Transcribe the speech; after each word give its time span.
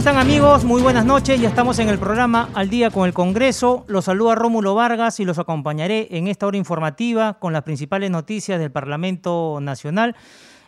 Están 0.00 0.16
amigos? 0.16 0.64
Muy 0.64 0.80
buenas 0.80 1.04
noches. 1.04 1.38
Ya 1.38 1.50
estamos 1.50 1.78
en 1.78 1.90
el 1.90 1.98
programa 1.98 2.48
Al 2.54 2.70
día 2.70 2.90
con 2.90 3.06
el 3.06 3.12
Congreso. 3.12 3.84
Los 3.86 4.06
saluda 4.06 4.34
Rómulo 4.34 4.74
Vargas 4.74 5.20
y 5.20 5.26
los 5.26 5.38
acompañaré 5.38 6.08
en 6.12 6.26
esta 6.26 6.46
hora 6.46 6.56
informativa 6.56 7.38
con 7.38 7.52
las 7.52 7.64
principales 7.64 8.10
noticias 8.10 8.58
del 8.58 8.72
Parlamento 8.72 9.58
Nacional. 9.60 10.16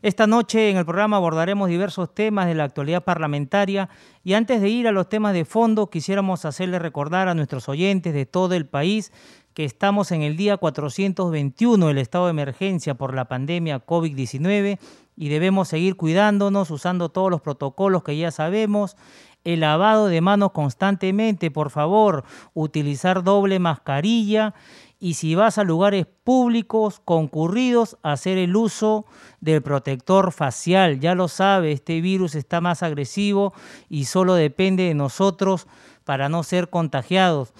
Esta 0.02 0.26
noche 0.26 0.68
en 0.68 0.76
el 0.76 0.84
programa 0.84 1.16
abordaremos 1.16 1.70
diversos 1.70 2.14
temas 2.14 2.46
de 2.46 2.54
la 2.54 2.64
actualidad 2.64 3.04
parlamentaria 3.04 3.88
y 4.22 4.34
antes 4.34 4.60
de 4.60 4.68
ir 4.68 4.86
a 4.86 4.92
los 4.92 5.08
temas 5.08 5.32
de 5.32 5.46
fondo 5.46 5.88
quisiéramos 5.88 6.44
hacerle 6.44 6.78
recordar 6.78 7.28
a 7.28 7.34
nuestros 7.34 7.70
oyentes 7.70 8.12
de 8.12 8.26
todo 8.26 8.52
el 8.54 8.66
país 8.66 9.12
que 9.54 9.64
estamos 9.64 10.12
en 10.12 10.22
el 10.22 10.36
día 10.36 10.58
421 10.58 11.86
del 11.86 11.98
estado 11.98 12.26
de 12.26 12.32
emergencia 12.32 12.94
por 12.94 13.14
la 13.14 13.28
pandemia 13.28 13.86
COVID-19 13.86 14.78
y 15.16 15.28
debemos 15.28 15.68
seguir 15.68 15.96
cuidándonos, 15.96 16.70
usando 16.70 17.08
todos 17.08 17.30
los 17.30 17.40
protocolos 17.40 18.02
que 18.02 18.16
ya 18.16 18.30
sabemos, 18.30 18.96
el 19.44 19.60
lavado 19.60 20.06
de 20.06 20.20
manos 20.20 20.52
constantemente, 20.52 21.50
por 21.50 21.70
favor, 21.70 22.24
utilizar 22.54 23.24
doble 23.24 23.58
mascarilla 23.58 24.54
y 25.00 25.14
si 25.14 25.34
vas 25.34 25.58
a 25.58 25.64
lugares 25.64 26.06
públicos 26.22 27.00
concurridos, 27.04 27.98
hacer 28.04 28.38
el 28.38 28.54
uso 28.54 29.04
del 29.40 29.60
protector 29.60 30.30
facial. 30.30 31.00
Ya 31.00 31.16
lo 31.16 31.26
sabe, 31.26 31.72
este 31.72 32.00
virus 32.00 32.36
está 32.36 32.60
más 32.60 32.84
agresivo 32.84 33.52
y 33.88 34.04
solo 34.04 34.34
depende 34.34 34.84
de 34.84 34.94
nosotros 34.94 35.66
para 36.04 36.28
no 36.28 36.44
ser 36.44 36.70
contagiados. 36.70 37.52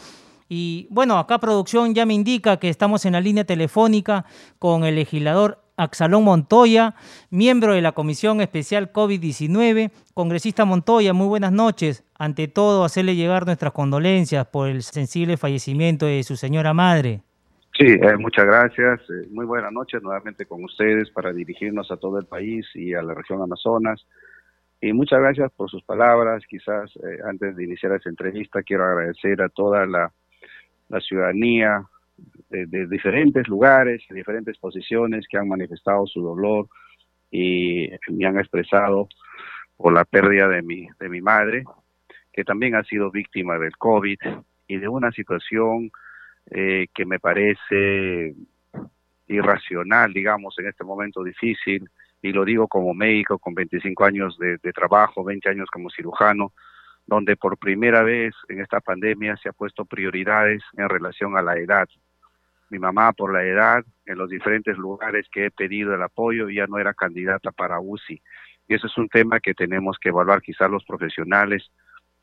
Y 0.48 0.86
bueno, 0.90 1.18
acá 1.18 1.38
producción 1.38 1.94
ya 1.94 2.06
me 2.06 2.14
indica 2.14 2.58
que 2.58 2.68
estamos 2.68 3.06
en 3.06 3.14
la 3.14 3.20
línea 3.20 3.44
telefónica 3.44 4.24
con 4.60 4.84
el 4.84 4.94
legislador 4.94 5.61
Axalón 5.76 6.24
Montoya, 6.24 6.94
miembro 7.30 7.74
de 7.74 7.80
la 7.80 7.92
Comisión 7.92 8.40
Especial 8.40 8.92
COVID-19. 8.92 9.90
Congresista 10.14 10.64
Montoya, 10.64 11.12
muy 11.12 11.26
buenas 11.26 11.52
noches. 11.52 12.04
Ante 12.18 12.48
todo, 12.48 12.84
hacerle 12.84 13.16
llegar 13.16 13.46
nuestras 13.46 13.72
condolencias 13.72 14.46
por 14.46 14.68
el 14.68 14.82
sensible 14.82 15.36
fallecimiento 15.36 16.06
de 16.06 16.22
su 16.22 16.36
señora 16.36 16.74
madre. 16.74 17.22
Sí, 17.76 17.86
eh, 17.86 18.16
muchas 18.18 18.44
gracias. 18.44 19.00
Eh, 19.08 19.28
muy 19.30 19.46
buenas 19.46 19.72
noches 19.72 20.02
nuevamente 20.02 20.44
con 20.44 20.62
ustedes 20.62 21.10
para 21.10 21.32
dirigirnos 21.32 21.90
a 21.90 21.96
todo 21.96 22.18
el 22.18 22.26
país 22.26 22.66
y 22.74 22.92
a 22.92 23.02
la 23.02 23.14
región 23.14 23.40
Amazonas. 23.40 24.06
Y 24.80 24.92
muchas 24.92 25.20
gracias 25.20 25.50
por 25.52 25.70
sus 25.70 25.82
palabras. 25.84 26.42
Quizás 26.46 26.94
eh, 26.96 27.18
antes 27.26 27.56
de 27.56 27.64
iniciar 27.64 27.92
esta 27.92 28.10
entrevista 28.10 28.62
quiero 28.62 28.84
agradecer 28.84 29.40
a 29.40 29.48
toda 29.48 29.86
la, 29.86 30.12
la 30.88 31.00
ciudadanía, 31.00 31.86
de, 32.52 32.86
diferentes 32.86 33.48
lugares, 33.48 34.02
de 34.08 34.16
diferentes 34.16 34.58
posiciones 34.58 35.26
que 35.28 35.38
han 35.38 35.48
manifestado 35.48 36.06
su 36.06 36.20
dolor 36.20 36.68
y 37.30 37.88
me 38.08 38.26
han 38.26 38.38
expresado 38.38 39.08
por 39.76 39.92
la 39.92 40.04
pérdida 40.04 40.48
de 40.48 40.62
mi, 40.62 40.86
de 41.00 41.08
mi 41.08 41.20
madre, 41.20 41.64
que 42.32 42.44
también 42.44 42.74
ha 42.74 42.84
sido 42.84 43.10
víctima 43.10 43.58
del 43.58 43.76
COVID 43.76 44.18
y 44.68 44.76
de 44.76 44.88
una 44.88 45.10
situación 45.12 45.90
eh, 46.50 46.86
que 46.94 47.06
me 47.06 47.18
parece 47.18 48.34
irracional, 49.28 50.12
digamos, 50.12 50.58
en 50.58 50.68
este 50.68 50.84
momento 50.84 51.24
difícil, 51.24 51.88
y 52.20 52.32
lo 52.32 52.44
digo 52.44 52.68
como 52.68 52.94
médico 52.94 53.38
con 53.38 53.54
25 53.54 54.04
años 54.04 54.38
de, 54.38 54.58
de 54.58 54.72
trabajo, 54.72 55.24
20 55.24 55.48
años 55.48 55.68
como 55.72 55.90
cirujano, 55.90 56.52
donde 57.06 57.36
por 57.36 57.58
primera 57.58 58.02
vez 58.02 58.34
en 58.48 58.60
esta 58.60 58.80
pandemia 58.80 59.36
se 59.38 59.48
ha 59.48 59.52
puesto 59.52 59.84
prioridades 59.84 60.62
en 60.76 60.88
relación 60.88 61.36
a 61.36 61.42
la 61.42 61.56
edad 61.56 61.88
mi 62.72 62.78
mamá 62.78 63.12
por 63.12 63.32
la 63.32 63.44
edad, 63.44 63.84
en 64.06 64.16
los 64.16 64.30
diferentes 64.30 64.78
lugares 64.78 65.26
que 65.30 65.46
he 65.46 65.50
pedido 65.50 65.94
el 65.94 66.02
apoyo, 66.02 66.48
ya 66.48 66.66
no 66.66 66.78
era 66.78 66.94
candidata 66.94 67.52
para 67.52 67.78
UCI. 67.78 68.22
Y 68.66 68.74
eso 68.74 68.86
es 68.86 68.96
un 68.96 69.08
tema 69.08 69.40
que 69.40 69.52
tenemos 69.52 69.98
que 70.00 70.08
evaluar 70.08 70.40
quizás 70.40 70.70
los 70.70 70.82
profesionales, 70.84 71.70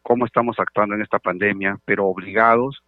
cómo 0.02 0.26
estamos 0.26 0.60
actuando 0.60 0.96
en 0.96 1.04
esta 1.04 1.20
pandemia, 1.20 1.78
pero 1.86 2.08
obligados 2.08 2.84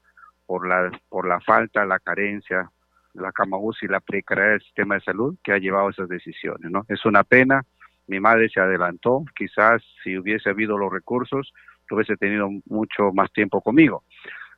por 0.47 0.67
la, 0.67 0.91
por 1.07 1.27
la 1.27 1.39
falta, 1.39 1.85
la 1.85 1.99
carencia 1.99 2.69
la 3.13 3.31
cama 3.31 3.57
UCI, 3.57 3.88
la 3.88 3.99
precariedad 3.99 4.51
del 4.51 4.61
sistema 4.61 4.95
de 4.95 5.01
salud 5.01 5.38
que 5.43 5.51
ha 5.51 5.57
llevado 5.57 5.89
esas 5.89 6.07
decisiones. 6.07 6.72
¿no? 6.72 6.85
Es 6.88 7.05
una 7.05 7.23
pena, 7.25 7.61
mi 8.07 8.22
madre 8.22 8.49
se 8.49 8.61
adelantó, 8.61 9.25
quizás 9.35 9.83
si 10.01 10.17
hubiese 10.17 10.49
habido 10.49 10.78
los 10.78 10.91
recursos, 10.91 11.53
hubiese 11.91 12.16
tenido 12.16 12.49
mucho 12.67 13.11
más 13.13 13.31
tiempo 13.33 13.61
conmigo. 13.61 14.05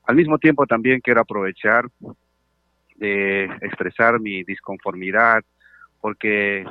Al 0.06 0.16
mismo 0.16 0.38
tiempo 0.38 0.68
también 0.68 1.02
quiero 1.02 1.22
aprovechar 1.22 1.88
de 2.96 3.46
expresar 3.62 4.20
mi 4.20 4.44
disconformidad, 4.44 5.44
porque 6.02 6.66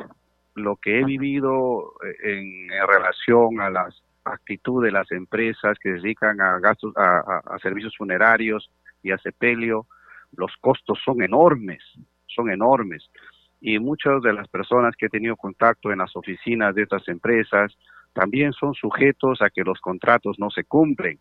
lo 0.54 0.76
que 0.76 1.00
he 1.00 1.04
vivido 1.04 1.94
eh, 2.04 2.32
en, 2.34 2.68
relación 2.86 3.60
a 3.60 3.70
las 3.70 4.02
actitudes 4.24 4.92
de 4.92 4.98
las 4.98 5.10
empresas 5.10 5.78
que 5.80 5.90
se 5.90 5.96
dedican 5.96 6.40
a 6.40 6.58
gastos, 6.60 6.92
a, 6.96 7.58
servicios 7.60 7.96
funerarios 7.96 8.70
y 9.02 9.10
a 9.10 9.18
sepelio, 9.18 9.86
los 10.36 10.52
costos 10.60 10.98
son 11.04 11.22
enormes, 11.22 11.82
son 12.26 12.50
enormes. 12.50 13.08
Y 13.60 13.78
muchas 13.78 14.22
de 14.22 14.32
las 14.32 14.48
personas 14.48 14.94
que 14.96 15.06
he 15.06 15.10
tenido 15.10 15.36
contacto 15.36 15.92
en 15.92 15.98
las 15.98 16.14
oficinas 16.16 16.74
de 16.74 16.82
estas 16.82 17.06
empresas 17.08 17.76
también 18.12 18.52
son 18.52 18.74
sujetos 18.74 19.40
a 19.40 19.50
que 19.50 19.62
los 19.62 19.80
contratos 19.80 20.38
no 20.38 20.50
se 20.50 20.64
cumplen. 20.64 21.18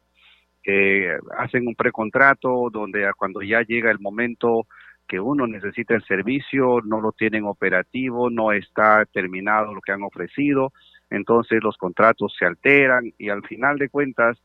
que 0.64 1.18
hacen 1.40 1.68
un 1.68 1.74
precontrato 1.74 2.70
donde 2.72 3.10
cuando 3.18 3.42
ya 3.42 3.64
llega 3.64 3.90
el 3.90 4.00
momento 4.00 4.68
que 5.12 5.20
uno 5.20 5.46
necesita 5.46 5.94
el 5.94 6.06
servicio, 6.06 6.80
no 6.86 7.02
lo 7.02 7.12
tienen 7.12 7.44
operativo, 7.44 8.30
no 8.30 8.54
está 8.54 9.04
terminado 9.12 9.74
lo 9.74 9.82
que 9.82 9.92
han 9.92 10.04
ofrecido, 10.04 10.72
entonces 11.10 11.62
los 11.62 11.76
contratos 11.76 12.34
se 12.40 12.46
alteran 12.46 13.12
y 13.18 13.28
al 13.28 13.46
final 13.46 13.78
de 13.78 13.90
cuentas 13.90 14.42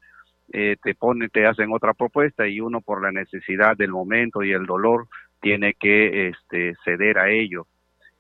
eh, 0.53 0.75
te 0.83 0.97
pone, 0.97 1.29
te 1.29 1.47
hacen 1.47 1.73
otra 1.73 1.95
propuesta 1.95 2.49
y 2.49 2.61
uno 2.61 2.81
por 2.81 3.01
la 3.01 3.13
necesidad 3.13 3.77
del 3.77 3.93
momento 3.93 4.43
y 4.43 4.51
el 4.51 4.67
dolor 4.67 5.07
tiene 5.41 5.75
que 5.75 6.31
este, 6.31 6.75
ceder 6.85 7.19
a 7.19 7.31
ello. 7.31 7.69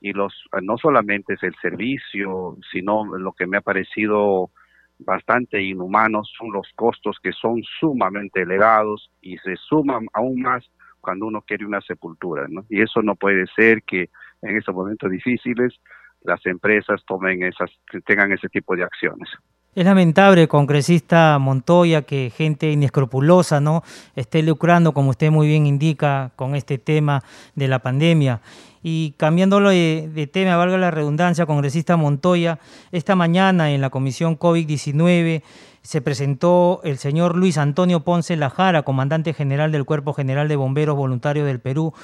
Y 0.00 0.12
los 0.12 0.32
no 0.62 0.78
solamente 0.78 1.34
es 1.34 1.42
el 1.42 1.56
servicio, 1.60 2.58
sino 2.70 3.06
lo 3.18 3.32
que 3.32 3.48
me 3.48 3.56
ha 3.56 3.60
parecido 3.60 4.52
bastante 5.00 5.60
inhumano 5.60 6.22
son 6.22 6.52
los 6.52 6.68
costos 6.76 7.18
que 7.20 7.32
son 7.32 7.60
sumamente 7.80 8.42
elevados 8.42 9.10
y 9.20 9.36
se 9.38 9.56
suman 9.56 10.06
aún 10.12 10.42
más 10.42 10.64
cuando 11.06 11.27
uno 11.27 11.41
quiere 11.43 11.65
una 11.65 11.81
sepultura, 11.81 12.47
¿no? 12.49 12.65
Y 12.69 12.83
eso 12.83 13.00
no 13.00 13.15
puede 13.15 13.47
ser 13.55 13.84
que 13.84 14.11
en 14.43 14.56
estos 14.56 14.75
momentos 14.75 15.09
difíciles 15.09 15.72
las 16.22 16.44
empresas 16.47 17.00
tomen 17.06 17.44
esas, 17.44 17.71
tengan 18.05 18.33
ese 18.33 18.49
tipo 18.49 18.75
de 18.75 18.83
acciones. 18.83 19.28
Es 19.77 19.84
lamentable, 19.84 20.49
congresista 20.49 21.39
Montoya, 21.39 22.03
que 22.03 22.33
gente 22.37 22.72
inescrupulosa 22.72 23.61
no 23.61 23.84
esté 24.17 24.43
lucrando, 24.43 24.93
como 24.93 25.11
usted 25.11 25.31
muy 25.31 25.47
bien 25.47 25.67
indica, 25.67 26.33
con 26.34 26.56
este 26.56 26.77
tema 26.77 27.23
de 27.55 27.69
la 27.69 27.78
pandemia. 27.78 28.41
Y 28.88 29.14
cambiándolo 29.16 29.70
de, 29.70 30.08
de 30.14 30.28
tema, 30.28 30.55
valga 30.55 30.78
la 30.78 30.93
redundancia, 30.93 31.44
congresista 31.44 31.96
Montoya, 31.96 32.61
esta 32.93 33.16
mañana 33.16 33.72
en 33.72 33.81
la 33.81 33.90
comisión 33.90 34.38
COVID-19 34.38 35.43
se 35.82 36.00
presentó 36.00 36.81
el 36.84 36.96
señor 36.96 37.34
Luis 37.34 37.58
Antonio 37.58 38.05
Ponce 38.05 38.37
Lajara, 38.37 38.84
comandante 38.84 39.34
general 39.34 39.72
del 39.72 39.84
Cuerpo 39.84 40.12
General 40.12 40.46
de 40.46 40.55
Bomberos 40.55 40.94
Voluntarios 40.94 41.49
del 41.49 41.58
Perú. 41.58 41.94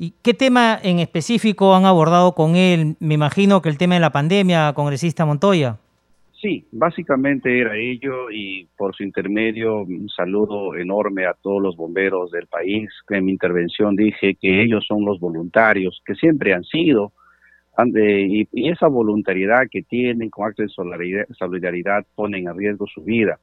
¿Y 0.00 0.14
qué 0.22 0.34
tema 0.34 0.76
en 0.82 0.98
específico 0.98 1.76
han 1.76 1.84
abordado 1.84 2.34
con 2.34 2.56
él? 2.56 2.96
Me 2.98 3.14
imagino 3.14 3.62
que 3.62 3.68
el 3.68 3.78
tema 3.78 3.94
de 3.94 4.00
la 4.00 4.10
pandemia, 4.10 4.72
congresista 4.72 5.24
Montoya. 5.24 5.78
Sí, 6.42 6.66
básicamente 6.72 7.60
era 7.60 7.76
ello 7.76 8.28
y 8.32 8.66
por 8.76 8.96
su 8.96 9.04
intermedio 9.04 9.82
un 9.82 10.08
saludo 10.08 10.74
enorme 10.74 11.24
a 11.24 11.34
todos 11.34 11.62
los 11.62 11.76
bomberos 11.76 12.32
del 12.32 12.48
país. 12.48 12.90
En 13.10 13.26
mi 13.26 13.30
intervención 13.30 13.94
dije 13.94 14.34
que 14.34 14.60
ellos 14.60 14.84
son 14.88 15.04
los 15.04 15.20
voluntarios, 15.20 16.02
que 16.04 16.16
siempre 16.16 16.52
han 16.52 16.64
sido, 16.64 17.12
y, 17.94 18.48
esa 18.68 18.88
voluntariedad 18.88 19.68
que 19.70 19.82
tienen 19.82 20.30
con 20.30 20.48
actos 20.48 20.66
de 20.66 21.34
solidaridad, 21.38 22.04
ponen 22.16 22.48
en 22.48 22.58
riesgo 22.58 22.88
su 22.88 23.04
vida. 23.04 23.38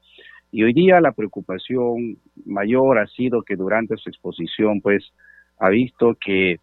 Y 0.51 0.63
hoy 0.63 0.73
día 0.73 0.99
la 0.99 1.13
preocupación 1.13 2.17
mayor 2.45 2.99
ha 2.99 3.07
sido 3.07 3.43
que 3.43 3.55
durante 3.55 3.95
su 3.95 4.09
exposición, 4.09 4.81
pues, 4.81 5.13
ha 5.57 5.69
visto 5.69 6.17
que, 6.19 6.57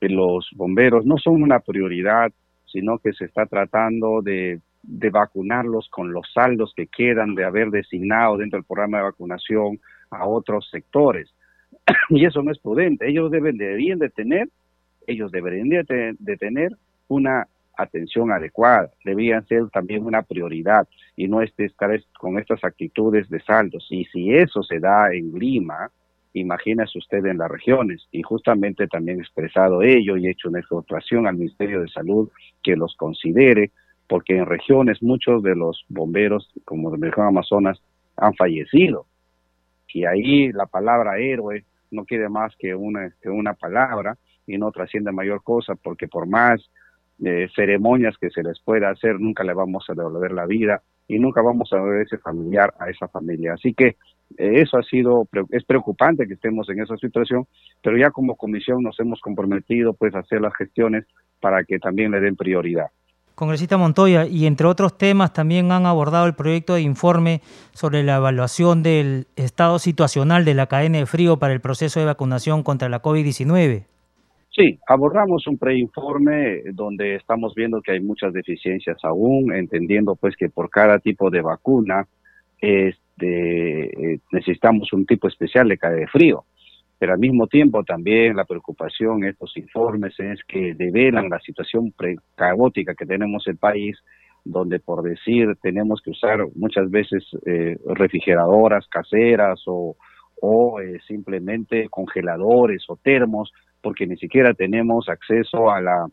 los 0.00 0.48
bomberos 0.54 1.04
no 1.04 1.18
son 1.18 1.42
una 1.42 1.60
prioridad, 1.60 2.32
sino 2.66 2.98
que 2.98 3.12
se 3.12 3.26
está 3.26 3.44
tratando 3.46 4.22
de 4.22 4.60
de 4.82 5.10
vacunarlos 5.10 5.88
con 5.90 6.12
los 6.12 6.32
saldos 6.32 6.72
que 6.74 6.86
quedan 6.86 7.34
de 7.34 7.44
haber 7.44 7.70
designado 7.70 8.38
dentro 8.38 8.58
del 8.58 8.66
programa 8.66 8.98
de 8.98 9.04
vacunación 9.04 9.80
a 10.10 10.26
otros 10.26 10.68
sectores. 10.70 11.32
y 12.10 12.24
eso 12.24 12.42
no 12.42 12.50
es 12.50 12.58
prudente. 12.58 13.08
Ellos 13.08 13.30
deben, 13.30 13.56
deberían 13.56 13.98
de 13.98 14.10
tener, 14.10 14.48
ellos 15.06 15.30
deberían 15.30 15.68
de, 15.68 16.36
tener 16.38 16.72
una 17.08 17.46
atención 17.76 18.30
adecuada, 18.30 18.90
debían 19.04 19.46
ser 19.46 19.68
también 19.70 20.04
una 20.04 20.22
prioridad 20.22 20.86
y 21.16 21.28
no 21.28 21.40
estar 21.40 21.90
con 22.18 22.38
estas 22.38 22.62
actitudes 22.64 23.28
de 23.30 23.40
saldos. 23.40 23.86
Y 23.90 24.04
si 24.06 24.34
eso 24.34 24.62
se 24.62 24.80
da 24.80 25.12
en 25.12 25.32
Lima, 25.38 25.90
imagínese 26.34 26.98
usted 26.98 27.24
en 27.24 27.38
las 27.38 27.50
regiones. 27.50 28.06
Y 28.12 28.22
justamente 28.22 28.86
también 28.86 29.18
he 29.18 29.22
expresado 29.22 29.82
ello 29.82 30.16
y 30.16 30.26
he 30.26 30.30
hecho 30.30 30.48
una 30.48 30.60
exhortación 30.60 31.26
al 31.26 31.36
Ministerio 31.36 31.80
de 31.80 31.88
Salud 31.88 32.28
que 32.62 32.76
los 32.76 32.94
considere, 32.96 33.70
porque 34.10 34.36
en 34.36 34.44
regiones 34.44 35.00
muchos 35.04 35.40
de 35.40 35.54
los 35.54 35.84
bomberos, 35.88 36.52
como 36.64 36.90
de 36.90 37.06
región 37.06 37.28
Amazonas, 37.28 37.80
han 38.16 38.34
fallecido. 38.34 39.06
Y 39.94 40.04
ahí 40.04 40.50
la 40.50 40.66
palabra 40.66 41.18
héroe 41.18 41.62
no 41.92 42.04
quiere 42.04 42.28
más 42.28 42.52
que 42.58 42.74
una, 42.74 43.12
que 43.22 43.30
una 43.30 43.54
palabra 43.54 44.18
y 44.48 44.58
no 44.58 44.72
trasciende 44.72 45.12
mayor 45.12 45.44
cosa, 45.44 45.76
porque 45.76 46.08
por 46.08 46.26
más 46.26 46.60
eh, 47.24 47.46
ceremonias 47.54 48.16
que 48.20 48.30
se 48.30 48.42
les 48.42 48.58
pueda 48.58 48.90
hacer, 48.90 49.20
nunca 49.20 49.44
le 49.44 49.54
vamos 49.54 49.84
a 49.88 49.94
devolver 49.94 50.32
la 50.32 50.46
vida 50.46 50.82
y 51.06 51.20
nunca 51.20 51.40
vamos 51.40 51.72
a 51.72 51.76
devolver 51.76 52.02
ese 52.02 52.18
familiar 52.18 52.74
a 52.80 52.90
esa 52.90 53.06
familia. 53.06 53.52
Así 53.54 53.74
que 53.74 53.86
eh, 54.38 54.60
eso 54.60 54.76
ha 54.76 54.82
sido, 54.82 55.28
es 55.50 55.64
preocupante 55.64 56.26
que 56.26 56.34
estemos 56.34 56.68
en 56.68 56.82
esa 56.82 56.96
situación, 56.96 57.46
pero 57.80 57.96
ya 57.96 58.10
como 58.10 58.34
comisión 58.34 58.82
nos 58.82 58.98
hemos 58.98 59.20
comprometido 59.20 59.94
pues 59.94 60.16
a 60.16 60.18
hacer 60.18 60.40
las 60.40 60.56
gestiones 60.56 61.06
para 61.38 61.62
que 61.62 61.78
también 61.78 62.10
le 62.10 62.18
den 62.18 62.34
prioridad. 62.34 62.88
Congresista 63.40 63.78
Montoya, 63.78 64.26
y 64.26 64.44
entre 64.44 64.66
otros 64.66 64.98
temas 64.98 65.32
también 65.32 65.72
han 65.72 65.86
abordado 65.86 66.26
el 66.26 66.34
proyecto 66.34 66.74
de 66.74 66.82
informe 66.82 67.40
sobre 67.72 68.02
la 68.02 68.16
evaluación 68.16 68.82
del 68.82 69.28
estado 69.34 69.78
situacional 69.78 70.44
de 70.44 70.52
la 70.52 70.66
cadena 70.66 70.98
de 70.98 71.06
frío 71.06 71.38
para 71.38 71.54
el 71.54 71.62
proceso 71.62 71.98
de 71.98 72.04
vacunación 72.04 72.62
contra 72.62 72.90
la 72.90 73.00
COVID-19. 73.00 73.84
Sí, 74.50 74.78
abordamos 74.86 75.46
un 75.46 75.56
preinforme 75.56 76.64
donde 76.74 77.14
estamos 77.14 77.54
viendo 77.54 77.80
que 77.80 77.92
hay 77.92 78.00
muchas 78.00 78.34
deficiencias 78.34 78.98
aún, 79.04 79.54
entendiendo 79.54 80.16
pues 80.16 80.36
que 80.36 80.50
por 80.50 80.68
cada 80.68 80.98
tipo 80.98 81.30
de 81.30 81.40
vacuna 81.40 82.06
este, 82.60 84.12
eh, 84.12 84.18
necesitamos 84.32 84.92
un 84.92 85.06
tipo 85.06 85.28
especial 85.28 85.66
de 85.66 85.78
cadena 85.78 86.00
de 86.02 86.08
frío 86.08 86.44
pero 87.00 87.14
al 87.14 87.18
mismo 87.18 87.46
tiempo 87.46 87.82
también 87.82 88.36
la 88.36 88.44
preocupación 88.44 89.24
estos 89.24 89.56
informes 89.56 90.12
es 90.20 90.38
que 90.46 90.74
develan 90.74 91.30
la 91.30 91.40
situación 91.40 91.94
caótica 92.34 92.94
que 92.94 93.06
tenemos 93.06 93.46
en 93.46 93.52
el 93.52 93.56
país, 93.56 93.96
donde 94.44 94.80
por 94.80 95.02
decir 95.02 95.56
tenemos 95.62 96.02
que 96.04 96.10
usar 96.10 96.40
muchas 96.54 96.90
veces 96.90 97.24
eh, 97.46 97.78
refrigeradoras 97.86 98.86
caseras 98.88 99.62
o, 99.64 99.96
eh, 100.82 100.98
simplemente 101.08 101.88
congeladores 101.88 102.84
o 102.88 102.96
termos, 102.96 103.50
porque 103.80 104.06
ni 104.06 104.18
siquiera 104.18 104.52
tenemos 104.52 105.08
acceso 105.08 105.70
a 105.70 105.80
la, 105.80 106.06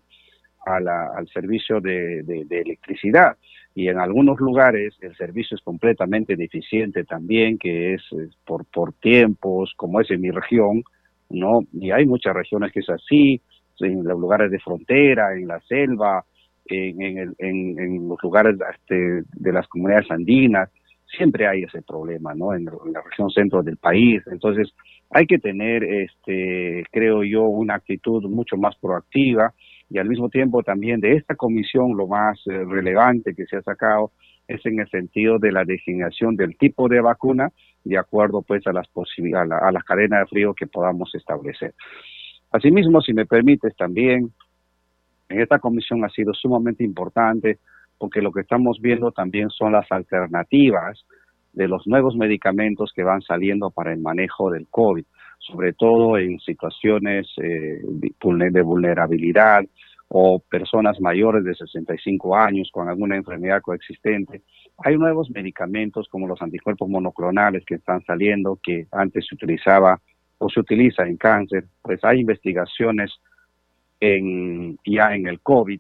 al 0.66 1.28
servicio 1.34 1.82
de 1.82 2.46
electricidad 2.50 3.36
y 3.78 3.90
en 3.90 4.00
algunos 4.00 4.40
lugares 4.40 4.96
el 5.02 5.16
servicio 5.16 5.54
es 5.54 5.62
completamente 5.62 6.36
deficiente 6.36 7.04
también, 7.04 7.60
que 7.60 7.94
es, 7.94 8.02
por, 8.44 8.66
por 8.66 8.94
tiempos, 8.94 9.72
como 9.76 10.02
es 10.02 10.10
en 10.10 10.20
mi 10.20 10.32
región, 10.32 10.82
¿no? 11.30 11.60
Y 11.74 11.92
hay 11.92 12.08
muchas 12.08 12.34
regiones 12.34 12.72
que 12.72 12.80
es 12.80 12.90
así, 12.90 13.40
en 13.80 14.04
los 14.04 14.20
lugares 14.20 14.50
de 14.50 14.58
frontera, 14.58 15.36
en 15.36 15.48
la 15.48 15.60
selva, 15.60 16.26
en, 16.66 17.36
en, 17.38 18.10
los 18.10 18.18
lugares 18.24 18.56
este, 18.74 19.22
de 19.32 19.54
las 19.54 19.68
comunidades 19.68 20.10
andinas, 20.10 20.72
siempre 21.16 21.46
hay 21.48 21.62
ese 21.62 21.84
problema, 21.84 22.34
¿no? 22.34 22.56
En, 22.56 22.62
en, 22.62 22.94
la 22.94 23.04
región 23.04 23.30
centro 23.30 23.62
del 23.62 23.78
país. 23.78 24.24
Entonces, 24.26 24.74
hay 25.12 25.28
que 25.28 25.38
tener, 25.38 25.84
este, 25.84 26.84
creo 26.92 27.24
yo, 27.24 27.44
una 27.44 27.76
actitud 27.76 28.24
mucho 28.24 28.58
más 28.58 28.76
proactiva 28.78 29.54
y 29.90 30.00
al 30.00 30.08
mismo 30.08 30.30
tiempo 30.30 30.64
también 30.64 31.00
de 31.00 31.14
esta 31.14 31.36
comisión 31.36 31.96
lo 31.96 32.08
más 32.08 32.40
eh, 32.48 32.64
relevante 32.66 33.34
que 33.34 33.46
se 33.46 33.58
ha 33.58 33.62
sacado 33.62 34.12
es 34.48 34.66
en 34.66 34.80
el 34.80 34.90
sentido 34.90 35.40
de 35.40 35.52
la 35.52 35.64
designación 35.64 36.36
del 36.36 36.58
tipo 36.58 36.88
de 36.88 37.02
vacuna 37.02 37.52
de 37.84 37.98
acuerdo 37.98 38.42
pues 38.42 38.66
a 38.68 38.74
las 38.74 38.88
posibilidades 38.90 39.52
a, 39.52 39.72
las 39.72 39.84
cadenas 39.84 40.22
de 40.22 40.26
frío 40.28 40.54
que 40.54 40.68
podamos 40.68 41.14
establecer. 41.16 41.74
Asimismo, 42.52 43.02
si 43.02 43.14
me 43.14 43.26
permites 43.26 43.76
también, 43.76 44.32
en 45.30 45.42
esta 45.42 45.60
comisión 45.60 46.04
ha 46.06 46.10
sido 46.10 46.34
sumamente 46.34 46.84
importante 46.84 47.60
porque 47.98 48.22
lo 48.22 48.32
que 48.32 48.42
estamos 48.42 48.80
viendo 48.82 49.12
también 49.12 49.50
son 49.50 49.74
las 49.74 49.92
alternativas 49.92 51.06
de 51.54 51.68
los 51.68 51.88
nuevos 51.88 52.16
medicamentos 52.16 52.92
que 52.96 53.04
van 53.04 53.22
saliendo 53.22 53.72
para 53.72 53.92
el 53.92 54.00
manejo 54.00 54.52
del 54.52 54.68
COVID 54.70 55.06
sobre 55.48 55.74
todo 55.74 56.18
en 56.18 56.40
situaciones 56.40 57.28
eh, 57.42 57.82
de 57.82 58.62
vulnerabilidad 58.62 59.64
o 60.10 60.40
personas 60.40 61.00
mayores 61.02 61.44
de 61.44 61.56
65 61.56 62.36
años 62.36 62.70
con 62.72 62.88
alguna 62.88 63.16
enfermedad 63.16 63.62
coexistente. 63.62 64.42
Hay 64.84 64.98
nuevos 64.98 65.30
medicamentos 65.32 66.08
como 66.10 66.28
los 66.28 66.42
anticuerpos 66.42 66.90
monoclonales 66.90 67.66
que 67.66 67.76
están 67.76 68.04
saliendo, 68.06 68.60
que 68.62 68.88
antes 68.92 69.26
se 69.28 69.36
utilizaba 69.36 70.00
o 70.38 70.50
se 70.50 70.60
utiliza 70.60 71.04
en 71.04 71.18
cáncer. 71.18 71.66
Pues 71.82 72.04
hay 72.04 72.22
investigaciones 72.22 73.12
en, 74.00 74.78
ya 74.86 75.14
en 75.14 75.28
el 75.28 75.42
COVID 75.42 75.80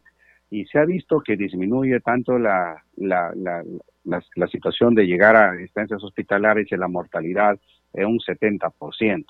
y 0.50 0.66
se 0.66 0.80
ha 0.80 0.86
visto 0.86 1.20
que 1.22 1.36
disminuye 1.36 2.00
tanto 2.00 2.38
la, 2.38 2.82
situación 4.52 4.96
de 4.96 5.06
llegar 5.06 5.36
a 5.36 5.62
instancias 5.62 6.04
hospitalarias 6.04 6.72
y 6.72 6.78
la 6.78 6.88
mortalidad 6.88 7.60
en 7.94 8.06
un 8.08 8.20
70% 8.20 9.26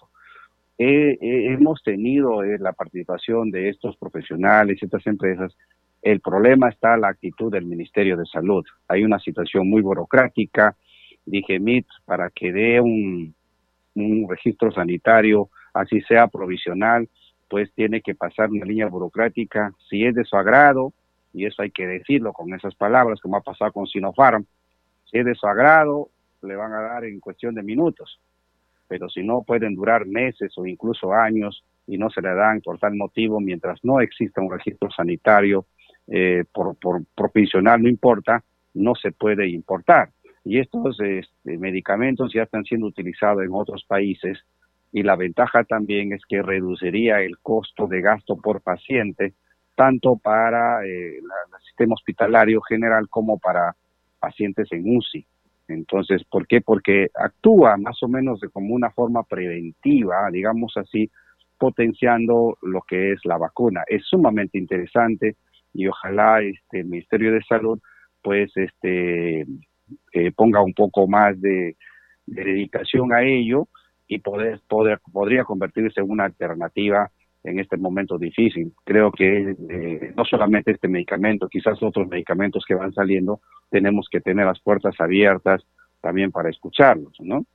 hemos 0.77 1.81
tenido 1.81 2.43
eh, 2.43 2.57
la 2.59 2.73
participación 2.73 3.49
de 3.51 3.69
estos 3.69 3.97
profesionales 3.97 4.81
estas 4.81 5.05
empresas. 5.07 5.55
El 6.01 6.21
problema 6.21 6.69
está 6.69 6.95
la 6.97 7.09
actitud 7.09 7.51
del 7.51 7.65
Ministerio 7.65 8.15
de 8.15 8.25
Salud. 8.25 8.63
Hay 8.87 9.03
una 9.03 9.19
situación 9.19 9.69
muy 9.69 9.81
burocrática. 9.81 10.75
Dije, 11.25 11.59
MIT, 11.59 11.87
para 12.05 12.29
que 12.29 12.53
dé 12.53 12.79
un, 12.79 13.33
un 13.95 14.27
registro 14.29 14.71
sanitario, 14.71 15.49
así 15.73 16.01
sea 16.01 16.27
provisional, 16.27 17.09
pues 17.49 17.73
tiene 17.73 18.01
que 18.01 18.15
pasar 18.15 18.49
una 18.49 18.65
línea 18.65 18.87
burocrática. 18.87 19.73
Si 19.89 20.05
es 20.05 20.13
de 20.13 20.23
su 20.23 20.35
agrado, 20.37 20.93
y 21.33 21.45
eso 21.45 21.63
hay 21.63 21.71
que 21.71 21.87
decirlo 21.87 22.33
con 22.33 22.53
esas 22.53 22.75
palabras, 22.75 23.19
como 23.19 23.37
ha 23.37 23.41
pasado 23.41 23.71
con 23.71 23.87
Sinopharm, 23.87 24.45
si 25.05 25.17
es 25.17 25.25
de 25.25 25.35
su 25.35 25.47
agrado, 25.47 26.09
le 26.43 26.55
van 26.55 26.71
a 26.73 26.81
dar 26.81 27.05
en 27.05 27.19
cuestión 27.19 27.55
de 27.55 27.63
minutos 27.63 28.19
pero 28.87 29.09
si 29.09 29.23
no 29.23 29.43
pueden 29.43 29.75
durar 29.75 30.05
meses 30.05 30.53
o 30.57 30.65
incluso 30.65 31.13
años 31.13 31.63
y 31.85 31.97
no 31.97 32.09
se 32.09 32.21
le 32.21 32.33
dan 32.33 32.61
por 32.61 32.79
tal 32.79 32.95
motivo 32.95 33.39
mientras 33.39 33.83
no 33.83 34.01
exista 34.01 34.41
un 34.41 34.51
registro 34.51 34.89
sanitario 34.91 35.65
eh, 36.07 36.43
por, 36.53 36.77
por 36.77 37.03
provisional, 37.15 37.81
no 37.81 37.89
importa, 37.89 38.43
no 38.73 38.95
se 38.95 39.11
puede 39.11 39.47
importar. 39.49 40.09
Y 40.43 40.59
estos 40.59 40.97
este, 41.01 41.57
medicamentos 41.57 42.31
ya 42.33 42.43
están 42.43 42.63
siendo 42.63 42.87
utilizados 42.87 43.43
en 43.43 43.49
otros 43.51 43.83
países 43.85 44.39
y 44.93 45.03
la 45.03 45.15
ventaja 45.15 45.63
también 45.65 46.13
es 46.13 46.21
que 46.27 46.41
reduciría 46.41 47.21
el 47.21 47.37
costo 47.39 47.87
de 47.87 48.01
gasto 48.01 48.37
por 48.37 48.61
paciente, 48.61 49.33
tanto 49.75 50.15
para 50.15 50.85
eh, 50.85 51.17
el 51.17 51.23
sistema 51.65 51.95
hospitalario 51.95 52.61
general 52.61 53.09
como 53.09 53.37
para 53.37 53.75
pacientes 54.19 54.71
en 54.71 54.97
UCI. 54.97 55.25
Entonces, 55.67 56.23
¿por 56.23 56.47
qué? 56.47 56.61
Porque 56.61 57.09
actúa 57.15 57.77
más 57.77 58.01
o 58.03 58.07
menos 58.07 58.39
de 58.39 58.49
como 58.49 58.73
una 58.73 58.89
forma 58.91 59.23
preventiva, 59.23 60.29
digamos 60.31 60.73
así, 60.77 61.09
potenciando 61.57 62.57
lo 62.61 62.81
que 62.81 63.13
es 63.13 63.19
la 63.25 63.37
vacuna. 63.37 63.83
Es 63.87 64.05
sumamente 64.05 64.57
interesante 64.57 65.35
y 65.73 65.87
ojalá 65.87 66.41
este, 66.41 66.79
el 66.79 66.85
Ministerio 66.85 67.33
de 67.33 67.41
Salud 67.43 67.79
pues 68.21 68.51
este 68.55 69.45
eh, 70.11 70.31
ponga 70.35 70.61
un 70.61 70.73
poco 70.73 71.07
más 71.07 71.39
de, 71.39 71.75
dedicación 72.25 73.13
a 73.13 73.23
ello 73.23 73.69
y 74.05 74.19
poder, 74.19 74.59
poder, 74.67 74.99
podría 75.13 75.45
convertirse 75.45 76.01
en 76.01 76.09
una 76.09 76.25
alternativa 76.25 77.09
en 77.43 77.59
este 77.59 77.77
momento 77.77 78.17
difícil. 78.17 78.73
Creo 78.83 79.11
que 79.11 79.55
eh, 79.69 80.13
no 80.15 80.25
solamente 80.25 80.71
este 80.71 80.87
medicamento, 80.87 81.47
quizás 81.47 81.81
otros 81.81 82.07
medicamentos 82.07 82.65
que 82.67 82.75
van 82.75 82.93
saliendo, 82.93 83.41
tenemos 83.69 84.07
que 84.11 84.21
tener 84.21 84.45
las 84.45 84.59
puertas 84.59 84.95
abiertas 84.99 85.65
también 86.01 86.31
para 86.31 86.49
escucharlos, 86.49 87.13
¿no? 87.19 87.45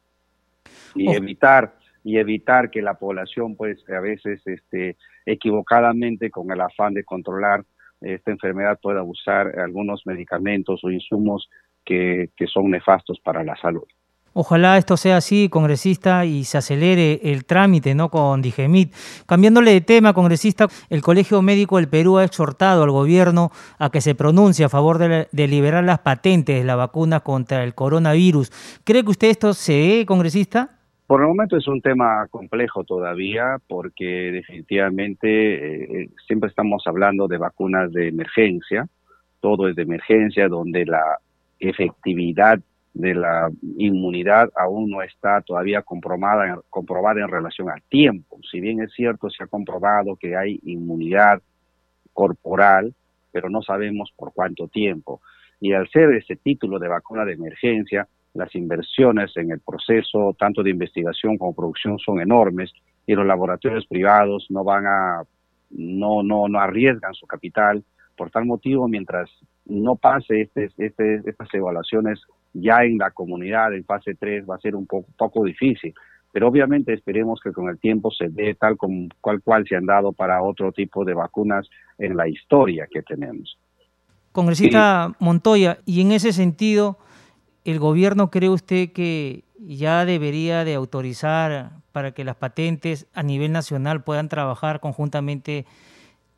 Y 0.95 1.11
evitar 1.12 1.75
y 2.05 2.19
evitar 2.19 2.71
que 2.71 2.83
la 2.83 2.95
población, 2.95 3.57
pues, 3.57 3.89
a 3.89 4.01
veces, 4.01 4.43
este, 4.47 4.97
equivocadamente, 5.25 6.31
con 6.31 6.51
el 6.51 6.61
afán 6.61 6.95
de 6.95 7.05
controlar 7.05 7.65
esta 8.01 8.33
enfermedad, 8.33 8.79
pueda 8.83 9.03
usar 9.05 9.59
algunos 9.61 10.03
medicamentos 10.05 10.83
o 10.83 10.91
insumos 10.91 11.49
que, 11.85 12.31
que 12.37 12.47
son 12.49 12.71
nefastos 12.71 13.21
para 13.21 13.45
la 13.45 13.57
salud. 13.57 13.87
Ojalá 14.35 14.79
esto 14.79 14.97
sea 14.97 15.19
así, 15.19 15.49
congresista, 15.51 16.25
y 16.25 16.45
se 16.45 16.59
acelere 16.59 17.21
el 17.23 17.45
trámite 17.45 17.95
¿no? 17.95 18.09
con 18.09 18.41
Digemit. 18.41 18.95
Cambiándole 19.27 19.73
de 19.73 19.81
tema, 19.83 20.15
congresista, 20.15 20.69
el 20.89 21.03
Colegio 21.03 21.43
Médico 21.43 21.77
del 21.77 21.89
Perú 21.89 22.17
ha 22.17 22.25
exhortado 22.25 22.83
al 22.83 22.91
gobierno 22.91 23.51
a 23.79 23.91
que 23.91 24.01
se 24.01 24.15
pronuncie 24.15 24.65
a 24.65 24.71
favor 24.71 24.99
de, 24.99 25.49
liberar 25.49 25.85
las 25.85 25.99
patentes 25.99 26.59
de 26.59 26.65
la 26.65 26.77
vacuna 26.77 27.21
contra 27.21 27.62
el 27.62 27.75
coronavirus. 27.75 28.81
¿Cree 28.85 29.05
que 29.05 29.11
usted 29.11 29.29
esto 29.29 29.53
se 29.53 29.73
ve, 29.73 30.07
congresista? 30.07 30.71
Por 31.07 31.21
el 31.21 31.27
momento 31.27 31.59
es 31.59 31.69
un 31.69 31.83
tema 31.83 32.27
complejo 32.31 32.85
todavía 32.85 33.59
porque 33.69 34.05
definitivamente 34.33 35.29
eh, 35.29 35.89
eh, 36.05 36.09
siempre 36.27 36.49
estamos 36.49 36.85
hablando 36.87 37.29
de 37.29 37.37
vacunas 37.37 37.93
de 37.93 38.09
emergencia, 38.09 38.87
todo 39.41 39.69
es 39.69 39.77
de 39.77 39.83
emergencia, 39.83 40.49
donde 40.49 40.87
la 40.87 41.19
efectividad 41.59 42.61
de 42.94 43.14
la 43.14 43.50
inmunidad 43.78 44.50
aún 44.54 44.90
no 44.90 45.02
está 45.02 45.40
todavía 45.40 45.82
comprobada, 45.82 46.61
comprobada 46.68 47.20
en 47.20 47.28
relación 47.28 47.70
al 47.70 47.82
tiempo. 47.82 48.38
Si 48.50 48.61
bien 48.61 48.82
es 48.82 48.92
cierto, 48.92 49.30
se 49.30 49.44
ha 49.44 49.46
comprobado 49.46 50.16
que 50.16 50.37
hay 50.37 50.61
inmunidad 50.64 51.40
corporal, 52.12 52.94
pero 53.30 53.49
no 53.49 53.62
sabemos 53.62 54.12
por 54.16 54.32
cuánto 54.32 54.68
tiempo. 54.68 55.20
Y 55.61 55.72
al 55.72 55.88
ser 55.88 56.12
ese 56.12 56.37
título 56.37 56.78
de 56.78 56.88
vacuna 56.88 57.25
de 57.25 57.32
emergencia, 57.32 58.06
las 58.34 58.54
inversiones 58.54 59.37
en 59.37 59.52
el 59.52 59.61
proceso, 59.61 60.34
tanto 60.38 60.62
de 60.62 60.70
investigación 60.70 61.38
como 61.38 61.54
producción, 61.54 61.99
son 61.99 62.20
enormes 62.20 62.72
y 63.06 63.14
los 63.14 63.26
laboratorios 63.26 63.87
privados 63.87 64.46
no 64.50 64.64
van 64.64 64.87
a, 64.87 65.22
no, 65.70 66.22
no, 66.22 66.49
no 66.49 66.58
arriesgan 66.58 67.14
su 67.14 67.26
capital. 67.26 67.82
Por 68.16 68.31
tal 68.31 68.45
motivo, 68.45 68.88
mientras 68.88 69.31
no 69.64 69.97
pase 69.97 70.42
este, 70.42 70.71
este, 70.78 71.23
estas 71.25 71.52
evaluaciones 71.54 72.21
ya 72.52 72.85
en 72.85 72.99
la 72.99 73.11
comunidad 73.11 73.75
en 73.75 73.85
fase 73.85 74.14
3 74.14 74.45
va 74.49 74.57
a 74.57 74.61
ser 74.61 74.76
un 74.76 74.87
poco, 74.87 75.09
poco 75.16 75.45
difícil. 75.45 75.95
Pero 76.33 76.49
obviamente 76.49 76.95
esperemos 76.95 77.40
que 77.42 77.52
con 77.52 77.69
el 77.69 77.78
tiempo 77.78 78.11
se 78.11 78.28
dé 78.28 78.54
tal 78.54 78.76
como 78.76 79.09
cual 79.21 79.42
cual 79.42 79.66
se 79.69 79.76
han 79.76 79.85
dado 79.85 80.12
para 80.12 80.42
otro 80.42 80.73
tipo 80.73 81.04
de 81.04 81.14
vacunas 81.14 81.69
en 81.99 82.16
la 82.16 82.26
historia 82.26 82.87
que 82.90 83.02
tenemos. 83.02 83.59
Congresista 84.33 85.14
Montoya, 85.19 85.78
y 85.85 86.00
en 86.00 86.12
ese 86.12 86.33
sentido, 86.33 86.99
¿el 87.66 87.78
gobierno 87.78 88.31
cree 88.31 88.49
usted 88.49 88.92
que 88.92 89.45
ya 89.59 90.07
debería 90.07 90.64
de 90.64 90.75
autorizar 90.75 91.73
para 91.92 92.12
que 92.12 92.25
las 92.25 92.37
patentes 92.37 93.07
a 93.12 93.23
nivel 93.23 93.52
nacional 93.52 94.02
puedan 94.02 94.31
trabajar 94.31 94.81
conjuntamente 94.81 95.66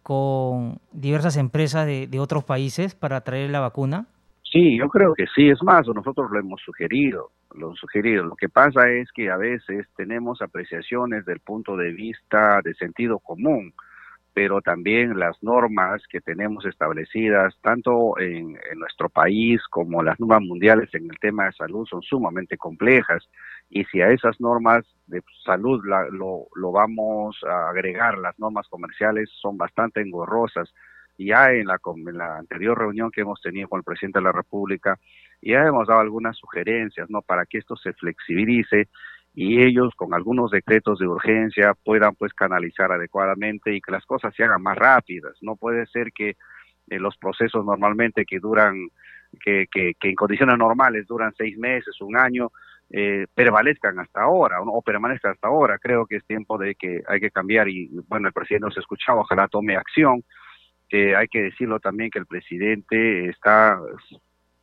con 0.04 0.78
diversas 0.92 1.38
empresas 1.38 1.86
de, 1.86 2.20
otros 2.20 2.44
países 2.44 2.94
para 2.94 3.22
traer 3.22 3.50
la 3.50 3.60
vacuna? 3.60 4.06
Sí, 4.42 4.76
yo 4.78 4.88
creo 4.88 5.14
que 5.14 5.24
sí. 5.34 5.48
Es 5.48 5.62
más, 5.62 5.88
nosotros 5.88 6.30
lo 6.30 6.38
hemos 6.38 6.60
sugerido, 6.60 7.30
lo 7.54 7.74
sugerido. 7.74 8.22
Lo 8.22 8.36
que 8.36 8.50
pasa 8.50 8.88
es 8.90 9.10
que 9.12 9.30
a 9.30 9.38
veces 9.38 9.86
tenemos 9.96 10.42
apreciaciones 10.42 11.24
del 11.24 11.40
punto 11.40 11.74
de 11.76 11.90
vista 11.92 12.60
de 12.62 12.74
sentido 12.74 13.18
común, 13.18 13.72
pero 14.34 14.60
también 14.60 15.18
las 15.18 15.42
normas 15.42 16.02
que 16.10 16.20
tenemos 16.20 16.66
establecidas 16.66 17.54
tanto 17.62 18.18
en, 18.18 18.58
nuestro 18.76 19.08
país 19.08 19.62
como 19.70 20.02
las 20.02 20.20
normas 20.20 20.42
mundiales 20.42 20.92
en 20.92 21.04
el 21.10 21.18
tema 21.18 21.46
de 21.46 21.52
salud 21.52 21.86
son 21.86 22.02
sumamente 22.02 22.58
complejas 22.58 23.26
y 23.74 23.84
si 23.86 24.00
a 24.00 24.10
esas 24.10 24.40
normas 24.40 24.84
de 25.08 25.20
salud 25.44 25.82
lo, 25.84 26.46
lo 26.54 26.72
vamos 26.72 27.36
a 27.44 27.70
agregar, 27.70 28.16
las 28.18 28.38
normas 28.38 28.68
comerciales 28.68 29.28
son 29.42 29.58
bastante 29.58 30.00
engorrosas 30.00 30.72
ya 31.18 31.50
en 31.50 31.66
la, 31.66 31.78
en 32.06 32.18
la 32.18 32.38
anterior 32.38 32.78
reunión 32.78 33.10
que 33.10 33.22
hemos 33.22 33.40
tenido 33.40 33.68
con 33.68 33.78
el 33.78 33.84
presidente 33.84 34.20
de 34.20 34.24
la 34.26 34.32
República, 34.32 34.96
ya 35.42 35.64
hemos 35.66 35.88
dado 35.88 36.00
algunas 36.00 36.36
sugerencias, 36.36 37.10
¿no? 37.10 37.20
Para 37.22 37.46
que 37.46 37.58
esto 37.58 37.76
se 37.76 37.92
flexibilice 37.94 38.88
y 39.34 39.60
ellos 39.60 39.92
con 39.96 40.14
algunos 40.14 40.52
decretos 40.52 41.00
de 41.00 41.08
urgencia 41.08 41.74
puedan 41.84 42.14
pues 42.14 42.32
canalizar 42.32 42.92
adecuadamente 42.92 43.74
y 43.74 43.80
que 43.80 43.90
las 43.90 44.06
cosas 44.06 44.32
se 44.36 44.44
hagan 44.44 44.62
más 44.62 44.76
rápidas. 44.76 45.36
No 45.42 45.56
puede 45.56 45.86
ser 45.86 46.12
que 46.12 46.36
eh, 46.90 46.98
los 47.00 47.16
procesos 47.16 47.64
normalmente 47.64 48.24
que 48.24 48.38
duran, 48.38 48.88
que, 49.44 49.66
que, 49.72 49.94
en 50.00 50.14
condiciones 50.14 50.56
normales 50.58 51.08
duran 51.08 51.32
seis 51.36 51.58
meses, 51.58 52.00
un 52.00 52.16
año, 52.16 52.52
eh, 52.90 53.26
prevalezcan 53.34 53.98
hasta 53.98 54.22
ahora 54.22 54.60
o, 54.60 54.78
o 54.78 54.82
permanezcan 54.82 55.32
hasta 55.32 55.48
ahora. 55.48 55.78
Creo 55.78 56.06
que 56.06 56.16
es 56.16 56.24
tiempo 56.26 56.58
de 56.58 56.74
que 56.74 57.02
hay 57.08 57.20
que 57.20 57.30
cambiar 57.30 57.68
y 57.68 57.90
bueno, 58.08 58.28
el 58.28 58.34
presidente 58.34 58.66
nos 58.66 58.76
ha 58.76 58.80
escuchado, 58.80 59.20
ojalá 59.20 59.48
tome 59.48 59.76
acción. 59.76 60.22
Hay 60.92 61.26
que 61.26 61.42
decirlo 61.42 61.80
también 61.80 62.08
que 62.08 62.20
el 62.20 62.26
presidente 62.26 63.28
está 63.28 63.80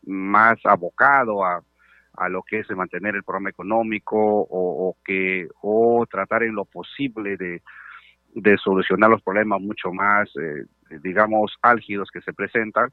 más 0.04 0.58
abocado 0.64 1.44
a, 1.44 1.62
a 2.18 2.30
lo 2.30 2.44
que 2.44 2.60
es 2.60 2.70
mantener 2.72 3.16
el 3.16 3.24
programa 3.24 3.50
económico 3.50 4.18
o, 4.18 4.98
que 5.04 5.48
o 5.62 6.06
tratar 6.10 6.44
en 6.44 6.56
lo 6.56 6.66
posible 6.66 7.38
de, 7.38 7.62
de 8.34 8.58
solucionar 8.58 9.10
los 9.10 9.22
problemas 9.22 9.62
mucho 9.62 9.92
más 9.92 10.30
eh, 10.38 10.66
digamos 11.02 11.56
álgidos 11.62 12.10
que 12.12 12.22
se 12.22 12.34
presentan 12.34 12.90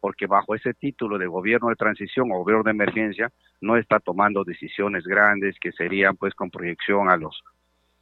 porque 0.00 0.26
bajo 0.26 0.54
ese 0.54 0.74
título 0.74 1.18
de 1.18 1.26
gobierno 1.26 1.68
de 1.68 1.76
transición 1.76 2.30
o 2.32 2.38
gobierno 2.38 2.64
de 2.64 2.70
emergencia 2.70 3.30
no 3.60 3.76
está 3.76 4.00
tomando 4.00 4.44
decisiones 4.44 5.04
grandes 5.04 5.56
que 5.60 5.72
serían 5.72 6.16
pues 6.16 6.34
con 6.34 6.50
proyección 6.50 7.10
a 7.10 7.16
los 7.16 7.42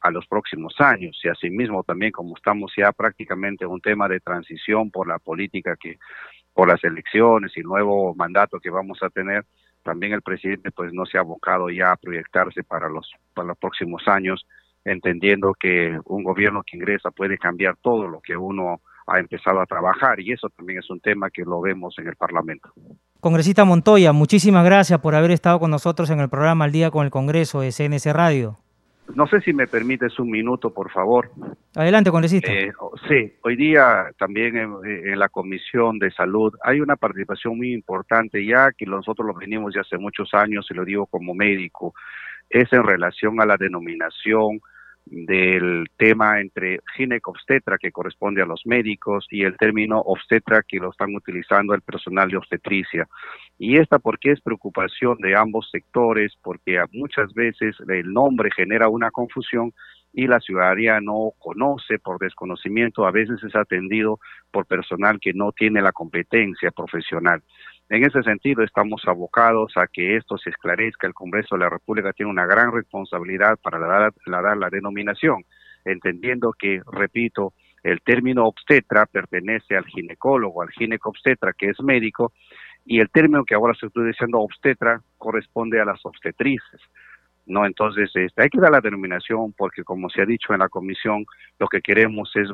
a 0.01 0.11
los 0.11 0.25
próximos 0.27 0.73
años. 0.79 1.19
Y 1.23 1.27
asimismo 1.27 1.83
también 1.83 2.11
como 2.11 2.35
estamos 2.37 2.71
ya 2.77 2.91
prácticamente 2.93 3.65
en 3.65 3.71
un 3.71 3.81
tema 3.81 4.07
de 4.07 4.21
transición 4.21 4.89
por 4.91 5.07
la 5.07 5.19
política 5.19 5.75
que 5.75 5.97
por 6.53 6.67
las 6.67 6.83
elecciones 6.83 7.55
y 7.57 7.61
nuevo 7.61 8.15
mandato 8.15 8.59
que 8.59 8.69
vamos 8.69 9.03
a 9.03 9.09
tener 9.09 9.45
también 9.83 10.13
el 10.13 10.21
presidente 10.21 10.71
pues 10.71 10.93
no 10.93 11.05
se 11.05 11.17
ha 11.17 11.21
abocado 11.21 11.69
ya 11.69 11.91
a 11.91 11.97
proyectarse 11.97 12.63
para 12.63 12.89
los 12.89 13.11
para 13.33 13.49
los 13.49 13.57
próximos 13.57 14.07
años 14.07 14.45
entendiendo 14.83 15.53
que 15.53 15.97
un 16.05 16.23
gobierno 16.23 16.63
que 16.63 16.77
ingresa 16.77 17.11
puede 17.11 17.37
cambiar 17.37 17.75
todo 17.77 18.07
lo 18.07 18.21
que 18.21 18.35
uno 18.35 18.81
ha 19.11 19.19
empezado 19.19 19.59
a 19.61 19.65
trabajar 19.65 20.19
y 20.19 20.31
eso 20.31 20.49
también 20.49 20.79
es 20.79 20.89
un 20.89 20.99
tema 20.99 21.29
que 21.29 21.43
lo 21.43 21.61
vemos 21.61 21.95
en 21.99 22.07
el 22.07 22.15
Parlamento. 22.15 22.71
Congresista 23.19 23.65
Montoya, 23.65 24.13
muchísimas 24.13 24.63
gracias 24.63 24.99
por 24.99 25.15
haber 25.15 25.31
estado 25.31 25.59
con 25.59 25.71
nosotros 25.71 26.09
en 26.09 26.19
el 26.19 26.29
programa 26.29 26.65
Al 26.65 26.71
Día 26.71 26.91
con 26.91 27.05
el 27.05 27.11
Congreso 27.11 27.61
de 27.61 27.71
CNC 27.71 28.13
Radio. 28.13 28.57
No 29.15 29.27
sé 29.27 29.41
si 29.41 29.53
me 29.53 29.67
permites 29.67 30.19
un 30.19 30.29
minuto, 30.29 30.71
por 30.71 30.91
favor. 30.91 31.31
Adelante, 31.75 32.11
congresista. 32.11 32.51
Eh, 32.51 32.71
sí, 33.07 33.33
hoy 33.41 33.55
día 33.55 34.11
también 34.17 34.55
en, 34.55 35.19
la 35.19 35.29
Comisión 35.29 35.97
de 35.97 36.11
Salud 36.11 36.53
hay 36.63 36.79
una 36.79 36.95
participación 36.95 37.57
muy 37.57 37.73
importante, 37.73 38.45
ya 38.45 38.71
que 38.71 38.85
nosotros 38.85 39.25
lo 39.27 39.33
venimos 39.33 39.73
ya 39.73 39.81
hace 39.81 39.97
muchos 39.97 40.33
años, 40.33 40.67
y 40.69 40.73
lo 40.75 40.85
digo 40.85 41.07
como 41.07 41.33
médico, 41.33 41.93
es 42.49 42.71
en 42.71 42.83
relación 42.83 43.41
a 43.41 43.45
la 43.45 43.57
denominación 43.57 44.61
del 45.05 45.87
tema 45.97 46.39
entre 46.39 46.79
ginecobstetra, 46.95 47.77
que 47.77 47.91
corresponde 47.91 48.41
a 48.41 48.45
los 48.45 48.65
médicos, 48.65 49.27
y 49.31 49.43
el 49.43 49.57
término 49.57 49.99
obstetra, 49.99 50.63
que 50.67 50.77
lo 50.77 50.91
están 50.91 51.15
utilizando 51.15 51.73
el 51.73 51.81
personal 51.81 52.29
de 52.29 52.37
obstetricia. 52.37 53.07
Y 53.57 53.77
esta 53.77 53.99
porque 53.99 54.31
es 54.31 54.41
preocupación 54.41 55.17
de 55.17 55.35
ambos 55.35 55.69
sectores, 55.71 56.33
porque 56.41 56.83
muchas 56.93 57.33
veces 57.33 57.75
el 57.87 58.13
nombre 58.13 58.49
genera 58.55 58.87
una 58.87 59.11
confusión 59.11 59.73
y 60.13 60.27
la 60.27 60.39
ciudadanía 60.39 60.99
no 61.01 61.33
conoce 61.37 61.99
por 61.99 62.19
desconocimiento, 62.19 63.05
a 63.05 63.11
veces 63.11 63.43
es 63.43 63.55
atendido 63.55 64.19
por 64.51 64.65
personal 64.65 65.19
que 65.19 65.33
no 65.33 65.51
tiene 65.51 65.81
la 65.81 65.91
competencia 65.91 66.71
profesional. 66.71 67.43
En 67.89 68.05
ese 68.05 68.21
sentido, 68.21 68.63
estamos 68.63 69.01
abocados 69.07 69.73
a 69.75 69.87
que 69.87 70.15
esto 70.15 70.37
se 70.37 70.51
esclarezca. 70.51 71.07
El 71.07 71.15
Congreso 71.15 71.55
de 71.55 71.61
la 71.61 71.69
República 71.69 72.13
tiene 72.13 72.31
una 72.31 72.45
gran 72.45 72.71
responsabilidad 72.71 73.57
para 73.63 73.79
dar 73.79 74.57
la, 74.57 74.69
denominación, 74.69 75.43
entendiendo 75.85 76.53
que, 76.53 76.81
repito, 76.91 77.53
el 77.81 77.99
término 78.01 78.45
obstetra 78.45 79.07
pertenece 79.07 79.75
al 79.75 79.85
ginecólogo, 79.85 80.61
al 80.61 80.69
ginecobstetra, 80.69 81.53
que 81.53 81.69
es 81.69 81.81
médico, 81.81 82.31
y 82.85 82.99
el 82.99 83.09
término 83.09 83.43
que 83.43 83.55
ahora 83.55 83.73
se 83.73 83.87
está 83.87 84.03
diciendo 84.03 84.39
obstetra 84.39 85.01
corresponde 85.17 85.81
a 85.81 85.85
las 85.85 86.05
obstetrices. 86.05 86.81
¿no? 87.47 87.65
Entonces, 87.65 88.11
este, 88.13 88.43
hay 88.43 88.49
que 88.49 88.59
dar 88.59 88.71
la 88.71 88.81
denominación 88.81 89.51
porque, 89.53 89.83
como 89.83 90.11
se 90.11 90.21
ha 90.21 90.25
dicho 90.25 90.53
en 90.53 90.59
la 90.59 90.69
comisión, 90.69 91.25
lo 91.57 91.67
que 91.67 91.81
queremos 91.81 92.31
es 92.35 92.49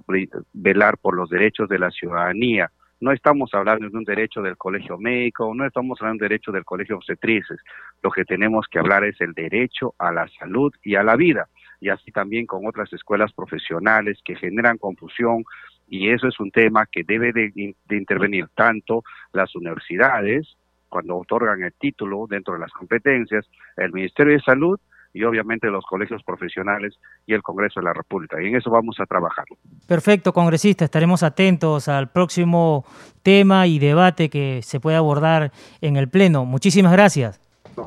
velar 0.53 0.97
por 0.97 1.17
los 1.17 1.29
derechos 1.29 1.67
de 1.67 1.79
la 1.79 1.91
ciudadanía, 1.91 2.71
no 3.01 3.11
estamos 3.11 3.53
hablando 3.53 3.89
de 3.89 3.97
un 3.97 4.03
derecho 4.03 4.41
del 4.41 4.57
colegio 4.57 4.97
médico, 4.97 5.53
no 5.53 5.65
estamos 5.65 5.99
hablando 6.01 6.21
de 6.21 6.25
un 6.25 6.29
derecho 6.29 6.51
del 6.51 6.63
colegio 6.63 6.95
obstetrices. 6.97 7.59
Lo 8.01 8.11
que 8.11 8.25
tenemos 8.25 8.67
que 8.69 8.79
hablar 8.79 9.03
es 9.03 9.19
el 9.19 9.33
derecho 9.33 9.93
a 9.97 10.11
la 10.11 10.27
salud 10.39 10.73
y 10.83 10.95
a 10.95 11.03
la 11.03 11.15
vida, 11.15 11.47
y 11.81 11.89
así 11.89 12.11
también 12.11 12.45
con 12.45 12.65
otras 12.65 12.91
escuelas 12.93 13.33
profesionales 13.33 14.19
que 14.23 14.35
generan 14.35 14.77
confusión, 14.77 15.43
y 15.87 16.09
eso 16.09 16.27
es 16.27 16.39
un 16.39 16.51
tema 16.51 16.85
que 16.91 17.03
debe 17.03 17.31
de, 17.31 17.75
intervenir 17.89 18.47
tanto 18.55 19.03
las 19.33 19.55
universidades, 19.55 20.55
cuando 20.87 21.17
otorgan 21.17 21.61
el 21.63 21.73
título 21.73 22.25
dentro 22.29 22.53
de 22.53 22.61
las 22.61 22.71
competencias, 22.71 23.45
el 23.75 23.91
Ministerio 23.91 24.33
de 24.33 24.41
Salud, 24.41 24.79
y 25.15 25.23
obviamente 25.23 25.67
los 25.67 25.85
colegios 25.85 26.21
profesionales 26.23 26.93
y 27.25 27.33
el 27.33 27.41
Congreso 27.41 27.79
de 27.79 27.85
la 27.85 27.93
República. 27.93 28.41
Y 28.41 28.47
en 28.47 28.57
eso 28.57 28.69
vamos 28.69 28.97
a 28.99 29.05
trabajar. 29.05 29.45
Perfecto, 29.87 30.33
congresista. 30.33 30.83
Estaremos 30.83 31.23
atentos 31.23 31.87
al 31.87 32.11
próximo 32.11 32.85
tema 33.23 33.65
y 33.65 33.79
debate 33.79 34.29
que 34.29 34.59
se 34.61 34.81
pueda 34.81 34.97
abordar 34.97 35.53
en 35.79 35.95
el 35.95 36.09
Pleno. 36.09 36.43
Muchísimas 36.43 36.91
gracias. 36.91 37.39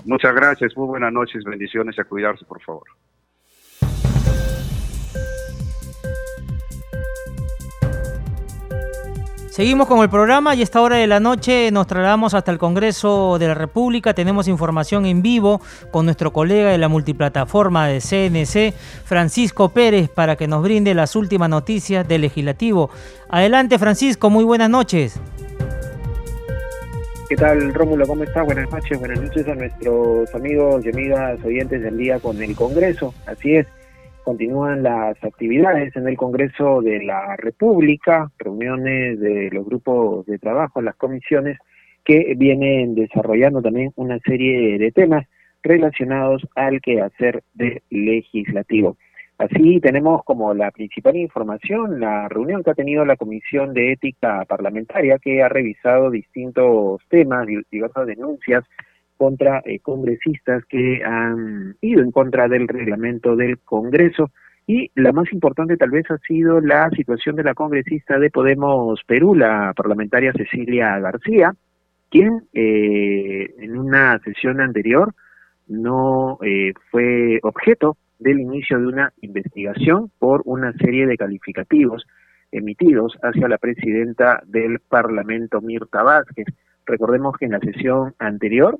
muchas 0.07 0.35
gracias, 0.35 0.75
muy 0.75 0.87
buenas 0.87 1.13
noches, 1.13 1.45
bendiciones 1.45 1.97
y 1.99 2.01
a 2.01 2.05
cuidarse, 2.05 2.47
por 2.47 2.63
favor. 2.63 2.85
Seguimos 9.59 9.89
con 9.89 9.99
el 10.03 10.09
programa 10.09 10.55
y 10.55 10.61
a 10.61 10.63
esta 10.63 10.81
hora 10.81 10.95
de 10.95 11.09
la 11.09 11.19
noche 11.19 11.73
nos 11.73 11.89
trasladamos 11.89 12.33
hasta 12.33 12.53
el 12.53 12.59
Congreso 12.59 13.39
de 13.41 13.49
la 13.49 13.55
República. 13.55 14.15
Tenemos 14.15 14.47
información 14.47 15.05
en 15.05 15.21
vivo 15.21 15.61
con 15.91 16.05
nuestro 16.05 16.33
colega 16.33 16.71
de 16.71 16.79
la 16.79 16.87
multiplataforma 16.87 17.89
de 17.89 17.99
CNC, 17.99 18.73
Francisco 19.05 19.71
Pérez, 19.71 20.11
para 20.11 20.37
que 20.37 20.47
nos 20.47 20.63
brinde 20.63 20.95
las 20.95 21.17
últimas 21.17 21.51
noticias 21.51 22.07
del 22.07 22.21
legislativo. 22.21 22.91
Adelante, 23.31 23.81
Francisco, 23.81 24.31
muy 24.31 24.45
buenas 24.45 24.71
noches. 24.71 25.19
¿Qué 27.29 27.35
tal, 27.35 27.75
Rómulo? 27.75 28.07
¿Cómo 28.07 28.23
estás? 28.23 28.47
Buenas 28.47 28.71
noches. 28.71 28.97
Buenas 28.97 29.21
noches 29.21 29.49
a 29.49 29.57
nuestros 29.57 30.33
amigos 30.37 30.87
y 30.87 30.91
amigas 30.91 31.45
oyentes 31.45 31.83
del 31.83 31.97
día 31.97 32.21
con 32.21 32.41
el 32.41 32.55
Congreso. 32.55 33.13
Así 33.27 33.57
es 33.57 33.67
continúan 34.29 34.83
las 34.83 35.17
actividades 35.25 35.97
en 35.97 36.07
el 36.07 36.19
Congreso 36.19 36.83
de 36.83 37.03
la 37.03 37.35
República, 37.37 38.31
reuniones 38.39 39.19
de 39.19 39.49
los 39.51 39.65
grupos 39.65 40.27
de 40.27 40.39
trabajo, 40.39 40.83
las 40.83 40.97
comisiones, 40.97 41.57
que 42.05 42.35
vienen 42.37 42.95
desarrollando 42.95 43.63
también 43.63 43.91
una 43.97 44.19
serie 44.19 44.77
de 44.77 44.93
temas 44.93 45.27
relacionados 45.63 46.47
al 46.55 46.83
quehacer 46.83 47.43
de 47.55 47.83
legislativo. 47.89 48.99
Así 49.39 49.81
tenemos 49.81 50.23
como 50.25 50.53
la 50.53 50.73
principal 50.73 51.17
información 51.17 51.99
la 51.99 52.29
reunión 52.29 52.63
que 52.63 52.73
ha 52.73 52.75
tenido 52.75 53.07
la 53.07 53.17
Comisión 53.17 53.73
de 53.73 53.93
Ética 53.93 54.45
Parlamentaria, 54.45 55.19
que 55.19 55.43
ha 55.43 55.49
revisado 55.49 56.11
distintos 56.11 57.01
temas, 57.09 57.47
diversas 57.71 58.07
denuncias 58.07 58.63
contra 59.19 59.61
eh, 59.65 59.81
congresistas 59.81 60.65
que 60.67 61.03
han 61.05 61.77
ido 61.83 62.03
en 62.03 62.13
contra 62.13 62.49
del 62.49 62.67
reglamento 62.69 63.37
del 63.37 63.59
Congreso. 63.59 64.31
Y 64.67 64.91
la 64.95 65.13
más 65.13 65.33
importante 65.33 65.77
tal 65.77 65.91
vez 65.91 66.11
ha 66.11 66.19
sido 66.19 66.61
la 66.61 66.89
situación 66.91 67.37
de 67.37 67.43
la 67.43 67.55
congresista 67.55 68.19
de 68.19 68.31
Podemos 68.31 69.03
Perú, 69.07 69.35
la 69.35 69.73
parlamentaria 69.75 70.33
Cecilia 70.33 70.99
García, 71.01 71.55
quien 72.11 72.45
eh, 72.55 73.55
en 73.59 73.79
una 73.79 74.19
sesión 74.21 74.61
anterior 74.61 75.15
no 75.67 76.39
eh, 76.43 76.73
fue 76.91 77.41
objeto 77.43 77.97
del 78.19 78.41
inicio 78.41 78.79
de 78.79 78.87
una 78.87 79.13
investigación 79.21 80.11
por 80.19 80.43
una 80.45 80.73
serie 80.75 81.07
de 81.07 81.17
calificativos 81.17 82.07
emitidos 82.53 83.19
hacia 83.23 83.49
la 83.49 83.59
presidenta 83.59 84.43
del 84.47 84.81
Parlamento, 84.81 85.61
Mirta 85.61 86.03
Vázquez. 86.03 86.47
Recordemos 86.87 87.37
que 87.37 87.45
en 87.47 87.53
la 87.53 87.61
sesión 87.61 88.15
anterior 88.19 88.79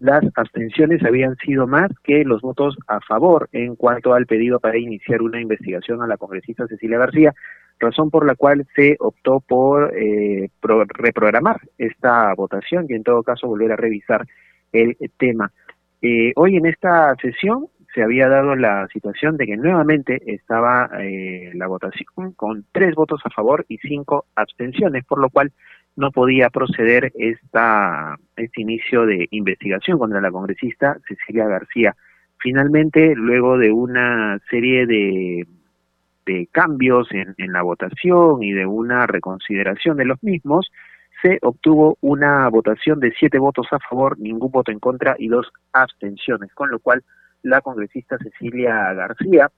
las 0.00 0.24
abstenciones 0.34 1.04
habían 1.04 1.36
sido 1.36 1.66
más 1.66 1.90
que 2.02 2.24
los 2.24 2.40
votos 2.40 2.76
a 2.86 3.00
favor 3.00 3.48
en 3.52 3.76
cuanto 3.76 4.14
al 4.14 4.26
pedido 4.26 4.58
para 4.60 4.78
iniciar 4.78 5.22
una 5.22 5.40
investigación 5.40 6.02
a 6.02 6.06
la 6.06 6.16
congresista 6.16 6.66
Cecilia 6.66 6.98
García, 6.98 7.34
razón 7.78 8.10
por 8.10 8.26
la 8.26 8.34
cual 8.34 8.66
se 8.74 8.96
optó 8.98 9.40
por 9.40 9.94
eh, 9.96 10.50
reprogramar 10.62 11.60
esta 11.78 12.34
votación 12.34 12.86
y 12.88 12.94
en 12.94 13.02
todo 13.02 13.22
caso 13.22 13.46
volver 13.46 13.72
a 13.72 13.76
revisar 13.76 14.26
el 14.72 14.96
tema. 15.18 15.50
Eh, 16.02 16.32
hoy 16.36 16.56
en 16.56 16.66
esta 16.66 17.14
sesión 17.20 17.66
se 17.94 18.02
había 18.02 18.28
dado 18.28 18.54
la 18.54 18.86
situación 18.92 19.36
de 19.36 19.46
que 19.46 19.56
nuevamente 19.56 20.20
estaba 20.26 20.90
eh, 21.00 21.50
la 21.54 21.66
votación 21.66 22.32
con 22.36 22.64
tres 22.72 22.94
votos 22.94 23.20
a 23.24 23.30
favor 23.30 23.64
y 23.68 23.78
cinco 23.78 24.26
abstenciones, 24.36 25.04
por 25.04 25.20
lo 25.20 25.28
cual 25.28 25.52
no 25.96 26.10
podía 26.10 26.50
proceder 26.50 27.12
esta, 27.14 28.16
este 28.36 28.62
inicio 28.62 29.06
de 29.06 29.28
investigación 29.30 29.98
contra 29.98 30.20
la 30.20 30.30
congresista 30.30 30.98
Cecilia 31.06 31.46
García. 31.46 31.94
Finalmente, 32.38 33.14
luego 33.14 33.58
de 33.58 33.70
una 33.70 34.38
serie 34.50 34.86
de, 34.86 35.46
cambios 36.52 37.10
en, 37.10 37.34
en 37.38 37.52
la 37.52 37.62
votación 37.62 38.40
y 38.44 38.52
de 38.52 38.64
una 38.64 39.04
reconsideración 39.08 39.96
de 39.96 40.04
los 40.04 40.22
mismos, 40.22 40.70
se 41.22 41.38
obtuvo 41.42 41.98
una 42.00 42.48
votación 42.48 43.00
de 43.00 43.12
siete 43.18 43.38
votos 43.38 43.66
a 43.72 43.80
favor, 43.80 44.18
ningún 44.18 44.50
voto 44.50 44.70
en 44.70 44.78
contra 44.78 45.16
y 45.18 45.26
dos 45.26 45.50
abstenciones, 45.72 46.52
con 46.54 46.70
lo 46.70 46.78
cual 46.78 47.02
la 47.42 47.60
congresista 47.60 48.16
Cecilia 48.18 48.92
García 48.92 49.50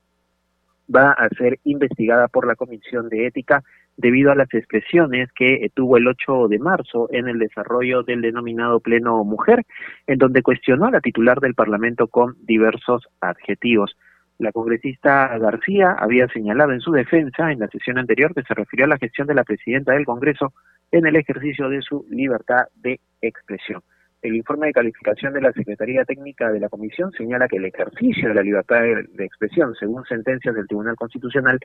va 0.94 1.12
a 1.12 1.28
ser 1.30 1.58
investigada 1.64 2.28
por 2.28 2.46
la 2.46 2.56
Comisión 2.56 3.08
de 3.08 3.26
Ética 3.26 3.62
debido 3.96 4.32
a 4.32 4.34
las 4.34 4.52
expresiones 4.54 5.30
que 5.32 5.54
eh, 5.54 5.70
tuvo 5.74 5.96
el 5.96 6.08
8 6.08 6.48
de 6.48 6.58
marzo 6.58 7.08
en 7.12 7.28
el 7.28 7.38
desarrollo 7.38 8.02
del 8.02 8.22
denominado 8.22 8.80
Pleno 8.80 9.22
Mujer, 9.24 9.64
en 10.06 10.18
donde 10.18 10.42
cuestionó 10.42 10.86
a 10.86 10.90
la 10.90 11.00
titular 11.00 11.40
del 11.40 11.54
Parlamento 11.54 12.08
con 12.08 12.34
diversos 12.44 13.06
adjetivos. 13.20 13.96
La 14.38 14.50
congresista 14.50 15.38
García 15.38 15.94
había 15.98 16.26
señalado 16.28 16.72
en 16.72 16.80
su 16.80 16.90
defensa 16.90 17.52
en 17.52 17.60
la 17.60 17.68
sesión 17.68 17.98
anterior 17.98 18.34
que 18.34 18.42
se 18.42 18.54
refirió 18.54 18.86
a 18.86 18.88
la 18.88 18.98
gestión 18.98 19.26
de 19.26 19.34
la 19.34 19.44
presidenta 19.44 19.92
del 19.92 20.04
Congreso 20.04 20.52
en 20.90 21.06
el 21.06 21.16
ejercicio 21.16 21.68
de 21.68 21.80
su 21.82 22.06
libertad 22.10 22.64
de 22.74 22.98
expresión. 23.20 23.82
El 24.20 24.36
informe 24.36 24.68
de 24.68 24.72
calificación 24.72 25.32
de 25.32 25.40
la 25.40 25.52
Secretaría 25.52 26.04
Técnica 26.04 26.50
de 26.50 26.60
la 26.60 26.68
Comisión 26.68 27.10
señala 27.12 27.48
que 27.48 27.56
el 27.56 27.64
ejercicio 27.64 28.28
de 28.28 28.34
la 28.34 28.42
libertad 28.42 28.80
de 28.80 29.24
expresión, 29.24 29.74
según 29.74 30.04
sentencias 30.04 30.54
del 30.54 30.68
Tribunal 30.68 30.96
Constitucional, 30.96 31.58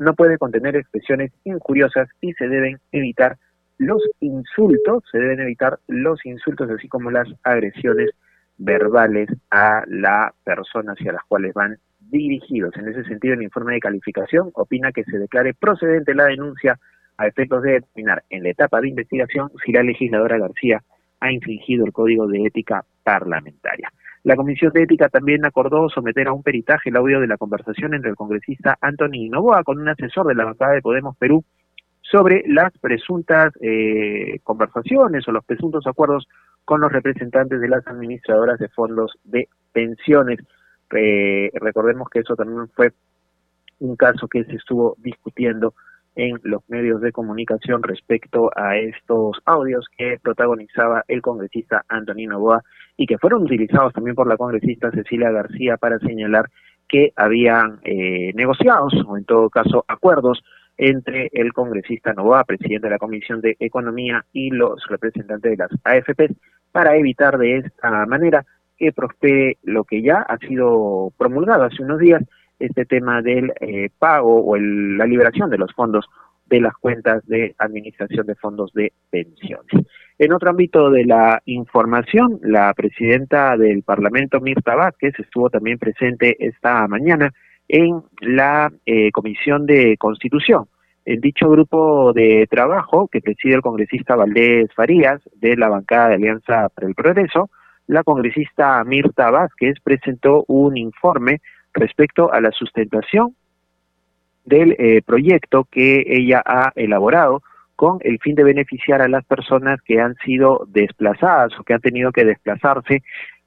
no 0.00 0.14
puede 0.14 0.38
contener 0.38 0.76
expresiones 0.76 1.30
injuriosas 1.44 2.08
y 2.22 2.32
se 2.32 2.48
deben 2.48 2.78
evitar 2.90 3.36
los 3.76 4.02
insultos, 4.20 5.04
se 5.12 5.18
deben 5.18 5.40
evitar 5.40 5.78
los 5.88 6.24
insultos 6.24 6.70
así 6.70 6.88
como 6.88 7.10
las 7.10 7.28
agresiones 7.42 8.10
verbales 8.56 9.28
a 9.50 9.84
la 9.86 10.32
persona 10.42 10.92
hacia 10.92 11.12
las 11.12 11.22
cuales 11.24 11.52
van 11.52 11.78
dirigidos. 11.98 12.74
En 12.76 12.88
ese 12.88 13.04
sentido, 13.04 13.34
el 13.34 13.42
informe 13.42 13.74
de 13.74 13.80
calificación 13.80 14.50
opina 14.54 14.90
que 14.90 15.04
se 15.04 15.18
declare 15.18 15.52
procedente 15.52 16.14
la 16.14 16.24
denuncia 16.24 16.78
a 17.18 17.26
efectos 17.26 17.62
de 17.62 17.72
determinar 17.72 18.24
en 18.30 18.42
la 18.42 18.50
etapa 18.50 18.80
de 18.80 18.88
investigación 18.88 19.50
si 19.64 19.72
la 19.72 19.82
legisladora 19.82 20.38
García 20.38 20.82
ha 21.20 21.30
infringido 21.30 21.84
el 21.84 21.92
Código 21.92 22.26
de 22.26 22.46
Ética 22.46 22.84
Parlamentaria. 23.02 23.92
La 24.22 24.36
Comisión 24.36 24.72
de 24.72 24.82
Ética 24.82 25.08
también 25.08 25.44
acordó 25.46 25.88
someter 25.88 26.28
a 26.28 26.32
un 26.32 26.42
peritaje 26.42 26.90
el 26.90 26.96
audio 26.96 27.20
de 27.20 27.26
la 27.26 27.38
conversación 27.38 27.94
entre 27.94 28.10
el 28.10 28.16
congresista 28.16 28.76
Anthony 28.80 29.30
Novoa 29.30 29.64
con 29.64 29.78
un 29.78 29.88
asesor 29.88 30.26
de 30.26 30.34
la 30.34 30.44
bancada 30.44 30.74
de 30.74 30.82
Podemos 30.82 31.16
Perú 31.16 31.42
sobre 32.02 32.42
las 32.46 32.76
presuntas 32.78 33.52
eh, 33.62 34.40
conversaciones 34.42 35.26
o 35.26 35.32
los 35.32 35.44
presuntos 35.44 35.86
acuerdos 35.86 36.28
con 36.66 36.80
los 36.82 36.92
representantes 36.92 37.60
de 37.60 37.68
las 37.68 37.86
administradoras 37.86 38.58
de 38.58 38.68
fondos 38.68 39.18
de 39.24 39.48
pensiones. 39.72 40.38
Eh, 40.94 41.50
recordemos 41.54 42.08
que 42.10 42.20
eso 42.20 42.36
también 42.36 42.68
fue 42.74 42.92
un 43.78 43.96
caso 43.96 44.28
que 44.28 44.44
se 44.44 44.56
estuvo 44.56 44.96
discutiendo 44.98 45.74
en 46.20 46.38
los 46.42 46.62
medios 46.68 47.00
de 47.00 47.12
comunicación 47.12 47.82
respecto 47.82 48.50
a 48.54 48.76
estos 48.76 49.40
audios 49.46 49.86
que 49.96 50.18
protagonizaba 50.22 51.02
el 51.08 51.22
congresista 51.22 51.82
Antonino 51.88 52.38
Boa 52.38 52.62
y 52.98 53.06
que 53.06 53.16
fueron 53.16 53.44
utilizados 53.44 53.94
también 53.94 54.14
por 54.14 54.28
la 54.28 54.36
congresista 54.36 54.90
Cecilia 54.90 55.30
García 55.30 55.78
para 55.78 55.98
señalar 55.98 56.50
que 56.86 57.12
habían 57.16 57.80
eh, 57.84 58.32
negociados 58.34 58.92
o 59.06 59.16
en 59.16 59.24
todo 59.24 59.48
caso 59.48 59.82
acuerdos 59.88 60.42
entre 60.76 61.30
el 61.32 61.54
congresista 61.54 62.12
Novoa, 62.12 62.44
presidente 62.44 62.86
de 62.86 62.92
la 62.92 62.98
Comisión 62.98 63.40
de 63.40 63.56
Economía, 63.58 64.24
y 64.32 64.50
los 64.50 64.86
representantes 64.88 65.50
de 65.50 65.56
las 65.56 65.70
AFP 65.84 66.34
para 66.72 66.96
evitar 66.96 67.38
de 67.38 67.58
esta 67.58 68.04
manera 68.06 68.44
que 68.76 68.92
prospere 68.92 69.58
lo 69.62 69.84
que 69.84 70.02
ya 70.02 70.20
ha 70.20 70.36
sido 70.38 71.12
promulgado 71.18 71.64
hace 71.64 71.82
unos 71.82 71.98
días, 71.98 72.22
este 72.60 72.84
tema 72.84 73.22
del 73.22 73.52
eh, 73.60 73.90
pago 73.98 74.44
o 74.44 74.56
la 74.56 75.06
liberación 75.06 75.50
de 75.50 75.58
los 75.58 75.72
fondos 75.72 76.06
de 76.46 76.60
las 76.60 76.74
cuentas 76.74 77.26
de 77.26 77.54
administración 77.58 78.26
de 78.26 78.34
fondos 78.34 78.72
de 78.72 78.92
pensiones. 79.08 79.86
En 80.18 80.32
otro 80.32 80.50
ámbito 80.50 80.90
de 80.90 81.06
la 81.06 81.40
información, 81.46 82.38
la 82.42 82.74
presidenta 82.74 83.56
del 83.56 83.82
Parlamento, 83.82 84.40
Mirta 84.40 84.74
Vázquez, 84.74 85.14
estuvo 85.18 85.48
también 85.48 85.78
presente 85.78 86.36
esta 86.38 86.86
mañana 86.88 87.32
en 87.68 88.02
la 88.20 88.70
eh, 88.84 89.10
Comisión 89.12 89.64
de 89.64 89.96
Constitución. 89.96 90.66
En 91.04 91.20
dicho 91.20 91.48
grupo 91.48 92.12
de 92.12 92.46
trabajo 92.50 93.08
que 93.08 93.22
preside 93.22 93.54
el 93.54 93.62
congresista 93.62 94.16
Valdés 94.16 94.68
Farías 94.74 95.22
de 95.36 95.56
la 95.56 95.68
bancada 95.68 96.08
de 96.08 96.14
Alianza 96.16 96.68
para 96.68 96.88
el 96.88 96.94
Progreso, 96.94 97.48
la 97.86 98.04
congresista 98.04 98.84
Mirta 98.84 99.30
Vázquez 99.30 99.78
presentó 99.82 100.44
un 100.48 100.76
informe 100.76 101.40
respecto 101.72 102.32
a 102.32 102.40
la 102.40 102.50
sustentación 102.52 103.34
del 104.44 104.74
eh, 104.78 105.02
proyecto 105.04 105.66
que 105.70 106.04
ella 106.06 106.42
ha 106.44 106.72
elaborado 106.74 107.42
con 107.76 107.98
el 108.02 108.18
fin 108.18 108.34
de 108.34 108.44
beneficiar 108.44 109.00
a 109.00 109.08
las 109.08 109.24
personas 109.24 109.80
que 109.82 110.00
han 110.00 110.14
sido 110.16 110.66
desplazadas 110.68 111.58
o 111.58 111.64
que 111.64 111.74
han 111.74 111.80
tenido 111.80 112.12
que 112.12 112.24
desplazarse 112.24 113.02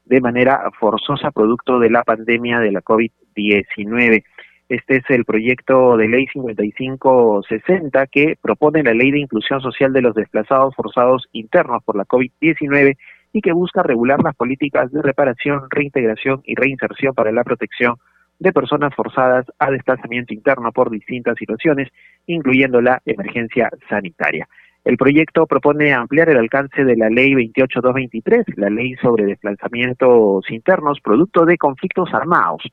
de 0.05 0.21
manera 0.21 0.71
forzosa 0.79 1.31
producto 1.31 1.79
de 1.79 1.89
la 1.89 2.03
pandemia 2.03 2.59
de 2.59 2.71
la 2.71 2.81
COVID-19. 2.81 4.23
Este 4.69 4.97
es 4.97 5.03
el 5.09 5.25
proyecto 5.25 5.97
de 5.97 6.07
ley 6.07 6.25
5560 6.33 8.07
que 8.07 8.37
propone 8.41 8.81
la 8.81 8.93
ley 8.93 9.11
de 9.11 9.19
inclusión 9.19 9.61
social 9.61 9.93
de 9.93 10.01
los 10.01 10.15
desplazados 10.15 10.73
forzados 10.75 11.27
internos 11.31 11.83
por 11.83 11.95
la 11.95 12.05
COVID-19 12.05 12.97
y 13.33 13.41
que 13.41 13.51
busca 13.51 13.83
regular 13.83 14.21
las 14.23 14.35
políticas 14.35 14.91
de 14.91 15.01
reparación, 15.01 15.67
reintegración 15.69 16.41
y 16.45 16.55
reinserción 16.55 17.13
para 17.13 17.31
la 17.31 17.43
protección 17.43 17.97
de 18.39 18.51
personas 18.51 18.93
forzadas 18.95 19.45
a 19.59 19.71
desplazamiento 19.71 20.33
interno 20.33 20.71
por 20.71 20.89
distintas 20.89 21.37
situaciones, 21.37 21.89
incluyendo 22.27 22.81
la 22.81 23.01
emergencia 23.05 23.69
sanitaria. 23.89 24.47
El 24.83 24.97
proyecto 24.97 25.47
propone 25.47 25.93
ampliar 25.93 26.29
el 26.29 26.37
alcance 26.37 26.83
de 26.83 26.97
la 26.97 27.09
Ley 27.09 27.33
28223, 27.33 28.57
la 28.57 28.69
ley 28.69 28.95
sobre 28.95 29.23
desplazamientos 29.23 30.43
internos 30.51 30.99
producto 30.99 31.45
de 31.45 31.57
conflictos 31.57 32.13
armados, 32.13 32.63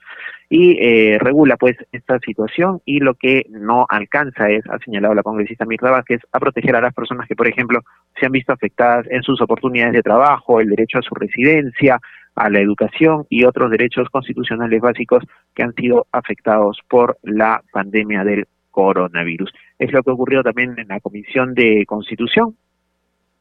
y 0.48 0.76
eh, 0.80 1.18
regula 1.20 1.56
pues 1.56 1.76
esta 1.92 2.18
situación 2.18 2.80
y 2.84 2.98
lo 2.98 3.14
que 3.14 3.46
no 3.48 3.86
alcanza 3.88 4.48
es, 4.48 4.64
ha 4.68 4.78
señalado 4.80 5.14
la 5.14 5.22
congresista 5.22 5.64
Mirta 5.64 5.92
Vázquez, 5.92 6.20
a 6.32 6.40
proteger 6.40 6.74
a 6.74 6.80
las 6.80 6.92
personas 6.92 7.28
que, 7.28 7.36
por 7.36 7.46
ejemplo, 7.46 7.82
se 8.18 8.26
han 8.26 8.32
visto 8.32 8.52
afectadas 8.52 9.06
en 9.08 9.22
sus 9.22 9.40
oportunidades 9.40 9.92
de 9.92 10.02
trabajo, 10.02 10.60
el 10.60 10.70
derecho 10.70 10.98
a 10.98 11.02
su 11.02 11.14
residencia, 11.14 12.00
a 12.34 12.48
la 12.50 12.60
educación 12.60 13.26
y 13.28 13.44
otros 13.44 13.70
derechos 13.70 14.08
constitucionales 14.10 14.80
básicos 14.80 15.24
que 15.54 15.62
han 15.62 15.74
sido 15.74 16.06
afectados 16.12 16.78
por 16.88 17.18
la 17.22 17.62
pandemia 17.72 18.24
del 18.24 18.46
coronavirus. 18.70 19.52
Es 19.78 19.92
lo 19.92 20.02
que 20.02 20.10
ocurrió 20.10 20.42
también 20.42 20.78
en 20.78 20.88
la 20.88 21.00
Comisión 21.00 21.54
de 21.54 21.84
Constitución, 21.86 22.56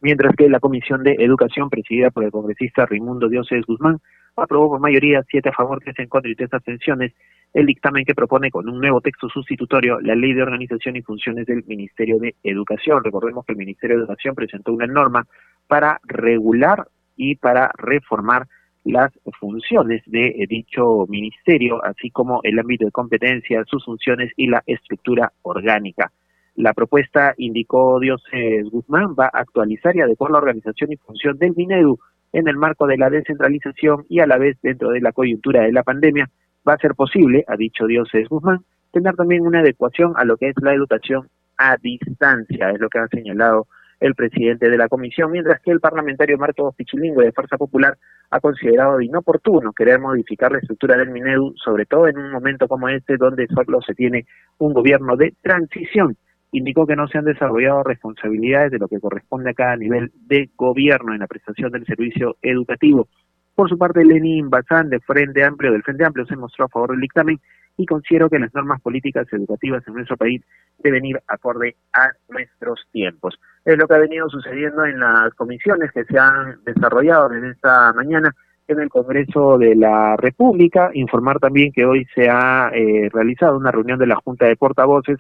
mientras 0.02 0.36
que 0.36 0.50
la 0.50 0.60
Comisión 0.60 1.04
de 1.04 1.16
Educación, 1.20 1.70
presidida 1.70 2.10
por 2.10 2.24
el 2.24 2.32
congresista 2.32 2.86
Raimundo 2.86 3.30
Dioses 3.30 3.66
Guzmán, 3.66 4.00
aprobó 4.36 4.70
por 4.70 4.80
mayoría 4.80 5.24
siete 5.30 5.50
a 5.50 5.54
favor, 5.54 5.80
tres 5.84 5.98
en 6.00 6.08
contra 6.08 6.32
y 6.32 6.36
tres 6.36 6.54
abstenciones 6.54 7.14
el 7.54 7.66
dictamen 7.66 8.06
que 8.06 8.14
propone 8.14 8.52
con 8.52 8.70
un 8.70 8.80
nuevo 8.80 9.02
texto 9.02 9.28
sustitutorio 9.28 10.00
la 10.02 10.16
Ley 10.16 10.34
de 10.34 10.44
Organización 10.44 10.96
y 10.96 11.02
Funciones 11.02 11.48
del 11.48 11.64
Ministerio 11.66 12.20
de 12.20 12.36
Educación. 12.44 13.04
Recordemos 13.04 13.46
que 13.46 13.54
el 13.54 13.58
Ministerio 13.58 13.98
de 13.98 14.04
Educación 14.04 14.36
presentó 14.36 14.72
una 14.72 14.86
norma 14.86 15.26
para 15.68 16.00
regular 16.04 16.88
y 17.16 17.36
para 17.36 17.72
reformar 17.76 18.48
las 18.90 19.12
funciones 19.40 20.02
de 20.06 20.28
eh, 20.28 20.48
dicho 20.48 21.06
ministerio, 21.08 21.84
así 21.84 22.10
como 22.10 22.42
el 22.44 22.60
ámbito 22.60 22.86
de 22.86 22.92
competencia, 22.92 23.64
sus 23.66 23.86
funciones 23.86 24.32
y 24.36 24.48
la 24.48 24.64
estructura 24.66 25.32
orgánica. 25.44 26.12
La 26.56 26.74
propuesta, 26.74 27.34
indicó 27.38 28.00
Dioses 28.00 28.70
Guzmán, 28.70 29.16
va 29.18 29.26
a 29.26 29.40
actualizar 29.40 29.96
y 29.96 30.02
adecuar 30.02 30.32
la 30.32 30.40
organización 30.40 30.92
y 30.92 30.98
función 30.98 31.38
del 31.38 31.56
MINEDU 31.56 32.00
en 32.34 32.48
el 32.48 32.58
marco 32.58 32.86
de 32.86 32.98
la 32.98 33.10
descentralización 33.10 34.06
y 34.10 34.20
a 34.20 34.28
la 34.28 34.38
vez 34.38 34.58
dentro 34.62 34.90
de 34.90 35.02
la 35.02 35.12
coyuntura 35.12 35.62
de 35.62 35.72
la 35.72 35.84
pandemia. 35.84 36.30
Va 36.68 36.74
a 36.74 36.78
ser 36.78 36.96
posible, 36.96 37.46
ha 37.48 37.56
dicho 37.56 37.86
Dioses 37.86 38.28
Guzmán, 38.28 38.66
tener 38.92 39.16
también 39.16 39.46
una 39.48 39.60
adecuación 39.60 40.14
a 40.18 40.26
lo 40.26 40.38
que 40.38 40.50
es 40.50 40.56
la 40.62 40.74
educación 40.74 41.30
a 41.58 41.78
distancia, 41.78 42.72
es 42.72 42.80
lo 42.80 42.90
que 42.90 43.00
ha 43.00 43.08
señalado 43.08 43.68
el 44.00 44.16
presidente 44.16 44.70
de 44.70 44.78
la 44.78 44.88
comisión, 44.88 45.32
mientras 45.32 45.62
que 45.62 45.72
el 45.72 45.80
parlamentario 45.80 46.38
Marco 46.38 46.72
Pichilingüe 46.72 47.26
de 47.26 47.32
Fuerza 47.32 47.58
Popular 47.58 47.98
ha 48.32 48.40
considerado 48.40 49.02
inoportuno 49.02 49.74
querer 49.74 50.00
modificar 50.00 50.52
la 50.52 50.60
estructura 50.60 50.98
del 50.98 51.10
Minedu, 51.10 51.54
sobre 51.58 51.86
todo 51.86 52.08
en 52.08 52.18
un 52.18 52.32
momento 52.32 52.68
como 52.68 52.88
este 52.90 53.18
donde 53.18 53.48
solo 53.48 53.82
se 53.82 53.94
tiene 53.96 54.26
un 54.58 54.74
gobierno 54.74 55.16
de 55.16 55.34
transición. 55.42 56.16
Indicó 56.52 56.88
que 56.88 56.96
no 56.96 57.08
se 57.08 57.18
han 57.18 57.26
desarrollado 57.26 57.84
responsabilidades 57.84 58.72
de 58.72 58.80
lo 58.80 58.88
que 58.88 59.00
corresponde 59.00 59.52
a 59.52 59.54
cada 59.54 59.76
nivel 59.76 60.12
de 60.28 60.50
gobierno 60.56 61.14
en 61.14 61.20
la 61.20 61.28
prestación 61.28 61.72
del 61.72 61.86
servicio 61.86 62.38
educativo. 62.42 63.08
Por 63.54 63.70
su 63.70 63.78
parte, 63.78 64.06
Lenin 64.06 64.50
Bazán, 64.50 64.90
de 64.90 65.00
Frente 65.02 65.44
Amplio, 65.44 65.72
del 65.72 65.84
Frente 65.84 66.06
Amplio, 66.06 66.26
se 66.26 66.36
mostró 66.36 66.66
a 66.66 66.70
favor 66.70 66.92
del 66.92 67.02
dictamen 67.02 67.40
y 67.80 67.86
considero 67.86 68.30
que 68.30 68.40
las 68.40 68.54
normas 68.54 68.82
políticas 68.82 69.26
educativas 69.32 69.82
en 69.88 69.94
nuestro 69.94 70.18
país 70.18 70.42
deben 70.80 71.06
ir 71.06 71.18
acorde 71.30 71.78
a 71.94 72.12
nuestros 72.28 72.86
tiempos. 72.92 73.40
Es 73.64 73.78
lo 73.78 73.88
que 73.88 73.94
ha 73.94 74.00
venido 74.00 74.30
sucediendo 74.30 74.84
en 74.84 75.00
las 75.00 75.34
comisiones 75.36 75.90
que 75.94 76.04
se 76.04 76.20
han 76.20 76.62
desarrollado 76.66 77.34
en 77.34 77.46
esta 77.46 77.94
mañana 77.94 78.36
en 78.68 78.82
el 78.82 78.90
Congreso 78.90 79.58
de 79.58 79.78
la 79.78 80.18
República. 80.18 80.92
Informar 80.94 81.40
también 81.40 81.72
que 81.72 81.86
hoy 81.86 82.06
se 82.14 82.30
ha 82.30 82.70
eh, 82.74 83.10
realizado 83.14 83.58
una 83.58 83.72
reunión 83.72 83.98
de 83.98 84.08
la 84.08 84.18
Junta 84.18 84.46
de 84.46 84.58
Portavoces 84.58 85.18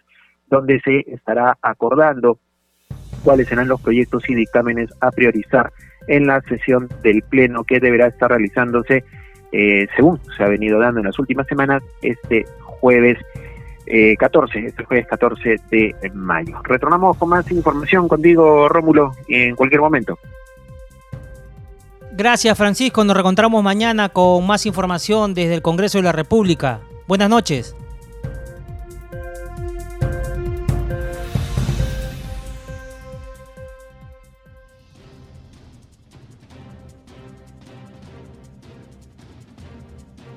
donde 0.47 0.81
se 0.81 0.99
estará 1.13 1.57
acordando 1.61 2.39
cuáles 3.23 3.47
serán 3.47 3.69
los 3.69 3.81
proyectos 3.81 4.29
y 4.29 4.35
dictámenes 4.35 4.93
a 4.99 5.11
priorizar 5.11 5.71
en 6.09 6.27
la 6.27 6.41
sesión 6.41 6.89
del 7.03 7.21
Pleno 7.21 7.63
que 7.63 7.79
deberá 7.79 8.07
estar 8.07 8.29
realizándose 8.29 9.05
eh, 9.51 9.87
según 9.95 10.19
se 10.37 10.43
ha 10.43 10.47
venido 10.47 10.79
dando 10.79 10.99
en 10.99 11.07
las 11.07 11.19
últimas 11.19 11.47
semanas, 11.47 11.83
este 12.01 12.45
jueves 12.61 13.17
14, 14.19 14.59
eh, 14.59 14.65
este 14.67 14.85
jueves 14.85 15.07
14 15.07 15.55
de 15.71 15.95
mayo. 16.13 16.61
Retornamos 16.63 17.17
con 17.17 17.29
más 17.29 17.49
información 17.51 18.07
contigo, 18.07 18.69
Rómulo, 18.69 19.13
en 19.27 19.55
cualquier 19.55 19.81
momento. 19.81 20.17
Gracias, 22.11 22.57
Francisco. 22.57 23.03
Nos 23.03 23.15
reencontramos 23.15 23.63
mañana 23.63 24.09
con 24.09 24.45
más 24.45 24.65
información 24.65 25.33
desde 25.33 25.55
el 25.55 25.61
Congreso 25.61 25.99
de 25.99 26.03
la 26.03 26.11
República. 26.11 26.81
Buenas 27.07 27.29
noches. 27.29 27.75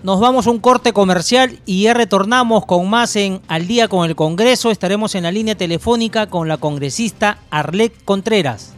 Nos 0.03 0.19
vamos 0.19 0.49
a 0.49 0.51
un 0.51 0.59
corte 0.59 0.93
comercial 0.93 1.61
y 1.65 1.85
ya 1.85 1.95
retornamos 1.95 2.67
con 2.67 2.91
más 2.91 3.15
en 3.15 3.41
Al 3.47 3.69
día 3.69 3.87
con 3.87 4.09
el 4.09 4.17
Congreso. 4.17 4.73
Estaremos 4.73 5.15
en 5.15 5.23
la 5.23 5.31
línea 5.31 5.55
telefónica 5.55 6.27
con 6.27 6.49
la 6.49 6.57
congresista 6.57 7.39
Arlet 7.51 7.93
Contreras. 8.05 8.75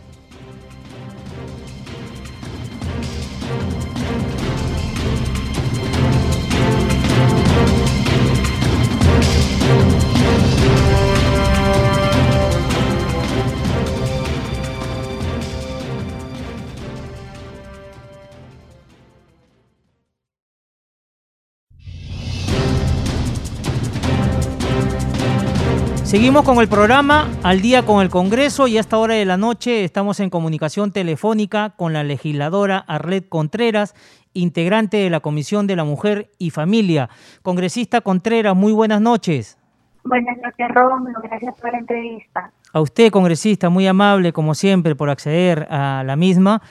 Seguimos 26.14 26.44
con 26.44 26.58
el 26.60 26.68
programa 26.68 27.28
Al 27.42 27.60
día 27.60 27.84
con 27.84 28.00
el 28.00 28.08
Congreso 28.08 28.68
y 28.68 28.76
a 28.76 28.80
esta 28.80 28.98
hora 28.98 29.14
de 29.14 29.24
la 29.24 29.36
noche 29.36 29.82
estamos 29.82 30.20
en 30.20 30.30
comunicación 30.30 30.92
telefónica 30.92 31.70
con 31.70 31.92
la 31.92 32.04
legisladora 32.04 32.78
Arlet 32.78 33.28
Contreras, 33.28 33.96
integrante 34.32 34.98
de 34.98 35.10
la 35.10 35.18
Comisión 35.18 35.66
de 35.66 35.74
la 35.74 35.82
Mujer 35.82 36.30
y 36.38 36.50
Familia. 36.50 37.10
Congresista 37.42 38.00
Contreras, 38.00 38.54
muy 38.54 38.72
buenas 38.72 39.00
noches. 39.00 39.58
Buenas 40.04 40.36
noches, 40.36 40.68
Rómulo. 40.72 41.18
Gracias 41.20 41.52
por 41.60 41.72
la 41.72 41.78
entrevista. 41.78 42.52
A 42.72 42.80
usted, 42.80 43.10
congresista, 43.10 43.68
muy 43.68 43.88
amable 43.88 44.32
como 44.32 44.54
siempre 44.54 44.94
por 44.94 45.10
acceder 45.10 45.66
a 45.68 46.04
la 46.06 46.14
misma. 46.14 46.62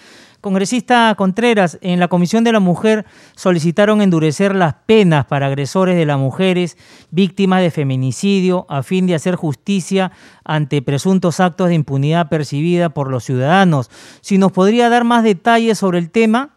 Congresista 0.44 1.16
Contreras, 1.16 1.80
en 1.82 2.02
la 2.02 2.10
Comisión 2.10 2.44
de 2.44 2.52
la 2.52 2.60
Mujer 2.60 3.06
solicitaron 3.34 4.02
endurecer 4.02 4.54
las 4.54 4.74
penas 4.74 5.26
para 5.26 5.46
agresores 5.46 5.96
de 5.96 6.06
las 6.06 6.20
mujeres 6.20 6.76
víctimas 7.12 7.62
de 7.62 7.72
feminicidio 7.72 8.66
a 8.68 8.84
fin 8.84 9.08
de 9.08 9.16
hacer 9.16 9.36
justicia 9.36 10.12
ante 10.44 10.82
presuntos 10.82 11.40
actos 11.40 11.70
de 11.70 11.76
impunidad 11.76 12.28
percibida 12.28 12.90
por 12.90 13.10
los 13.10 13.24
ciudadanos. 13.24 13.88
Si 14.22 14.38
nos 14.38 14.52
podría 14.52 14.90
dar 14.90 15.06
más 15.06 15.24
detalles 15.24 15.78
sobre 15.78 16.00
el 16.00 16.12
tema. 16.12 16.50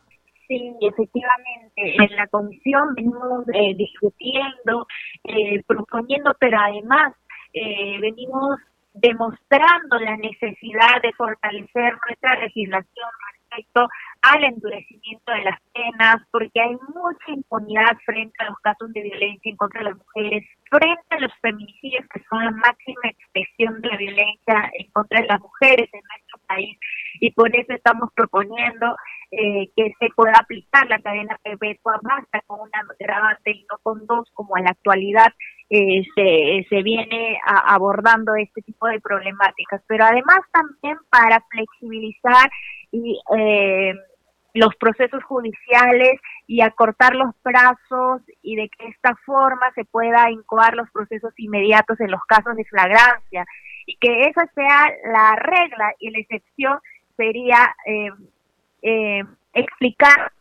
Sí, 0.48 0.74
efectivamente. 0.80 1.76
En 1.76 2.16
la 2.16 2.26
comisión 2.26 2.92
venimos 2.96 3.46
eh, 3.54 3.76
discutiendo, 3.76 4.88
eh, 5.22 5.62
proponiendo, 5.64 6.34
pero 6.40 6.58
además 6.58 7.14
eh, 7.52 8.00
venimos 8.00 8.58
demostrando 8.94 10.00
la 10.00 10.16
necesidad 10.16 11.00
de 11.04 11.12
fortalecer 11.12 11.94
nuestra 12.08 12.40
legislación 12.40 13.10
respecto 13.56 13.88
al 14.22 14.44
endurecimiento 14.44 15.32
de 15.32 15.44
las 15.44 15.60
penas, 15.72 16.16
porque 16.30 16.60
hay 16.60 16.76
mucha 16.94 17.30
impunidad 17.32 17.96
frente 18.04 18.34
a 18.38 18.46
los 18.46 18.58
casos 18.60 18.92
de 18.92 19.02
violencia 19.02 19.50
en 19.50 19.56
contra 19.56 19.80
de 19.80 19.90
las 19.90 19.98
mujeres, 19.98 20.44
frente 20.70 21.06
a 21.10 21.20
los 21.20 21.32
feminicidios, 21.40 22.04
que 22.12 22.22
son 22.28 22.44
la 22.44 22.50
máxima 22.50 23.02
expresión 23.04 23.80
de 23.80 23.88
la 23.88 23.96
violencia 23.96 24.70
en 24.78 24.90
contra 24.90 25.20
de 25.20 25.26
las 25.26 25.40
mujeres 25.40 25.88
en 25.92 26.00
nuestro 26.00 26.38
país. 26.48 26.78
Y 27.20 27.30
por 27.32 27.54
eso 27.54 27.72
estamos 27.72 28.10
proponiendo 28.14 28.96
eh, 29.30 29.70
que 29.76 29.92
se 29.98 30.08
pueda 30.14 30.32
aplicar 30.38 30.88
la 30.88 30.98
cadena 30.98 31.38
perpetua, 31.42 32.00
basta 32.02 32.40
con 32.46 32.60
una 32.60 32.80
agravante 33.00 33.50
y 33.50 33.66
no 33.70 33.78
con 33.82 34.06
dos, 34.06 34.28
como 34.34 34.56
en 34.56 34.64
la 34.64 34.70
actualidad 34.70 35.32
eh, 35.68 36.04
se, 36.14 36.66
se 36.68 36.82
viene 36.82 37.38
abordando 37.44 38.34
este 38.36 38.62
tipo 38.62 38.86
de 38.86 39.00
problemáticas. 39.00 39.82
Pero 39.86 40.04
además 40.04 40.40
también 40.52 40.96
para 41.10 41.40
flexibilizar 41.50 42.50
y 43.04 43.20
eh, 43.36 43.94
los 44.54 44.74
procesos 44.76 45.22
judiciales 45.24 46.20
y 46.46 46.60
acortar 46.60 47.14
los 47.14 47.34
plazos 47.42 48.22
y 48.42 48.56
de 48.56 48.68
que 48.68 48.88
esta 48.88 49.14
forma 49.26 49.70
se 49.74 49.84
pueda 49.84 50.30
incoar 50.30 50.74
los 50.74 50.90
procesos 50.90 51.32
inmediatos 51.36 52.00
en 52.00 52.10
los 52.10 52.22
casos 52.26 52.56
de 52.56 52.64
flagrancia 52.64 53.44
y 53.86 53.96
que 53.96 54.22
esa 54.22 54.46
sea 54.54 54.90
la 55.12 55.36
regla 55.36 55.92
y 55.98 56.10
la 56.10 56.18
excepción 56.18 56.78
sería 57.16 57.74
eh, 57.86 58.10
eh, 58.82 59.22
explicar 59.52 60.32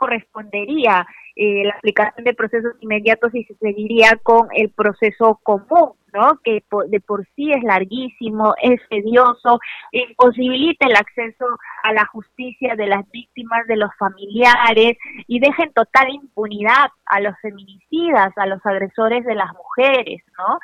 correspondería 0.00 1.06
eh, 1.36 1.62
la 1.64 1.74
aplicación 1.74 2.24
de 2.24 2.34
procesos 2.34 2.72
inmediatos 2.80 3.34
y 3.34 3.44
se 3.44 3.54
seguiría 3.56 4.18
con 4.22 4.48
el 4.54 4.70
proceso 4.70 5.38
común, 5.42 5.92
¿no? 6.12 6.40
Que 6.42 6.64
de 6.88 7.00
por 7.00 7.26
sí 7.36 7.52
es 7.52 7.62
larguísimo, 7.62 8.54
es 8.62 8.80
tedioso, 8.88 9.60
imposibilita 9.92 10.86
el 10.86 10.96
acceso 10.96 11.44
a 11.82 11.92
la 11.92 12.06
justicia 12.06 12.74
de 12.76 12.86
las 12.86 13.08
víctimas, 13.10 13.66
de 13.68 13.76
los 13.76 13.90
familiares 13.98 14.96
y 15.28 15.38
deja 15.38 15.64
en 15.64 15.72
total 15.72 16.08
impunidad 16.08 16.90
a 17.04 17.20
los 17.20 17.34
feminicidas, 17.42 18.32
a 18.36 18.46
los 18.46 18.64
agresores 18.64 19.24
de 19.26 19.34
las 19.34 19.52
mujeres, 19.52 20.22
¿no? 20.38 20.58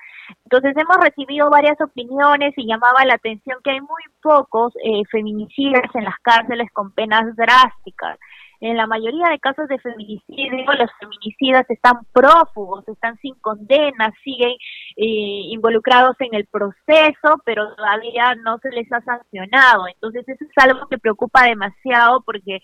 Entonces 0.44 0.75
hemos 0.77 0.96
recibido 0.96 1.51
varias 1.51 1.79
opiniones 1.81 2.55
y 2.57 2.66
llamaba 2.66 3.05
la 3.05 3.14
atención 3.14 3.59
que 3.62 3.70
hay 3.70 3.81
muy 3.81 4.03
pocos 4.22 4.72
eh, 4.83 5.03
feminicidas 5.11 5.94
en 5.94 6.05
las 6.05 6.18
cárceles 6.22 6.70
con 6.72 6.90
penas 6.92 7.37
drásticas 7.37 8.18
en 8.61 8.77
la 8.77 8.87
mayoría 8.87 9.29
de 9.29 9.38
casos 9.38 9.69
de 9.69 9.79
feminicidio, 9.79 10.64
los 10.79 10.90
feminicidas 10.99 11.64
están 11.69 12.05
prófugos, 12.12 12.87
están 12.88 13.16
sin 13.19 13.35
condena, 13.37 14.12
siguen 14.25 14.53
eh, 14.97 15.51
involucrados 15.51 16.16
en 16.21 16.35
el 16.35 16.47
proceso, 16.47 17.40
pero 17.45 17.75
todavía 17.75 18.35
no 18.37 18.59
se 18.59 18.71
les 18.71 18.90
ha 18.92 19.01
sancionado. 19.03 19.87
Entonces 19.88 20.29
eso 20.29 20.45
es 20.45 20.64
algo 20.64 20.87
que 20.88 20.99
preocupa 20.99 21.45
demasiado 21.45 22.23
porque 22.23 22.61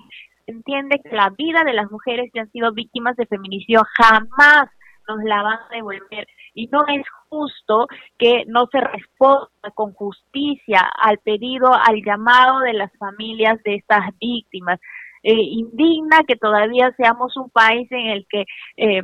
entiende 0.46 1.00
que 1.02 1.14
la 1.14 1.30
vida 1.30 1.64
de 1.64 1.72
las 1.72 1.90
mujeres 1.90 2.30
que 2.32 2.40
han 2.40 2.50
sido 2.50 2.72
víctimas 2.72 3.16
de 3.16 3.26
feminicidio 3.26 3.82
jamás 3.96 4.68
nos 5.08 5.22
la 5.24 5.42
van 5.42 5.58
a 5.58 5.68
devolver. 5.74 6.26
Y 6.54 6.68
no 6.68 6.84
es 6.86 7.04
justo 7.28 7.86
que 8.18 8.44
no 8.46 8.66
se 8.70 8.80
responda 8.80 9.48
con 9.74 9.92
justicia 9.94 10.80
al 10.80 11.18
pedido, 11.18 11.72
al 11.72 12.02
llamado 12.04 12.60
de 12.60 12.74
las 12.74 12.90
familias 12.98 13.62
de 13.64 13.76
estas 13.76 14.02
víctimas. 14.20 14.78
Eh, 15.22 15.34
indigna 15.34 16.24
que 16.26 16.36
todavía 16.36 16.92
seamos 16.96 17.36
un 17.36 17.48
país 17.50 17.90
en 17.92 18.08
el 18.08 18.26
que 18.28 18.44
eh, 18.76 19.02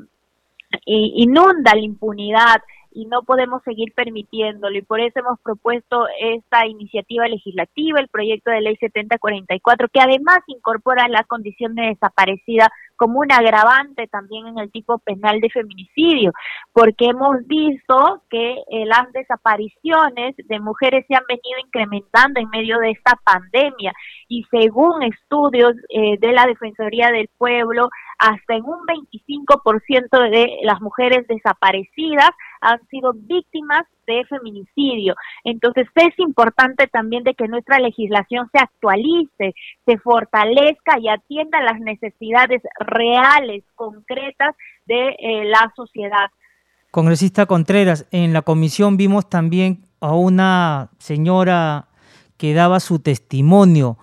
inunda 0.84 1.74
la 1.74 1.80
impunidad 1.80 2.62
y 2.90 3.06
no 3.06 3.22
podemos 3.22 3.62
seguir 3.62 3.92
permitiéndolo. 3.94 4.76
Y 4.76 4.82
por 4.82 5.00
eso 5.00 5.20
hemos 5.20 5.38
propuesto 5.40 6.06
esta 6.20 6.66
iniciativa 6.66 7.28
legislativa, 7.28 8.00
el 8.00 8.08
proyecto 8.08 8.50
de 8.50 8.60
ley 8.60 8.76
7044, 8.76 9.88
que 9.88 10.00
además 10.00 10.40
incorpora 10.46 11.08
la 11.08 11.24
condición 11.24 11.74
de 11.74 11.88
desaparecida 11.88 12.70
como 12.98 13.20
un 13.20 13.32
agravante 13.32 14.08
también 14.08 14.48
en 14.48 14.58
el 14.58 14.70
tipo 14.70 14.98
penal 14.98 15.40
de 15.40 15.48
feminicidio, 15.48 16.32
porque 16.72 17.06
hemos 17.06 17.46
visto 17.46 18.22
que 18.28 18.56
eh, 18.70 18.84
las 18.86 19.10
desapariciones 19.12 20.34
de 20.36 20.60
mujeres 20.60 21.06
se 21.06 21.14
han 21.14 21.24
venido 21.28 21.58
incrementando 21.64 22.40
en 22.40 22.50
medio 22.50 22.78
de 22.78 22.90
esta 22.90 23.18
pandemia. 23.24 23.92
Y 24.28 24.44
según 24.50 25.02
estudios 25.04 25.74
eh, 25.88 26.18
de 26.18 26.32
la 26.32 26.46
Defensoría 26.46 27.10
del 27.10 27.30
Pueblo, 27.38 27.88
hasta 28.18 28.56
en 28.56 28.64
un 28.64 28.80
25% 28.84 30.30
de 30.30 30.58
las 30.62 30.80
mujeres 30.80 31.26
desaparecidas 31.28 32.30
han 32.60 32.84
sido 32.88 33.12
víctimas 33.14 33.84
de 34.14 34.24
feminicidio. 34.24 35.14
Entonces 35.44 35.86
es 35.94 36.18
importante 36.18 36.86
también 36.86 37.24
de 37.24 37.34
que 37.34 37.46
nuestra 37.46 37.78
legislación 37.78 38.48
se 38.52 38.58
actualice, 38.58 39.54
se 39.86 39.98
fortalezca 39.98 40.98
y 40.98 41.08
atienda 41.08 41.60
las 41.62 41.80
necesidades 41.80 42.62
reales, 42.80 43.64
concretas 43.74 44.56
de 44.86 45.10
eh, 45.10 45.44
la 45.44 45.72
sociedad. 45.76 46.30
Congresista 46.90 47.46
Contreras, 47.46 48.06
en 48.10 48.32
la 48.32 48.42
comisión 48.42 48.96
vimos 48.96 49.28
también 49.28 49.84
a 50.00 50.14
una 50.14 50.88
señora 50.98 51.88
que 52.38 52.54
daba 52.54 52.80
su 52.80 53.00
testimonio 53.00 53.98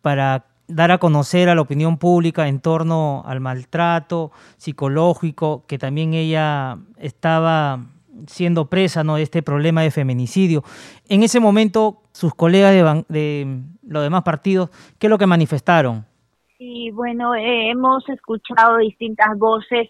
para 0.00 0.44
dar 0.68 0.92
a 0.92 0.98
conocer 0.98 1.48
a 1.48 1.54
la 1.54 1.62
opinión 1.62 1.98
pública 1.98 2.46
en 2.46 2.60
torno 2.60 3.24
al 3.26 3.40
maltrato 3.40 4.30
psicológico, 4.56 5.64
que 5.66 5.78
también 5.78 6.14
ella 6.14 6.78
estaba 6.98 7.80
siendo 8.26 8.68
presa 8.68 9.04
¿no? 9.04 9.16
de 9.16 9.22
este 9.22 9.42
problema 9.42 9.82
de 9.82 9.90
feminicidio. 9.90 10.62
En 11.08 11.22
ese 11.22 11.40
momento, 11.40 12.02
sus 12.12 12.34
colegas 12.34 12.72
de, 13.08 13.60
los 13.86 14.02
demás 14.02 14.22
partidos, 14.22 14.70
¿qué 14.98 15.06
es 15.06 15.10
lo 15.10 15.18
que 15.18 15.26
manifestaron? 15.26 16.04
Sí, 16.58 16.90
bueno, 16.90 17.34
eh, 17.34 17.70
hemos 17.70 18.06
escuchado 18.08 18.78
distintas 18.78 19.38
voces 19.38 19.88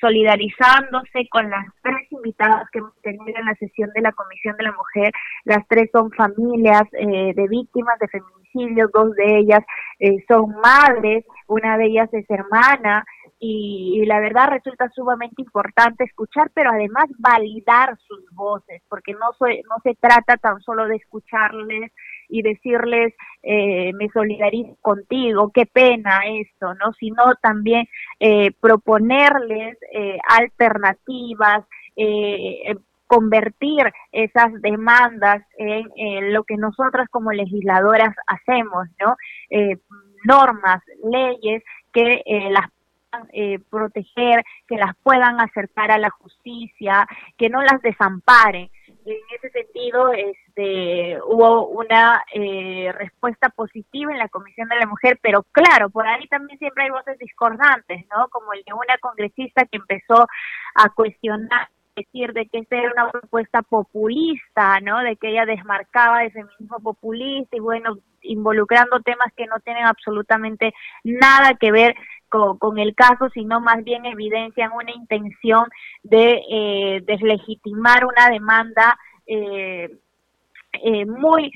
solidarizándose 0.00 1.28
con 1.30 1.48
las 1.48 1.64
tres 1.82 2.10
invitadas 2.10 2.68
que 2.70 2.78
hemos 2.78 2.94
tenido 3.02 3.38
en 3.38 3.46
la 3.46 3.54
sesión 3.54 3.90
de 3.94 4.02
la 4.02 4.12
Comisión 4.12 4.56
de 4.56 4.64
la 4.64 4.72
Mujer. 4.72 5.12
Las 5.44 5.66
tres 5.66 5.88
son 5.92 6.10
familias 6.12 6.82
eh, 6.92 7.32
de 7.34 7.48
víctimas 7.48 7.98
de 7.98 8.08
feminicidio, 8.08 8.90
dos 8.92 9.14
de 9.14 9.38
ellas 9.38 9.64
eh, 9.98 10.24
son 10.28 10.54
madres, 10.62 11.24
una 11.46 11.78
de 11.78 11.86
ellas 11.86 12.08
es 12.12 12.28
hermana, 12.28 13.04
y, 13.40 14.04
la 14.06 14.20
verdad 14.20 14.48
resulta 14.48 14.88
sumamente 14.90 15.42
importante 15.42 16.04
escuchar, 16.04 16.50
pero 16.54 16.70
además 16.70 17.06
validar 17.18 17.96
sus 18.06 18.24
voces, 18.32 18.82
porque 18.88 19.12
no, 19.12 19.30
no 19.40 19.76
se 19.82 19.94
trata 19.94 20.36
tan 20.36 20.60
solo 20.60 20.86
de 20.86 20.96
escucharles 20.96 21.92
y 22.28 22.42
decirles 22.42 23.14
eh, 23.42 23.92
me 23.94 24.08
solidarizo 24.08 24.76
contigo, 24.80 25.50
qué 25.52 25.66
pena 25.66 26.20
esto, 26.26 26.74
¿no? 26.74 26.92
Sino 26.98 27.34
también 27.40 27.88
eh, 28.18 28.50
proponerles 28.60 29.78
eh, 29.92 30.18
alternativas, 30.28 31.64
eh, 31.96 32.76
convertir 33.06 33.90
esas 34.12 34.52
demandas 34.60 35.42
en 35.56 36.34
lo 36.34 36.44
que 36.44 36.58
nosotras 36.58 37.08
como 37.10 37.32
legisladoras 37.32 38.14
hacemos, 38.26 38.86
¿no? 39.00 39.16
normas, 40.24 40.82
leyes 41.02 41.62
que 41.90 42.22
las 42.50 42.68
eh, 43.32 43.58
proteger, 43.70 44.44
que 44.66 44.76
las 44.76 44.94
puedan 45.02 45.40
acercar 45.40 45.90
a 45.90 45.98
la 45.98 46.10
justicia, 46.10 47.06
que 47.36 47.48
no 47.48 47.62
las 47.62 47.80
desamparen. 47.80 48.70
En 48.86 49.16
ese 49.34 49.50
sentido, 49.50 50.12
este, 50.12 51.18
hubo 51.26 51.68
una 51.68 52.22
eh, 52.34 52.92
respuesta 52.92 53.48
positiva 53.48 54.12
en 54.12 54.18
la 54.18 54.28
Comisión 54.28 54.68
de 54.68 54.76
la 54.76 54.86
Mujer, 54.86 55.18
pero 55.22 55.44
claro, 55.52 55.88
por 55.88 56.06
ahí 56.06 56.26
también 56.28 56.58
siempre 56.58 56.84
hay 56.84 56.90
voces 56.90 57.18
discordantes, 57.18 58.04
¿no? 58.14 58.28
Como 58.28 58.52
el 58.52 58.62
de 58.64 58.74
una 58.74 58.98
congresista 58.98 59.64
que 59.64 59.78
empezó 59.78 60.26
a 60.74 60.88
cuestionar 60.90 61.68
decir 61.96 62.32
de 62.32 62.46
que 62.46 62.58
esta 62.58 62.76
era 62.76 62.92
una 62.92 63.10
propuesta 63.10 63.62
populista, 63.62 64.80
¿no? 64.80 65.00
De 65.00 65.16
que 65.16 65.30
ella 65.30 65.46
desmarcaba 65.46 66.20
de 66.20 66.30
feminismo 66.30 66.78
populista 66.80 67.56
y 67.56 67.60
bueno, 67.60 67.98
involucrando 68.22 69.00
temas 69.00 69.32
que 69.36 69.46
no 69.46 69.58
tienen 69.60 69.84
absolutamente 69.84 70.74
nada 71.04 71.54
que 71.54 71.72
ver 71.72 71.94
con, 72.28 72.78
el 72.78 72.94
caso, 72.94 73.28
sino 73.30 73.60
más 73.60 73.82
bien 73.84 74.04
evidencian 74.04 74.70
una 74.72 74.92
intención 74.92 75.64
de 76.02 76.42
eh, 76.50 77.02
deslegitimar 77.04 78.04
una 78.04 78.30
demanda 78.30 78.98
eh, 79.26 79.88
eh, 80.72 81.06
muy 81.06 81.52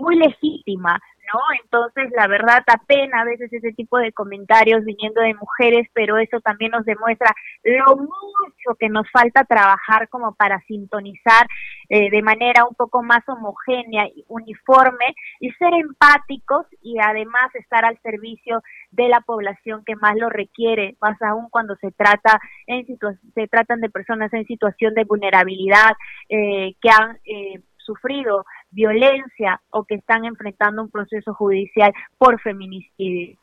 muy 0.00 0.16
legítima 0.16 1.00
¿no? 1.32 1.40
Entonces, 1.62 2.10
la 2.16 2.26
verdad, 2.26 2.62
apena 2.66 3.22
a 3.22 3.24
veces 3.24 3.52
ese 3.52 3.72
tipo 3.72 3.98
de 3.98 4.12
comentarios 4.12 4.84
viniendo 4.84 5.20
de 5.20 5.34
mujeres, 5.34 5.88
pero 5.94 6.18
eso 6.18 6.40
también 6.40 6.72
nos 6.72 6.84
demuestra 6.84 7.34
lo 7.64 7.96
mucho 7.96 8.74
que 8.78 8.88
nos 8.88 9.08
falta 9.10 9.44
trabajar 9.44 10.08
como 10.08 10.34
para 10.34 10.60
sintonizar 10.66 11.46
eh, 11.88 12.10
de 12.10 12.22
manera 12.22 12.64
un 12.64 12.74
poco 12.74 13.02
más 13.02 13.26
homogénea 13.28 14.06
y 14.08 14.24
uniforme 14.28 15.14
y 15.40 15.50
ser 15.52 15.72
empáticos 15.74 16.66
y 16.82 16.98
además 16.98 17.54
estar 17.54 17.84
al 17.84 17.98
servicio 18.02 18.62
de 18.90 19.08
la 19.08 19.20
población 19.20 19.82
que 19.84 19.96
más 19.96 20.16
lo 20.16 20.28
requiere, 20.28 20.96
más 21.00 21.20
aún 21.22 21.48
cuando 21.50 21.76
se 21.76 21.90
trata 21.92 22.40
en 22.66 22.86
se 23.34 23.48
tratan 23.48 23.80
de 23.80 23.90
personas 23.90 24.32
en 24.32 24.46
situación 24.46 24.94
de 24.94 25.04
vulnerabilidad 25.04 25.92
eh, 26.28 26.74
que 26.80 26.90
han 26.90 27.18
eh, 27.24 27.60
sufrido 27.78 28.44
violencia 28.70 29.60
o 29.70 29.84
que 29.84 29.96
están 29.96 30.24
enfrentando 30.24 30.82
un 30.82 30.90
proceso 30.90 31.34
judicial 31.34 31.92
por 32.18 32.40
feminicidio. 32.40 33.36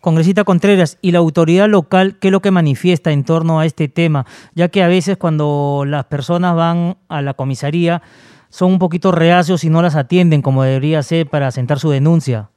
Congresita 0.00 0.44
Contreras, 0.44 0.98
¿y 1.02 1.10
la 1.10 1.18
autoridad 1.18 1.68
local 1.68 2.18
qué 2.20 2.28
es 2.28 2.32
lo 2.32 2.40
que 2.40 2.52
manifiesta 2.52 3.10
en 3.10 3.24
torno 3.24 3.58
a 3.58 3.66
este 3.66 3.88
tema? 3.88 4.26
Ya 4.54 4.68
que 4.68 4.82
a 4.82 4.88
veces 4.88 5.16
cuando 5.16 5.84
las 5.86 6.04
personas 6.04 6.54
van 6.54 6.96
a 7.08 7.20
la 7.20 7.34
comisaría 7.34 8.00
son 8.48 8.72
un 8.72 8.78
poquito 8.78 9.12
reacios 9.12 9.64
y 9.64 9.70
no 9.70 9.82
las 9.82 9.96
atienden 9.96 10.40
como 10.40 10.62
debería 10.62 11.02
ser 11.02 11.26
para 11.26 11.50
sentar 11.50 11.78
su 11.78 11.90
denuncia. 11.90 12.50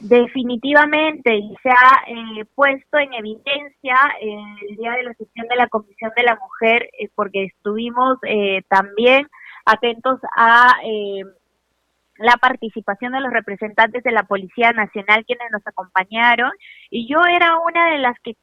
Definitivamente, 0.00 1.36
y 1.36 1.54
se 1.62 1.68
ha 1.70 2.02
eh, 2.08 2.44
puesto 2.56 2.98
en 2.98 3.12
evidencia 3.14 3.96
el 4.20 4.76
día 4.76 4.92
de 4.92 5.04
la 5.04 5.14
sesión 5.14 5.46
de 5.46 5.54
la 5.54 5.68
Comisión 5.68 6.10
de 6.16 6.24
la 6.24 6.36
Mujer, 6.36 6.90
eh, 6.98 7.08
porque 7.14 7.44
estuvimos 7.44 8.18
eh, 8.26 8.62
también 8.68 9.28
atentos 9.64 10.18
a 10.36 10.74
la 12.22 12.36
participación 12.36 13.12
de 13.12 13.20
los 13.20 13.32
representantes 13.32 14.02
de 14.02 14.12
la 14.12 14.22
Policía 14.22 14.72
Nacional 14.72 15.24
quienes 15.26 15.50
nos 15.50 15.66
acompañaron 15.66 16.52
y 16.90 17.08
yo 17.12 17.20
era 17.24 17.58
una 17.58 17.90
de 17.90 17.98
las 17.98 18.16
que 18.20 18.36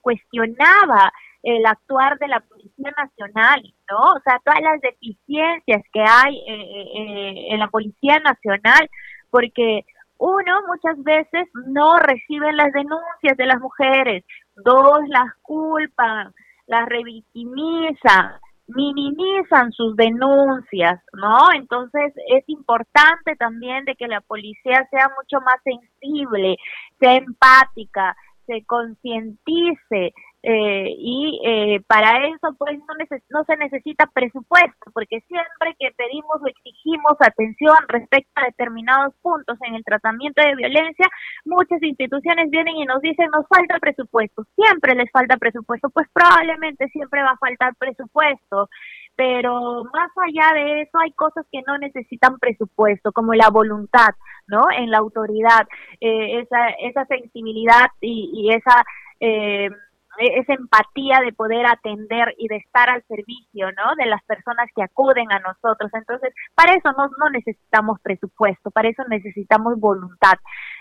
cuestionaba 0.00 1.12
el 1.42 1.66
actuar 1.66 2.18
de 2.18 2.28
la 2.28 2.40
Policía 2.40 2.92
Nacional, 2.96 3.62
¿no? 3.90 3.98
O 4.12 4.20
sea, 4.24 4.40
todas 4.44 4.60
las 4.62 4.80
deficiencias 4.80 5.82
que 5.92 6.00
hay 6.00 6.38
eh, 6.38 6.92
eh, 6.96 7.46
en 7.50 7.60
la 7.60 7.68
Policía 7.68 8.18
Nacional, 8.20 8.88
porque 9.30 9.84
uno, 10.18 10.60
muchas 10.66 11.02
veces 11.04 11.48
no 11.66 11.98
reciben 11.98 12.56
las 12.56 12.72
denuncias 12.72 13.36
de 13.36 13.46
las 13.46 13.60
mujeres, 13.60 14.24
dos, 14.56 15.00
las 15.08 15.34
culpan, 15.42 16.32
las 16.66 16.86
revictimizan, 16.86 18.40
minimizan 18.66 19.72
sus 19.72 19.94
denuncias, 19.96 21.00
¿no? 21.12 21.52
Entonces 21.54 22.12
es 22.28 22.44
importante 22.48 23.36
también 23.36 23.84
de 23.84 23.94
que 23.94 24.08
la 24.08 24.20
policía 24.20 24.86
sea 24.90 25.10
mucho 25.16 25.44
más 25.44 25.56
sensible, 25.62 26.56
sea 26.98 27.16
empática, 27.16 28.16
se 28.46 28.64
concientice 28.64 30.12
eh, 30.46 30.94
y 30.98 31.40
eh, 31.42 31.80
para 31.86 32.26
eso 32.26 32.54
pues 32.58 32.78
no, 32.78 32.94
no 33.30 33.44
se 33.44 33.56
necesita 33.56 34.04
presupuesto 34.12 34.90
porque 34.92 35.20
siempre 35.22 35.74
que 35.78 35.90
pedimos 35.96 36.36
o 36.42 36.46
exigimos 36.46 37.14
atención 37.18 37.76
respecto 37.88 38.30
a 38.34 38.44
determinados 38.44 39.14
puntos 39.22 39.56
en 39.66 39.74
el 39.74 39.84
tratamiento 39.84 40.42
de 40.42 40.54
violencia 40.54 41.08
muchas 41.46 41.82
instituciones 41.82 42.50
vienen 42.50 42.76
y 42.76 42.84
nos 42.84 43.00
dicen 43.00 43.30
nos 43.32 43.46
falta 43.48 43.78
presupuesto 43.78 44.44
siempre 44.54 44.94
les 44.94 45.10
falta 45.10 45.38
presupuesto 45.38 45.88
pues 45.88 46.06
probablemente 46.12 46.88
siempre 46.88 47.22
va 47.22 47.30
a 47.30 47.38
faltar 47.38 47.74
presupuesto 47.76 48.68
pero 49.16 49.84
más 49.92 50.10
allá 50.26 50.52
de 50.54 50.82
eso 50.82 50.98
hay 50.98 51.12
cosas 51.12 51.46
que 51.50 51.62
no 51.66 51.78
necesitan 51.78 52.38
presupuesto, 52.38 53.12
como 53.12 53.32
la 53.34 53.48
voluntad, 53.48 54.10
¿no? 54.48 54.62
En 54.76 54.90
la 54.90 54.98
autoridad, 54.98 55.68
eh, 56.00 56.40
esa, 56.40 56.68
esa 56.80 57.04
sensibilidad 57.06 57.86
y, 58.00 58.30
y 58.34 58.52
esa... 58.52 58.84
Eh, 59.20 59.70
esa 60.18 60.54
empatía 60.54 61.20
de 61.20 61.32
poder 61.32 61.66
atender 61.66 62.34
y 62.38 62.48
de 62.48 62.56
estar 62.56 62.90
al 62.90 63.02
servicio, 63.06 63.70
¿no? 63.72 63.94
De 63.96 64.06
las 64.06 64.22
personas 64.24 64.68
que 64.74 64.82
acuden 64.82 65.30
a 65.32 65.40
nosotros. 65.40 65.90
Entonces, 65.94 66.32
para 66.54 66.74
eso 66.74 66.92
no, 66.92 67.30
necesitamos 67.30 68.00
presupuesto, 68.00 68.70
para 68.70 68.88
eso 68.88 69.02
necesitamos 69.08 69.78
voluntad. 69.78 70.34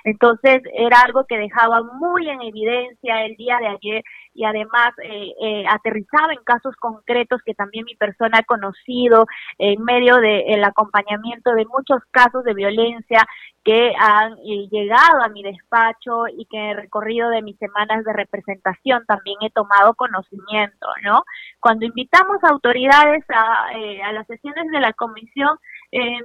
Entonces, 0.03 0.61
era 0.73 1.01
algo 1.01 1.25
que 1.25 1.37
dejaba 1.37 1.81
muy 1.83 2.29
en 2.29 2.41
evidencia 2.41 3.25
el 3.25 3.35
día 3.35 3.57
de 3.59 3.67
ayer 3.67 4.03
y 4.33 4.45
además 4.45 4.93
eh, 5.03 5.33
eh, 5.41 5.65
aterrizaba 5.69 6.33
en 6.33 6.43
casos 6.43 6.75
concretos 6.77 7.41
que 7.45 7.53
también 7.53 7.85
mi 7.85 7.95
persona 7.95 8.39
ha 8.39 8.43
conocido 8.43 9.25
en 9.57 9.83
medio 9.83 10.17
del 10.17 10.63
acompañamiento 10.63 11.51
de 11.53 11.65
muchos 11.65 12.01
casos 12.11 12.43
de 12.43 12.53
violencia 12.53 13.25
que 13.63 13.93
han 13.97 14.33
eh, 14.39 14.67
llegado 14.69 15.21
a 15.23 15.29
mi 15.29 15.41
despacho 15.41 16.27
y 16.27 16.45
que 16.45 16.57
en 16.57 16.69
el 16.71 16.77
recorrido 16.77 17.29
de 17.29 17.41
mis 17.41 17.57
semanas 17.57 18.03
de 18.03 18.13
representación 18.13 19.05
he 19.41 19.49
tomado 19.51 19.93
conocimiento, 19.93 20.87
¿no? 21.03 21.23
Cuando 21.59 21.85
invitamos 21.85 22.37
autoridades 22.43 23.23
a, 23.29 23.67
a 23.67 24.11
las 24.13 24.27
sesiones 24.27 24.65
de 24.71 24.79
la 24.79 24.93
comisión, 24.93 25.57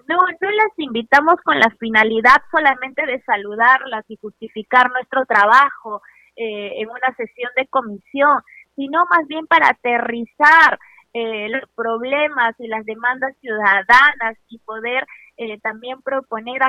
no, 0.09 0.17
no 0.41 0.51
las 0.51 0.73
invitamos 0.79 1.37
con 1.45 1.59
la 1.59 1.71
finalidad 1.79 2.41
solamente 2.51 3.05
de 3.05 3.21
saludarlas 3.23 4.05
y 4.09 4.17
justificar 4.17 4.91
nuestro 4.91 5.27
trabajo, 5.27 6.01
eh, 6.41 6.83
en 6.83 6.89
una 6.89 7.13
sesión 7.17 7.51
de 7.57 7.67
comisión, 7.67 8.41
sino 8.77 9.05
más 9.07 9.27
bien 9.27 9.49
para 9.49 9.71
aterrizar 9.71 10.79
eh, 11.13 11.49
los 11.49 11.69
problemas 11.75 12.55
y 12.61 12.69
las 12.69 12.87
demandas 12.87 13.37
ciudadanas 13.41 14.39
y 14.49 14.59
poder 14.59 15.05
eh, 15.37 15.59
también 15.59 16.01
proponer 16.01 16.61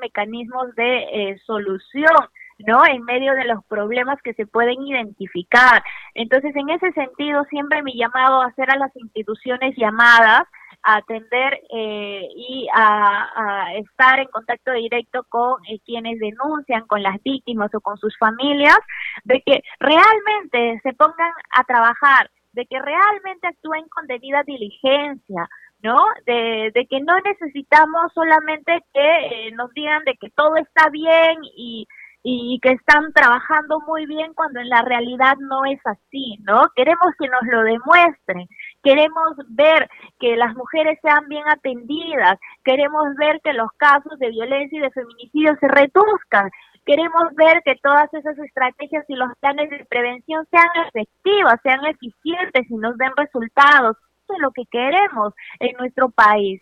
mecanismos 0.00 0.72
de 0.76 1.36
solución. 1.44 2.14
¿No? 2.58 2.84
En 2.86 3.02
medio 3.04 3.34
de 3.34 3.44
los 3.44 3.64
problemas 3.66 4.20
que 4.22 4.34
se 4.34 4.46
pueden 4.46 4.82
identificar. 4.82 5.82
Entonces, 6.14 6.54
en 6.56 6.70
ese 6.70 6.92
sentido, 6.92 7.44
siempre 7.44 7.80
he 7.80 7.96
llamado 7.96 8.40
a 8.40 8.46
hacer 8.46 8.70
a 8.70 8.76
las 8.76 8.94
instituciones 8.96 9.74
llamadas 9.76 10.44
a 10.82 10.98
atender 10.98 11.60
eh, 11.70 12.28
y 12.36 12.68
a, 12.72 13.72
estar 13.76 14.20
en 14.20 14.28
contacto 14.28 14.72
directo 14.72 15.24
con 15.28 15.64
eh, 15.66 15.80
quienes 15.84 16.18
denuncian, 16.20 16.86
con 16.86 17.02
las 17.02 17.20
víctimas 17.22 17.74
o 17.74 17.80
con 17.80 17.98
sus 17.98 18.16
familias, 18.18 18.78
de 19.24 19.42
que 19.42 19.62
realmente 19.80 20.80
se 20.82 20.92
pongan 20.92 21.32
a 21.54 21.64
trabajar, 21.64 22.30
de 22.52 22.66
que 22.66 22.80
realmente 22.80 23.48
actúen 23.48 23.88
con 23.88 24.06
debida 24.06 24.44
diligencia, 24.44 25.48
¿no? 25.82 26.04
De, 26.24 26.70
de 26.72 26.86
que 26.86 27.00
no 27.00 27.18
necesitamos 27.20 28.12
solamente 28.14 28.84
que 28.94 29.48
eh, 29.48 29.50
nos 29.52 29.72
digan 29.74 30.04
de 30.04 30.14
que 30.14 30.30
todo 30.30 30.56
está 30.56 30.88
bien 30.90 31.38
y 31.42 31.86
y 32.28 32.58
que 32.60 32.72
están 32.72 33.12
trabajando 33.12 33.78
muy 33.86 34.04
bien 34.04 34.34
cuando 34.34 34.58
en 34.58 34.68
la 34.68 34.82
realidad 34.82 35.36
no 35.38 35.64
es 35.64 35.78
así, 35.84 36.36
¿no? 36.42 36.66
Queremos 36.74 37.14
que 37.16 37.28
nos 37.28 37.42
lo 37.42 37.62
demuestren, 37.62 38.48
queremos 38.82 39.36
ver 39.50 39.88
que 40.18 40.36
las 40.36 40.52
mujeres 40.56 40.98
sean 41.02 41.28
bien 41.28 41.44
atendidas, 41.48 42.36
queremos 42.64 43.14
ver 43.14 43.40
que 43.44 43.52
los 43.52 43.70
casos 43.76 44.18
de 44.18 44.30
violencia 44.30 44.76
y 44.76 44.82
de 44.82 44.90
feminicidio 44.90 45.56
se 45.60 45.68
reduzcan, 45.68 46.50
queremos 46.84 47.32
ver 47.36 47.62
que 47.64 47.76
todas 47.80 48.12
esas 48.12 48.36
estrategias 48.38 49.04
y 49.06 49.14
los 49.14 49.30
planes 49.38 49.70
de 49.70 49.86
prevención 49.88 50.44
sean 50.50 50.66
efectivas, 50.88 51.60
sean 51.62 51.86
eficientes 51.86 52.68
y 52.68 52.74
nos 52.74 52.98
den 52.98 53.12
resultados. 53.16 53.96
Eso 54.24 54.34
es 54.34 54.40
lo 54.40 54.50
que 54.50 54.64
queremos 54.68 55.32
en 55.60 55.76
nuestro 55.76 56.08
país. 56.10 56.60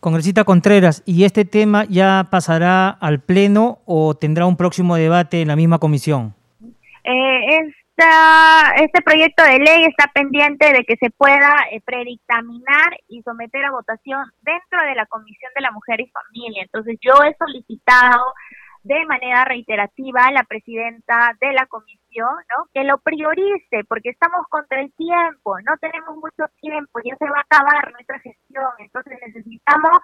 Congresista 0.00 0.44
Contreras, 0.44 1.02
¿y 1.06 1.24
este 1.24 1.44
tema 1.44 1.84
ya 1.84 2.28
pasará 2.30 2.88
al 2.88 3.20
Pleno 3.20 3.80
o 3.84 4.14
tendrá 4.14 4.46
un 4.46 4.56
próximo 4.56 4.96
debate 4.96 5.42
en 5.42 5.48
la 5.48 5.56
misma 5.56 5.78
comisión? 5.78 6.34
Eh, 7.04 7.58
esta, 7.98 8.74
este 8.76 9.02
proyecto 9.02 9.42
de 9.42 9.58
ley 9.58 9.84
está 9.84 10.10
pendiente 10.14 10.72
de 10.72 10.84
que 10.84 10.96
se 10.96 11.10
pueda 11.10 11.66
eh, 11.72 11.80
predictaminar 11.84 12.96
y 13.08 13.22
someter 13.22 13.64
a 13.64 13.72
votación 13.72 14.24
dentro 14.42 14.82
de 14.88 14.94
la 14.94 15.06
Comisión 15.06 15.50
de 15.56 15.62
la 15.62 15.72
Mujer 15.72 16.00
y 16.00 16.10
Familia. 16.10 16.62
Entonces 16.62 16.96
yo 17.00 17.14
he 17.24 17.34
solicitado 17.36 18.22
de 18.82 19.04
manera 19.06 19.44
reiterativa 19.44 20.26
a 20.26 20.32
la 20.32 20.44
presidenta 20.44 21.36
de 21.40 21.52
la 21.52 21.66
comisión, 21.66 22.34
¿no? 22.56 22.66
Que 22.72 22.84
lo 22.84 22.98
priorice, 22.98 23.84
porque 23.88 24.10
estamos 24.10 24.46
contra 24.48 24.80
el 24.80 24.92
tiempo, 24.92 25.60
no 25.60 25.76
tenemos 25.78 26.16
mucho 26.16 26.44
tiempo, 26.60 27.00
ya 27.04 27.16
se 27.16 27.28
va 27.28 27.38
a 27.38 27.40
acabar 27.40 27.92
nuestra 27.92 28.18
gestión, 28.20 28.70
entonces 28.78 29.18
necesitamos 29.26 29.98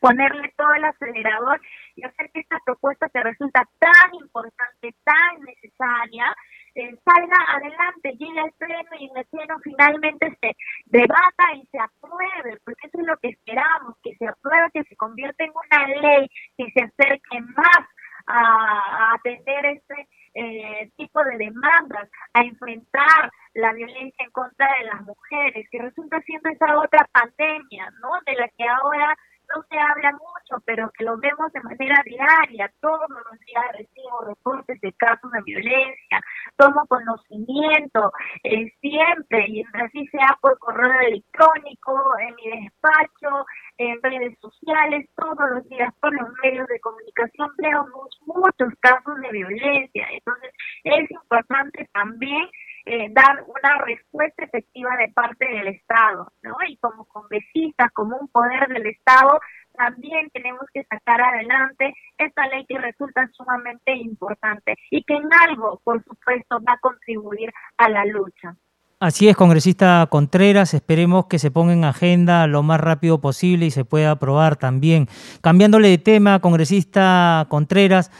ponerle 0.00 0.52
todo 0.56 0.72
el 0.74 0.84
acelerador 0.84 1.60
y 1.94 2.04
hacer 2.04 2.30
que 2.32 2.40
esta 2.40 2.58
propuesta 2.64 3.08
que 3.08 3.22
resulta 3.22 3.62
tan 3.78 4.14
importante, 4.14 4.94
tan 5.04 5.40
necesaria, 5.44 6.34
eh, 6.74 6.94
salga 7.04 7.36
adelante, 7.54 8.12
llegue 8.18 8.40
al 8.40 8.52
pleno 8.52 8.90
y 8.98 9.08
en 9.08 9.16
el 9.16 9.24
pleno 9.26 9.56
finalmente 9.62 10.36
se 10.40 10.56
debata 10.86 11.54
y 11.54 11.66
se 11.66 11.78
apruebe, 11.78 12.58
porque 12.64 12.86
eso 12.86 13.00
es 13.00 13.06
lo 13.06 13.16
que 13.16 13.28
esperamos, 13.28 13.95
se 14.16 14.26
apruebe, 14.26 14.70
que 14.72 14.84
se 14.84 14.96
convierta 14.96 15.44
en 15.44 15.52
una 15.52 15.86
ley, 16.00 16.28
que 16.56 16.70
se 16.72 16.84
acerque 16.84 17.40
más 17.40 17.86
a, 18.26 19.14
atender 19.14 19.66
este 19.66 20.08
eh, 20.34 20.90
tipo 20.96 21.22
de 21.24 21.38
demandas, 21.38 22.08
a 22.34 22.42
enfrentar 22.42 23.30
la 23.54 23.72
violencia 23.72 24.24
en 24.24 24.30
contra 24.32 24.68
de 24.78 24.84
las 24.86 25.02
mujeres, 25.02 25.66
que 25.70 25.80
resulta 25.80 26.20
siendo 26.22 26.50
esa 26.50 26.78
otra 26.78 27.08
pandemia, 27.12 27.90
¿no? 28.02 28.10
De 28.26 28.34
la 28.34 28.48
que 28.48 28.64
ahora 28.68 29.16
no 29.54 29.62
se 29.70 29.78
habla 29.78 30.12
mucho, 30.12 30.62
pero 30.64 30.90
que 30.90 31.04
lo 31.04 31.16
vemos 31.18 31.52
de 31.52 31.60
manera 31.60 32.02
diaria. 32.04 32.72
Todos 32.80 33.08
los 33.08 33.40
días 33.40 33.64
recibo 33.72 34.24
reportes 34.26 34.80
de 34.80 34.92
casos 34.94 35.30
de 35.30 35.42
violencia, 35.42 36.20
tomo 36.56 36.86
conocimiento 36.86 38.12
eh, 38.44 38.72
siempre, 38.80 39.44
y 39.48 39.64
así 39.74 40.06
sea 40.08 40.36
por 40.40 40.58
correo 40.58 41.00
electrónico, 41.08 42.02
en 42.18 42.34
mi 42.36 42.62
despacho, 42.62 43.46
en 43.78 44.02
redes 44.02 44.38
sociales, 44.40 45.08
todos 45.16 45.50
los 45.50 45.68
días 45.68 45.92
por 46.00 46.12
los 46.14 46.28
medios 46.42 46.66
de 46.68 46.80
comunicación 46.80 47.50
veo 47.58 47.86
muchos 48.26 48.72
casos 48.80 49.20
de 49.20 49.30
violencia. 49.30 50.06
Entonces, 50.10 50.50
es 50.84 51.10
importante 51.10 51.88
también 51.92 52.48
eh, 52.88 53.08
dar 53.10 53.44
una 53.46 53.84
respuesta 53.84 54.44
efectiva 54.44 54.96
de 54.96 55.12
parte 55.12 55.44
del 55.44 55.66
Estado, 55.68 56.32
¿no? 56.42 56.56
Y 56.68 56.76
como 56.76 57.04
congresistas, 57.06 57.90
como 57.92 58.16
un 58.16 58.28
poder 58.28 58.68
del 58.68 58.86
Estado, 58.86 59.40
también 59.76 60.28
tenemos 60.32 60.62
que 60.72 60.84
sacar 60.84 61.20
adelante 61.20 61.94
esta 62.18 62.46
ley 62.48 62.64
que 62.66 62.78
resulta 62.78 63.28
sumamente 63.32 63.94
importante 63.94 64.76
y 64.90 65.02
que 65.04 65.14
en 65.14 65.28
algo, 65.48 65.80
por 65.84 66.02
supuesto, 66.04 66.60
va 66.66 66.74
a 66.74 66.78
contribuir 66.78 67.52
a 67.76 67.88
la 67.88 68.04
lucha. 68.04 68.56
Así 68.98 69.28
es, 69.28 69.36
congresista 69.36 70.06
Contreras, 70.10 70.72
esperemos 70.72 71.26
que 71.26 71.38
se 71.38 71.50
ponga 71.50 71.74
en 71.74 71.84
agenda 71.84 72.46
lo 72.46 72.62
más 72.62 72.80
rápido 72.80 73.20
posible 73.20 73.66
y 73.66 73.70
se 73.70 73.84
pueda 73.84 74.12
aprobar 74.12 74.56
también. 74.56 75.06
Cambiándole 75.42 75.88
de 75.88 75.98
tema, 75.98 76.40
congresista 76.40 77.46
Contreras, 77.50 78.10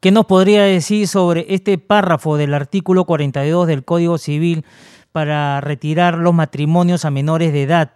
¿Qué 0.00 0.12
nos 0.12 0.26
podría 0.26 0.62
decir 0.62 1.08
sobre 1.08 1.46
este 1.48 1.78
párrafo 1.78 2.36
del 2.36 2.54
artículo 2.54 3.06
42 3.06 3.66
del 3.66 3.84
Código 3.84 4.18
Civil 4.18 4.64
para 5.10 5.60
retirar 5.60 6.18
los 6.18 6.34
matrimonios 6.34 7.04
a 7.04 7.10
menores 7.10 7.52
de 7.52 7.62
edad? 7.62 7.94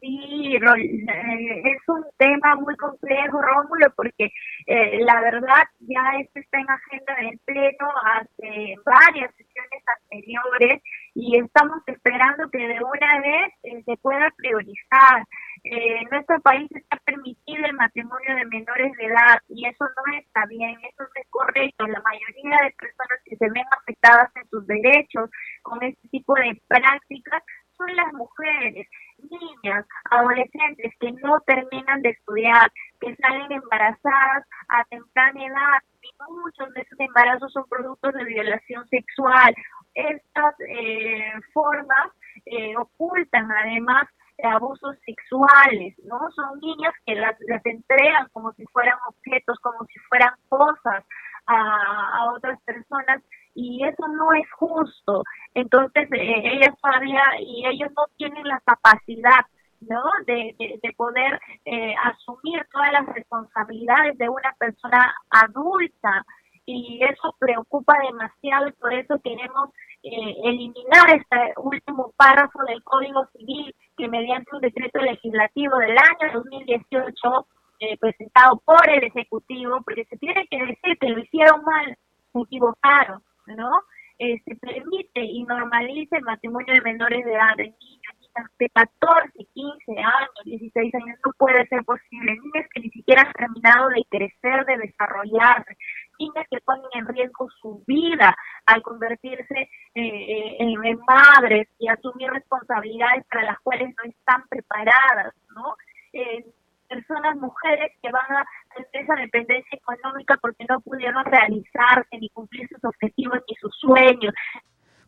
Sí, 0.00 0.54
eh, 0.54 1.69
un 1.94 2.04
tema 2.18 2.56
muy 2.56 2.76
complejo, 2.76 3.40
Rómulo, 3.40 3.92
porque 3.96 4.32
eh, 4.66 4.98
la 5.04 5.20
verdad 5.20 5.64
ya 5.80 6.02
esto 6.20 6.40
está 6.40 6.58
en 6.58 6.70
agenda 6.70 7.14
del 7.16 7.38
Pleno 7.44 7.88
hace 8.04 8.76
varias 8.84 9.34
sesiones 9.34 9.82
anteriores 10.02 10.82
y 11.14 11.38
estamos 11.38 11.82
esperando 11.86 12.48
que 12.50 12.58
de 12.58 12.78
una 12.82 13.20
vez 13.20 13.52
eh, 13.64 13.82
se 13.84 13.96
pueda 13.98 14.30
priorizar. 14.36 15.24
en 15.64 16.08
nuestro 16.10 16.40
país 16.40 16.68
está 16.72 16.96
permitido 17.04 17.66
el 17.66 17.74
matrimonio 17.74 18.34
de 18.36 18.46
menores 18.46 18.92
de 18.96 19.06
edad 19.06 19.38
y 19.48 19.66
eso 19.66 19.84
no 19.84 20.14
está 20.18 20.46
bien, 20.46 20.78
eso 20.80 21.02
no 21.02 21.20
es 21.20 21.28
correcto. 21.30 21.86
La 21.86 22.00
mayoría 22.00 22.56
de 22.64 22.74
personas 22.78 23.18
que 23.24 23.36
se 23.36 23.50
ven 23.50 23.64
afectadas 23.78 24.30
en 24.36 24.48
sus 24.48 24.66
derechos 24.66 25.30
con 25.62 25.82
este 25.82 26.08
tipo 26.08 26.34
de 26.34 26.60
prácticas 26.68 27.42
son 27.76 27.96
las 27.96 28.12
mujeres, 28.12 28.86
niñas, 29.40 29.86
adolescentes 30.10 30.92
que 31.00 31.12
no 31.12 31.40
terminan 31.40 32.02
de 32.02 32.10
estudiar, 32.10 32.70
que 33.00 33.16
salen 33.16 33.50
embarazadas 33.52 34.46
a 34.68 34.84
temprana 34.84 35.46
edad 35.46 35.78
y 36.02 36.32
muchos 36.32 36.72
de 36.74 36.82
esos 36.82 37.00
embarazos 37.00 37.52
son 37.52 37.64
productos 37.68 38.14
de 38.14 38.24
violación 38.24 38.86
sexual. 38.88 39.54
Estas 39.94 40.54
eh, 40.68 41.32
formas 41.52 42.12
eh, 42.46 42.76
ocultan 42.76 43.50
además 43.50 44.04
abusos 44.42 44.96
sexuales, 45.04 45.94
¿no? 46.04 46.18
Son 46.32 46.58
niñas 46.60 46.94
que 47.06 47.14
las, 47.14 47.36
las 47.40 47.64
entregan 47.66 48.28
como 48.32 48.52
si 48.52 48.64
fueran 48.66 48.98
objetos, 49.06 49.58
como 49.60 49.84
si 49.86 49.98
fueran 50.08 50.34
cosas 50.48 51.04
a, 51.46 52.32
otras 52.34 52.60
personas 52.62 53.22
y 53.60 53.84
eso 53.84 54.08
no 54.08 54.32
es 54.32 54.50
justo. 54.52 55.22
Entonces, 55.54 56.08
eh, 56.12 56.42
ellas 56.54 56.74
todavía 56.82 57.22
y 57.40 57.66
ellos 57.66 57.90
no 57.96 58.04
tienen 58.16 58.44
la 58.44 58.60
capacidad 58.64 59.44
¿no? 59.80 60.02
De, 60.26 60.54
de, 60.58 60.92
poder 60.92 61.40
eh, 61.64 61.94
asumir 62.04 62.66
todas 62.70 62.92
las 62.92 63.06
responsabilidades 63.14 64.18
de 64.18 64.28
una 64.28 64.54
persona 64.58 65.14
adulta 65.30 66.22
y 66.66 67.00
eso 67.02 67.34
preocupa 67.38 67.94
demasiado 68.06 68.68
y 68.68 68.72
por 68.72 68.92
eso 68.92 69.18
queremos 69.24 69.70
eh, 70.02 70.36
eliminar 70.44 71.08
este 71.10 71.54
último 71.56 72.12
párrafo 72.16 72.62
del 72.64 72.82
Código 72.84 73.26
Civil 73.32 73.74
que 73.96 74.08
mediante 74.08 74.54
un 74.54 74.60
decreto 74.60 75.00
legislativo 75.00 75.78
del 75.78 75.96
año 75.96 76.32
2018 76.34 77.46
eh, 77.80 77.96
presentado 77.98 78.60
por 78.64 78.88
el 78.90 79.04
Ejecutivo, 79.04 79.80
porque 79.82 80.04
se 80.04 80.18
tiene 80.18 80.46
que 80.50 80.58
decir 80.58 80.98
que 80.98 81.08
lo 81.08 81.18
hicieron 81.18 81.64
mal, 81.64 81.96
se 82.32 82.40
equivocaron, 82.40 83.22
¿no? 83.46 83.70
Eh, 84.18 84.38
se 84.44 84.54
permite 84.56 85.22
y 85.22 85.44
normaliza 85.44 86.18
el 86.18 86.24
matrimonio 86.24 86.74
de 86.74 86.82
menores 86.82 87.24
de 87.24 87.32
edad, 87.32 87.56
de 87.56 87.64
niños, 87.64 88.14
niñas 88.20 88.50
de 88.58 88.68
14, 88.68 89.32
15 89.54 89.98
años, 89.98 90.30
16 90.44 90.94
años, 90.94 91.18
no 91.24 91.32
puede 91.38 91.66
ser 91.68 91.82
posible. 91.84 92.32
Niñas 92.32 92.68
que 92.74 92.80
ni 92.80 92.90
siquiera 92.90 93.22
han 93.22 93.32
terminado 93.32 93.88
de 93.88 94.04
crecer, 94.10 94.66
de 94.66 94.76
desarrollarse, 94.76 95.74
niñas 96.18 96.46
que 96.50 96.60
ponen 96.60 96.84
en 96.92 97.08
riesgo 97.08 97.48
su 97.62 97.82
vida 97.86 98.36
al 98.66 98.82
convertirse 98.82 99.70
eh, 99.94 100.56
en, 100.58 100.98
madres 101.08 101.68
y 101.78 101.88
asumir 101.88 102.30
responsabilidades 102.30 103.24
para 103.26 103.44
las 103.44 103.60
cuales 103.60 103.94
no 103.96 104.04
están 104.04 104.46
preparadas, 104.48 105.34
¿no? 105.54 105.76
Eh, 106.12 106.44
personas, 107.10 107.36
mujeres 107.36 107.92
que 108.02 108.10
van 108.10 108.22
a 108.36 108.44
tener 108.74 109.04
esa 109.04 109.14
dependencia 109.14 109.78
económica 109.78 110.36
porque 110.40 110.64
no 110.68 110.80
pudieron 110.80 111.24
realizarse 111.24 112.18
ni 112.20 112.28
cumplir 112.30 112.68
sus 112.68 112.84
objetivos 112.84 113.38
ni 113.48 113.54
sus 113.56 113.74
sueños. 113.78 114.32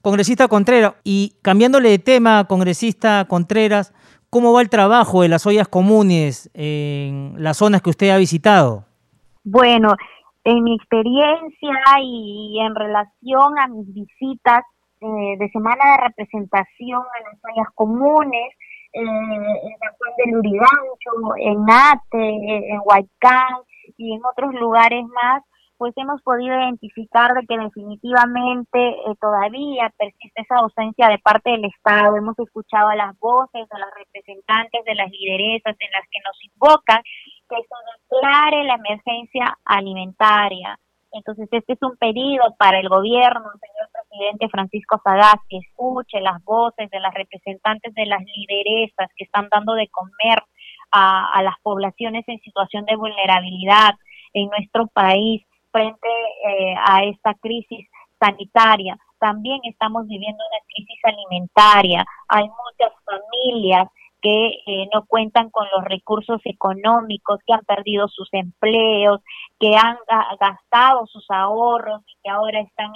Congresista 0.01 0.49
Contreras, 0.49 0.95
y 1.05 1.35
cambiándole 1.43 1.91
de 1.91 1.99
tema, 1.99 2.45
congresista 2.49 3.25
Contreras, 3.29 3.95
¿cómo 4.31 4.53
va 4.53 4.61
el 4.63 4.69
trabajo 4.69 5.23
de 5.23 5.29
las 5.29 5.47
ollas 5.47 5.69
comunes 5.69 6.51
en 6.55 7.35
las 7.39 7.59
zonas 7.59 7.83
que 7.83 7.91
usted 7.91 8.11
ha 8.11 8.17
visitado? 8.17 8.85
Bueno, 9.45 9.95
en 10.45 10.65
mi 10.65 10.75
experiencia 10.75 11.75
y 12.03 12.59
en 12.61 12.75
relación 12.75 13.59
a 13.59 13.69
mis 13.69 13.95
visitas 13.95 14.65
eh, 15.01 15.37
de 15.39 15.49
semana 15.51 15.93
de 15.93 16.09
representación 16.09 17.03
en 17.19 17.25
las 17.25 17.41
ollas 17.45 17.73
comunes, 17.75 18.55
eh, 18.93 19.01
en 19.01 19.79
San 19.79 19.95
Juan 19.99 20.13
del 20.19 20.37
Urigancho, 20.39 21.37
en 21.39 21.65
Ate, 21.69 22.71
en 22.73 22.81
Huaycán 22.85 23.63
y 23.97 24.15
en 24.15 24.21
otros 24.25 24.55
lugares 24.55 25.05
más, 25.07 25.43
pues 25.79 25.95
hemos 25.97 26.23
podido 26.23 26.55
identificar 26.55 27.35
de 27.35 27.45
que 27.45 27.59
definitivamente 27.59 28.79
eh, 28.79 29.17
todavía 29.21 29.93
persiste 29.99 30.43
esa 30.43 30.57
ausencia 30.59 31.09
de 31.09 31.19
parte 31.19 31.51
del 31.51 31.65
Estado. 31.65 32.17
Hemos 32.17 32.39
escuchado 32.39 32.91
a 32.91 32.95
las 32.95 33.19
voces, 33.19 33.67
a 33.69 33.79
las 33.79 33.91
representantes 33.97 34.85
de 34.85 34.95
las 34.95 35.11
lideresas 35.11 35.75
en 35.81 35.91
las 35.91 36.05
que 36.09 36.21
nos 36.25 36.39
invocan 36.45 37.03
que 37.49 37.57
se 37.57 38.15
declare 38.15 38.65
la 38.65 38.75
emergencia 38.75 39.59
alimentaria. 39.65 40.79
Entonces, 41.13 41.49
este 41.51 41.73
es 41.75 41.83
un 41.83 41.97
pedido 41.97 42.55
para 42.59 42.79
el 42.79 42.89
gobierno, 42.89 43.51
señor 43.61 43.82
presidente 44.13 44.49
Francisco 44.49 45.01
Sagaz, 45.03 45.41
que 45.49 45.59
escuche 45.59 46.21
las 46.21 46.43
voces 46.45 46.91
de 46.91 47.01
las 47.01 47.15
representantes 47.15 47.95
de 47.95 48.07
las 48.07 48.21
lideresas 48.23 49.09
que 49.17 49.25
están 49.25 49.49
dando 49.51 49.75
de 49.75 49.89
comer 49.89 50.43
a, 50.91 51.43
las 51.43 51.55
poblaciones 51.63 52.25
en 52.29 52.39
situación 52.41 52.85
de 52.85 52.97
vulnerabilidad 52.97 53.95
en 54.35 54.49
nuestro 54.51 54.87
país 54.89 55.43
frente 55.71 56.09
eh, 56.47 56.75
a 56.85 57.05
esta 57.05 57.35
crisis 57.35 57.89
sanitaria. 58.21 58.99
También 59.19 59.61
estamos 59.65 60.07
viviendo 60.07 60.43
una 60.51 60.65
crisis 60.69 61.01
alimentaria. 61.05 62.05
Hay 62.29 62.45
muchas 62.45 62.93
familias 63.05 63.89
que 64.23 64.63
eh, 64.67 64.89
no 64.95 65.05
cuentan 65.07 65.51
con 65.51 65.67
los 65.77 65.85
recursos 65.85 66.41
económicos, 66.45 67.41
que 67.45 67.53
han 67.53 67.65
perdido 67.65 68.07
sus 68.07 68.29
empleos, 68.33 69.21
que 69.59 69.75
han 69.77 69.99
gastado 70.41 71.07
sus 71.09 71.29
ahorros 71.29 72.03
y 72.07 72.15
que 72.23 72.31
ahora 72.31 72.61
están 72.61 72.93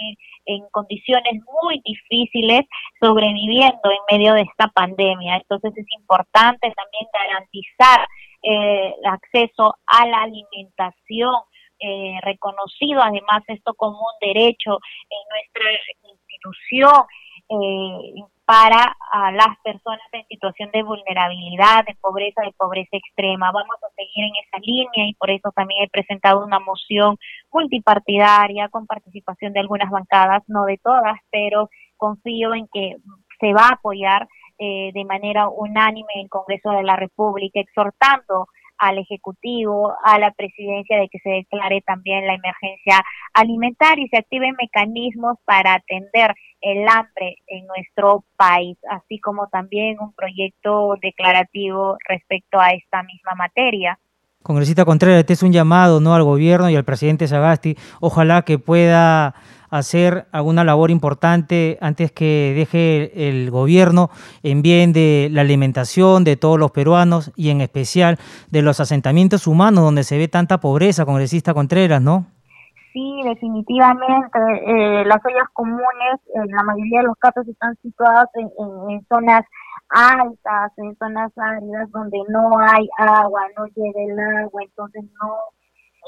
en, 0.47 0.63
condiciones 0.71 1.43
muy 1.63 1.83
difíciles 1.85 2.63
sobreviviendo 3.01 3.91
en 3.91 4.17
medio 4.17 4.35
de 4.35 4.43
esta 4.43 4.69
pandemia. 4.69 5.37
Entonces 5.37 5.77
es 5.77 5.87
importante 5.99 6.73
también 6.73 7.07
garantizar 7.13 8.09
eh, 8.43 8.95
el 8.97 9.07
acceso 9.07 9.75
a 9.87 10.07
la 10.07 10.23
alimentación, 10.23 11.35
eh, 11.81 12.19
reconocido 12.23 13.03
además 13.03 13.43
esto 13.49 13.75
como 13.75 13.99
un 13.99 14.19
derecho 14.21 14.79
en 15.11 15.29
nuestra 15.29 15.71
institución. 16.05 17.05
Eh, 17.49 18.36
para 18.47 18.97
las 19.33 19.59
personas 19.65 20.07
en 20.13 20.25
situación 20.29 20.71
de 20.73 20.85
vulnerabilidad, 20.85 21.85
de 21.85 21.97
pobreza, 22.01 22.43
de 22.43 22.53
pobreza 22.57 22.97
extrema. 22.97 23.51
Vamos 23.51 23.77
a 23.83 23.95
seguir 23.97 24.25
en 24.25 24.33
esa 24.47 24.59
línea 24.61 25.09
y 25.09 25.15
por 25.15 25.31
eso 25.31 25.51
también 25.51 25.83
he 25.83 25.89
presentado 25.89 26.45
una 26.45 26.61
moción 26.61 27.19
multipartidaria 27.53 28.69
con 28.69 28.87
participación 28.87 29.53
de 29.53 29.61
algunas 29.61 29.91
bancadas, 29.91 30.45
no 30.47 30.65
de 30.65 30.79
todas, 30.79 31.19
pero 31.31 31.69
confío 31.97 32.55
en 32.55 32.69
que 32.73 32.97
se 33.41 33.53
va 33.53 33.69
a 33.69 33.75
apoyar 33.75 34.29
eh, 34.59 34.91
de 34.95 35.05
manera 35.05 35.49
unánime 35.49 36.13
el 36.15 36.29
Congreso 36.29 36.71
de 36.71 36.85
la 36.85 36.95
República, 36.95 37.59
exhortando 37.59 38.47
al 38.79 38.99
Ejecutivo, 38.99 39.93
a 40.05 40.19
la 40.19 40.31
Presidencia 40.31 40.99
de 40.99 41.09
que 41.09 41.19
se 41.19 41.31
declare 41.31 41.83
también 41.83 42.27
la 42.27 42.35
emergencia 42.35 43.03
alimentaria 43.35 44.05
y 44.05 44.09
se 44.09 44.19
activen 44.19 44.55
mecanismos 44.57 45.37
para 45.45 45.75
atender 45.75 46.35
el 46.61 46.89
hambre 46.89 47.37
en 47.47 47.67
nuestro 47.67 48.25
país, 48.37 48.77
así 48.91 49.19
como 49.21 49.49
también 49.49 49.99
un 50.01 50.13
proyecto 50.13 50.95
declarativo 51.01 51.97
respecto 52.09 52.59
a 52.59 52.71
esta 52.71 53.03
misma 53.03 53.35
materia. 53.37 53.99
Congresista 54.43 54.85
Contreras, 54.85 55.21
este 55.21 55.33
es 55.33 55.43
un 55.43 55.53
llamado 55.53 56.01
¿no? 56.01 56.15
al 56.15 56.23
gobierno 56.23 56.71
y 56.71 56.77
al 56.77 56.85
presidente 56.85 57.27
Sagasti. 57.27 57.77
Ojalá 58.01 58.43
que 58.43 58.61
pueda 58.61 59.35
hacer 59.71 60.27
alguna 60.31 60.63
labor 60.63 60.93
importante 60.93 61.79
antes 61.81 62.13
que 62.13 62.53
deje 62.57 63.29
el 63.29 63.51
gobierno 63.51 64.11
en 64.45 64.63
bien 64.63 64.93
de 64.93 65.29
la 65.33 65.41
alimentación 65.41 66.23
de 66.23 66.37
todos 66.37 66.61
los 66.61 66.71
peruanos 66.71 67.33
y 67.35 67.51
en 67.51 67.61
especial 67.61 68.19
de 68.51 68.63
los 68.63 68.79
asentamientos 68.79 69.49
humanos 69.49 69.83
donde 69.83 70.05
se 70.05 70.17
ve 70.17 70.29
tanta 70.29 70.61
pobreza, 70.61 71.05
congresista 71.05 71.53
Contreras, 71.53 72.01
¿no? 72.01 72.27
Sí, 72.97 73.21
definitivamente. 73.25 74.39
Eh, 74.65 75.05
las 75.05 75.23
ollas 75.23 75.49
comunes, 75.53 76.17
en 76.35 76.47
la 76.51 76.63
mayoría 76.63 77.01
de 77.01 77.09
los 77.09 77.17
casos, 77.19 77.47
están 77.47 77.77
situadas 77.83 78.27
en, 78.35 79.07
zonas 79.07 79.45
altas, 79.91 80.73
en 80.79 80.97
zonas 80.97 81.31
áridas 81.37 81.91
donde 81.91 82.19
no 82.31 82.59
hay 82.59 82.89
agua, 82.97 83.43
no 83.55 83.67
llega 83.67 84.03
el 84.03 84.19
agua, 84.39 84.63
entonces 84.63 85.05
no 85.23 85.35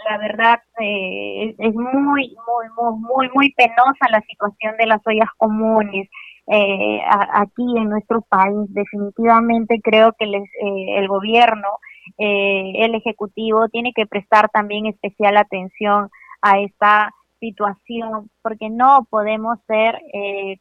la 0.08 0.16
verdad 0.16 0.60
eh, 0.80 1.54
es, 1.58 1.74
muy, 1.74 2.34
muy, 2.46 2.66
muy, 2.76 3.00
muy, 3.00 3.30
muy 3.34 3.52
penosa 3.52 4.08
la 4.10 4.22
situación 4.22 4.74
de 4.78 4.86
las 4.86 5.06
ollas 5.06 5.28
comunes 5.36 6.08
eh, 6.46 7.00
aquí 7.34 7.76
en 7.76 7.90
nuestro 7.90 8.22
país. 8.22 8.72
Definitivamente 8.72 9.78
creo 9.82 10.14
que 10.18 10.24
les, 10.24 10.44
eh, 10.44 10.98
el 10.98 11.08
gobierno, 11.08 11.68
eh, 12.16 12.72
el 12.76 12.94
ejecutivo 12.94 13.68
tiene 13.68 13.92
que 13.94 14.06
prestar 14.06 14.48
también 14.48 14.86
especial 14.86 15.36
atención 15.36 16.08
a 16.42 16.58
esta 16.60 17.12
situación 17.40 18.30
porque 18.42 18.68
no 18.70 19.06
podemos 19.10 19.58
ser 19.66 20.00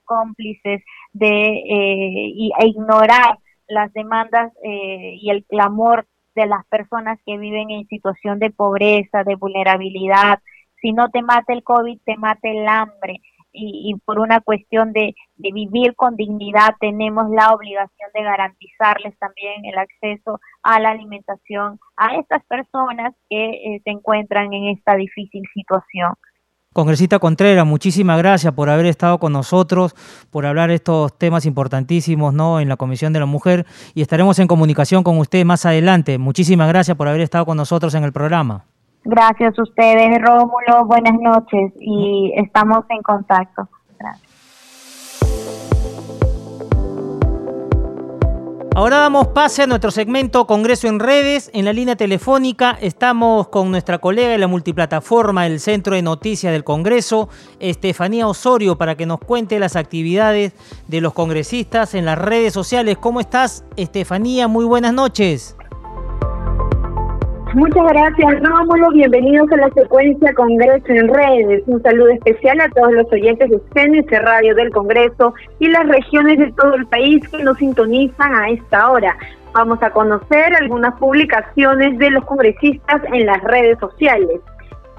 cómplices 0.05 0.83
de 1.13 1.63
e 2.59 2.67
ignorar 2.67 3.39
las 3.67 3.91
demandas 3.93 4.53
y 4.63 5.29
el 5.29 5.43
clamor 5.45 6.07
de 6.35 6.45
las 6.45 6.65
personas 6.67 7.19
que 7.25 7.37
viven 7.37 7.71
en 7.71 7.87
situación 7.87 8.37
de 8.37 8.51
pobreza, 8.51 9.23
de 9.23 9.35
vulnerabilidad. 9.35 10.39
Si 10.81 10.93
no 10.93 11.09
te 11.09 11.23
mata 11.23 11.51
el 11.51 11.63
COVID, 11.63 11.99
te 12.05 12.15
mata 12.15 12.47
el 12.47 12.67
hambre. 12.67 13.21
Y, 13.51 13.95
por 14.05 14.19
una 14.19 14.41
cuestión 14.41 14.93
de, 14.93 15.15
vivir 15.37 15.95
con 15.95 16.15
dignidad 16.15 16.75
tenemos 16.79 17.29
la 17.29 17.53
obligación 17.53 18.09
de 18.13 18.23
garantizarles 18.23 19.17
también 19.19 19.65
el 19.65 19.77
acceso 19.77 20.39
a 20.63 20.79
la 20.79 20.89
alimentación 20.89 21.79
a 21.95 22.15
estas 22.15 22.43
personas 22.45 23.13
que 23.29 23.49
eh, 23.49 23.81
se 23.83 23.91
encuentran 23.91 24.51
en 24.53 24.69
esta 24.69 24.95
difícil 24.95 25.43
situación. 25.53 26.13
Congresista 26.73 27.17
Contreras, 27.17 27.65
muchísimas 27.65 28.19
gracias 28.19 28.53
por 28.53 28.69
haber 28.69 28.85
estado 28.85 29.17
con 29.17 29.33
nosotros, 29.33 29.95
por 30.29 30.45
hablar 30.45 30.69
estos 30.69 31.17
temas 31.17 31.47
importantísimos 31.47 32.35
¿no? 32.35 32.59
en 32.59 32.69
la 32.69 32.77
Comisión 32.77 33.13
de 33.13 33.19
la 33.19 33.25
Mujer 33.25 33.65
y 33.95 34.01
estaremos 34.01 34.37
en 34.37 34.47
comunicación 34.47 35.03
con 35.03 35.17
usted 35.17 35.43
más 35.43 35.65
adelante. 35.65 36.19
Muchísimas 36.19 36.67
gracias 36.67 36.95
por 36.95 37.07
haber 37.07 37.21
estado 37.21 37.47
con 37.47 37.57
nosotros 37.57 37.95
en 37.95 38.03
el 38.03 38.13
programa. 38.13 38.65
Gracias 39.09 39.57
a 39.57 39.63
ustedes, 39.63 40.21
Rómulo. 40.21 40.85
Buenas 40.85 41.13
noches 41.21 41.71
y 41.79 42.33
estamos 42.35 42.83
en 42.89 43.01
contacto. 43.01 43.69
Gracias. 43.97 44.27
Ahora 48.75 48.97
damos 48.97 49.29
pase 49.29 49.63
a 49.63 49.67
nuestro 49.67 49.91
segmento 49.91 50.45
Congreso 50.45 50.89
en 50.89 50.99
Redes. 50.99 51.49
En 51.53 51.63
la 51.63 51.71
línea 51.71 51.95
telefónica 51.95 52.77
estamos 52.81 53.47
con 53.47 53.71
nuestra 53.71 53.99
colega 53.99 54.27
de 54.27 54.37
la 54.37 54.47
multiplataforma 54.47 55.45
del 55.45 55.61
Centro 55.61 55.95
de 55.95 56.01
Noticias 56.01 56.51
del 56.51 56.65
Congreso, 56.65 57.29
Estefanía 57.61 58.27
Osorio, 58.27 58.77
para 58.77 58.95
que 58.95 59.05
nos 59.05 59.19
cuente 59.19 59.57
las 59.57 59.77
actividades 59.77 60.53
de 60.87 60.99
los 60.99 61.13
congresistas 61.13 61.95
en 61.95 62.03
las 62.03 62.19
redes 62.19 62.51
sociales. 62.53 62.97
¿Cómo 62.97 63.21
estás, 63.21 63.63
Estefanía? 63.77 64.49
Muy 64.49 64.65
buenas 64.65 64.93
noches. 64.93 65.56
Muchas 67.57 67.87
gracias, 67.87 68.39
Rómulo. 68.43 68.91
Bienvenidos 68.91 69.51
a 69.51 69.57
la 69.57 69.69
secuencia 69.71 70.31
Congreso 70.35 70.89
en 70.89 71.11
Redes. 71.11 71.63
Un 71.65 71.81
saludo 71.81 72.09
especial 72.09 72.61
a 72.61 72.69
todos 72.69 72.91
los 72.91 73.11
oyentes 73.11 73.49
de 73.49 73.59
CNC 73.73 74.11
Radio 74.21 74.53
del 74.53 74.69
Congreso 74.69 75.33
y 75.57 75.67
las 75.69 75.87
regiones 75.87 76.37
de 76.37 76.51
todo 76.51 76.75
el 76.75 76.85
país 76.85 77.27
que 77.29 77.43
nos 77.43 77.57
sintonizan 77.57 78.35
a 78.35 78.51
esta 78.51 78.91
hora. 78.91 79.17
Vamos 79.53 79.81
a 79.81 79.89
conocer 79.89 80.53
algunas 80.53 80.99
publicaciones 80.99 81.97
de 81.97 82.11
los 82.11 82.23
congresistas 82.25 83.01
en 83.11 83.25
las 83.25 83.43
redes 83.43 83.79
sociales. 83.79 84.39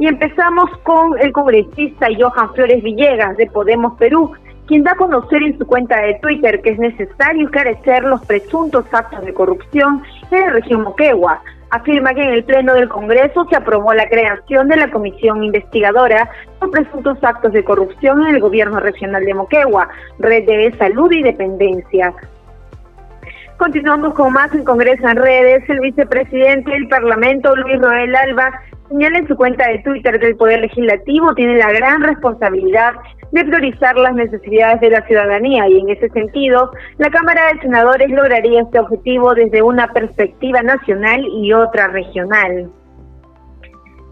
Y 0.01 0.09
empezamos 0.09 0.69
con 0.83 1.17
el 1.21 1.31
congresista 1.31 2.09
Johan 2.19 2.53
Flores 2.55 2.83
Villegas 2.83 3.37
de 3.37 3.47
Podemos 3.47 3.97
Perú, 3.99 4.33
quien 4.67 4.83
da 4.83 4.91
a 4.91 4.97
conocer 4.97 5.45
en 5.45 5.57
su 5.57 5.65
cuenta 5.65 6.01
de 6.01 6.15
Twitter 6.15 6.61
que 6.63 6.71
es 6.71 6.79
necesario 6.81 7.45
esclarecer 7.45 8.03
los 8.03 8.27
presuntos 8.27 8.85
actos 8.91 9.25
de 9.25 9.33
corrupción 9.33 10.03
en 10.33 10.41
la 10.41 10.51
región 10.51 10.83
Moquegua 10.83 11.41
afirma 11.71 12.15
que 12.15 12.23
en 12.23 12.31
el 12.31 12.45
Pleno 12.45 12.75
del 12.75 12.89
Congreso 12.89 13.47
se 13.49 13.57
aprobó 13.57 13.93
la 13.95 14.09
creación 14.09 14.69
de 14.69 14.77
la 14.77 14.91
Comisión 14.91 15.45
Investigadora 15.45 16.29
por 16.59 16.71
presuntos 16.71 17.19
actos 17.23 17.53
de 17.53 17.65
corrupción 17.65 18.23
en 18.27 18.35
el 18.35 18.41
Gobierno 18.41 18.81
Regional 18.81 19.25
de 19.25 19.35
Moquegua, 19.35 19.89
Red 20.19 20.47
de 20.47 20.75
Salud 20.79 21.11
y 21.13 21.23
Dependencia. 21.23 22.15
Continuamos 23.59 24.15
con 24.15 24.33
más 24.33 24.55
en 24.55 24.65
Congreso 24.65 25.09
en 25.09 25.17
Redes. 25.17 25.69
El 25.69 25.81
vicepresidente 25.81 26.71
del 26.71 26.87
Parlamento, 26.89 27.57
Luis 27.57 27.81
Roel 27.81 28.15
Alba, 28.15 28.53
señala 28.89 29.19
en 29.19 29.29
su 29.29 29.37
cuenta 29.37 29.69
de 29.69 29.79
Twitter 29.81 30.19
que 30.19 30.29
el 30.29 30.37
Poder 30.37 30.61
Legislativo 30.61 31.35
tiene 31.35 31.57
la 31.57 31.73
gran 31.73 32.03
responsabilidad 32.03 32.95
de 33.33 33.45
priorizar 33.45 33.97
las 33.97 34.15
necesidades 34.15 34.81
de 34.81 34.91
la 34.91 35.07
ciudadanía 35.07 35.69
y 35.69 35.81
en 35.81 35.91
ese 35.91 36.09
sentido, 36.11 36.71
la 36.97 37.11
Cámara 37.11 37.53
de 37.53 37.61
Senadores 37.61 38.11
lograría 38.11 38.63
este 38.63 38.79
objetivo 38.79 39.35
desde 39.35 39.63
una 39.63 39.93
perspectiva 39.93 40.63
nacional 40.63 41.25
y 41.27 41.53
otra 41.53 41.89
regional. 41.89 42.71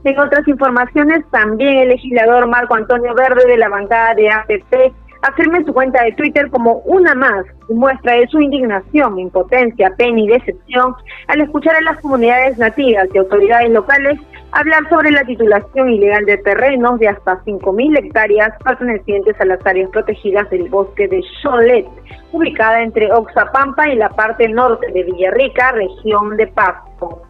En 0.05 0.19
otras 0.21 0.47
informaciones, 0.47 1.25
también 1.33 1.79
el 1.79 1.89
legislador 1.89 2.47
Marco 2.47 2.75
Antonio 2.75 3.15
Verde 3.15 3.47
de 3.47 3.57
la 3.57 3.69
bancada 3.69 4.15
de 4.15 4.31
APP 4.31 4.95
afirma 5.23 5.59
en 5.59 5.67
su 5.67 5.73
cuenta 5.73 6.03
de 6.03 6.13
Twitter 6.13 6.51
como 6.51 6.79
una 6.85 7.15
más 7.15 7.45
muestra 7.69 8.15
de 8.15 8.27
su 8.29 8.41
indignación, 8.41 9.19
impotencia, 9.19 9.95
pena 9.97 10.21
y 10.21 10.29
decepción 10.29 10.95
al 11.29 11.41
escuchar 11.41 11.77
a 11.77 11.81
las 11.81 12.01
comunidades 12.01 12.59
nativas 12.59 13.09
y 13.13 13.19
autoridades 13.19 13.71
locales 13.71 14.19
hablar 14.53 14.89
sobre 14.89 15.11
la 15.11 15.25
titulación 15.25 15.91
ilegal 15.91 16.25
de 16.25 16.39
terrenos 16.39 16.99
de 16.99 17.09
hasta 17.09 17.43
5.000 17.45 17.99
hectáreas 17.99 18.53
pertenecientes 18.65 19.39
a 19.41 19.45
las 19.45 19.65
áreas 19.67 19.91
protegidas 19.91 20.49
del 20.51 20.69
bosque 20.69 21.09
de 21.09 21.23
Cholet, 21.43 21.87
ubicada 22.33 22.83
entre 22.83 23.13
Oxapampa 23.13 23.89
y 23.89 23.97
la 23.97 24.09
parte 24.09 24.49
norte 24.49 24.91
de 24.93 25.03
Villarrica, 25.03 25.73
región 25.73 26.37
de 26.37 26.47
Pasto. 26.47 27.23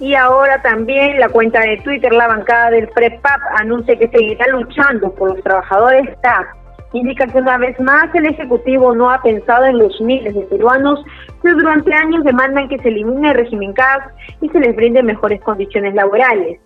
Y 0.00 0.14
ahora 0.14 0.60
también 0.62 1.20
la 1.20 1.28
cuenta 1.28 1.60
de 1.60 1.76
Twitter, 1.78 2.12
la 2.12 2.28
bancada 2.28 2.70
del 2.70 2.88
PREPAP, 2.88 3.40
anuncia 3.58 3.96
que 3.96 4.08
seguirá 4.08 4.46
luchando 4.48 5.12
por 5.14 5.34
los 5.34 5.42
trabajadores 5.42 6.20
TAP 6.20 6.63
indica 6.94 7.26
que 7.26 7.38
una 7.38 7.58
vez 7.58 7.78
más 7.80 8.14
el 8.14 8.26
Ejecutivo 8.26 8.94
no 8.94 9.10
ha 9.10 9.20
pensado 9.20 9.64
en 9.64 9.78
los 9.78 10.00
miles 10.00 10.34
de 10.34 10.42
peruanos 10.42 11.04
que 11.42 11.50
durante 11.50 11.92
años 11.92 12.24
demandan 12.24 12.68
que 12.68 12.78
se 12.78 12.88
elimine 12.88 13.30
el 13.30 13.36
régimen 13.36 13.72
CAS 13.72 14.08
y 14.40 14.48
se 14.48 14.60
les 14.60 14.74
brinde 14.74 15.02
mejores 15.02 15.40
condiciones 15.42 15.94
laborales. 15.94 16.60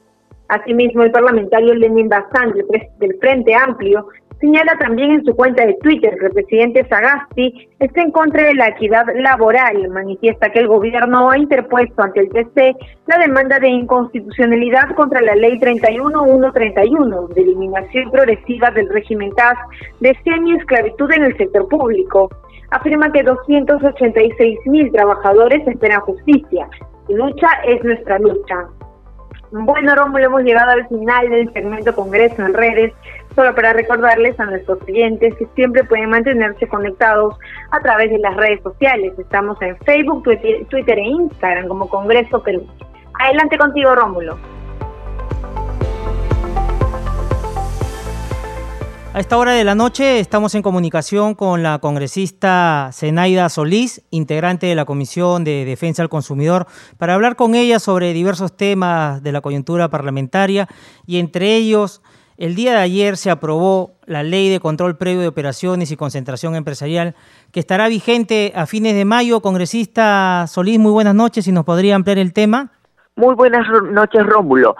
Asimismo, 0.48 1.02
el 1.02 1.10
parlamentario 1.10 1.74
Lenin 1.74 2.08
Bazán 2.08 2.54
del 2.98 3.18
Frente 3.18 3.54
Amplio 3.54 4.06
Señala 4.40 4.76
también 4.78 5.10
en 5.10 5.24
su 5.24 5.34
cuenta 5.34 5.66
de 5.66 5.74
Twitter 5.82 6.16
que 6.16 6.26
el 6.26 6.32
presidente 6.32 6.86
Sagasti 6.88 7.68
está 7.80 8.02
en 8.02 8.12
contra 8.12 8.44
de 8.44 8.54
la 8.54 8.68
equidad 8.68 9.04
laboral. 9.16 9.88
Manifiesta 9.88 10.50
que 10.50 10.60
el 10.60 10.68
gobierno 10.68 11.30
ha 11.30 11.38
interpuesto 11.38 12.02
ante 12.02 12.20
el 12.20 12.28
TC 12.28 12.76
la 13.06 13.18
demanda 13.18 13.58
de 13.58 13.68
inconstitucionalidad 13.68 14.94
contra 14.94 15.20
la 15.22 15.34
ley 15.34 15.58
31131 15.58 17.28
de 17.28 17.40
eliminación 17.40 18.10
progresiva 18.12 18.70
del 18.70 18.88
régimen 18.88 19.32
CAS 19.32 19.58
de 19.98 20.16
semi-esclavitud 20.22 21.10
en 21.12 21.24
el 21.24 21.36
sector 21.36 21.66
público. 21.68 22.30
Afirma 22.70 23.10
que 23.10 23.24
286 23.24 24.58
mil 24.66 24.92
trabajadores 24.92 25.66
esperan 25.66 26.00
justicia. 26.02 26.68
lucha 27.08 27.48
es 27.66 27.82
nuestra 27.82 28.20
lucha. 28.20 28.68
Bueno, 29.50 29.94
Rómulo, 29.94 30.26
hemos 30.26 30.42
llegado 30.42 30.72
al 30.72 30.86
final 30.88 31.30
del 31.30 31.50
segmento 31.54 31.94
Congreso 31.94 32.44
en 32.44 32.52
redes 32.52 32.92
solo 33.38 33.54
para 33.54 33.72
recordarles 33.72 34.38
a 34.40 34.46
nuestros 34.46 34.80
clientes 34.80 35.32
que 35.38 35.46
siempre 35.54 35.84
pueden 35.84 36.10
mantenerse 36.10 36.66
conectados 36.66 37.36
a 37.70 37.78
través 37.78 38.10
de 38.10 38.18
las 38.18 38.34
redes 38.34 38.60
sociales. 38.64 39.16
Estamos 39.16 39.56
en 39.62 39.78
Facebook, 39.86 40.24
Twitter, 40.24 40.98
e 40.98 41.04
Instagram 41.04 41.68
como 41.68 41.88
Congreso 41.88 42.42
Perú. 42.42 42.66
Adelante 43.20 43.56
contigo, 43.56 43.94
Rómulo. 43.94 44.36
A 49.14 49.20
esta 49.20 49.38
hora 49.38 49.52
de 49.52 49.62
la 49.62 49.76
noche 49.76 50.18
estamos 50.18 50.56
en 50.56 50.62
comunicación 50.62 51.36
con 51.36 51.62
la 51.62 51.78
congresista 51.78 52.90
Zenaida 52.92 53.48
Solís, 53.50 54.02
integrante 54.10 54.66
de 54.66 54.74
la 54.74 54.84
Comisión 54.84 55.44
de 55.44 55.64
Defensa 55.64 56.02
del 56.02 56.08
Consumidor, 56.08 56.66
para 56.98 57.14
hablar 57.14 57.36
con 57.36 57.54
ella 57.54 57.78
sobre 57.78 58.12
diversos 58.12 58.56
temas 58.56 59.22
de 59.22 59.30
la 59.30 59.42
coyuntura 59.42 59.88
parlamentaria 59.88 60.66
y 61.06 61.20
entre 61.20 61.54
ellos 61.54 62.02
el 62.38 62.54
día 62.54 62.72
de 62.72 62.78
ayer 62.78 63.16
se 63.16 63.30
aprobó 63.30 63.90
la 64.06 64.22
Ley 64.22 64.48
de 64.48 64.60
Control 64.60 64.96
Previo 64.96 65.20
de 65.20 65.26
Operaciones 65.26 65.90
y 65.90 65.96
Concentración 65.96 66.54
Empresarial, 66.54 67.16
que 67.52 67.58
estará 67.58 67.88
vigente 67.88 68.52
a 68.54 68.66
fines 68.66 68.94
de 68.94 69.04
mayo. 69.04 69.40
Congresista 69.40 70.46
Solís, 70.46 70.78
muy 70.78 70.92
buenas 70.92 71.16
noches. 71.16 71.48
¿Y 71.48 71.52
nos 71.52 71.64
podría 71.64 71.96
ampliar 71.96 72.18
el 72.18 72.32
tema? 72.32 72.70
Muy 73.16 73.34
buenas 73.34 73.66
noches, 73.90 74.24
Rómulo. 74.24 74.76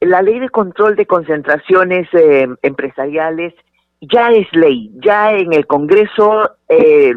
La 0.00 0.22
Ley 0.22 0.38
de 0.38 0.48
Control 0.48 0.96
de 0.96 1.06
Concentraciones 1.06 2.08
eh, 2.14 2.48
Empresariales 2.62 3.52
ya 4.00 4.30
es 4.30 4.46
ley. 4.52 4.90
Ya 5.04 5.32
en 5.32 5.52
el 5.52 5.66
Congreso 5.66 6.50
eh, 6.70 7.12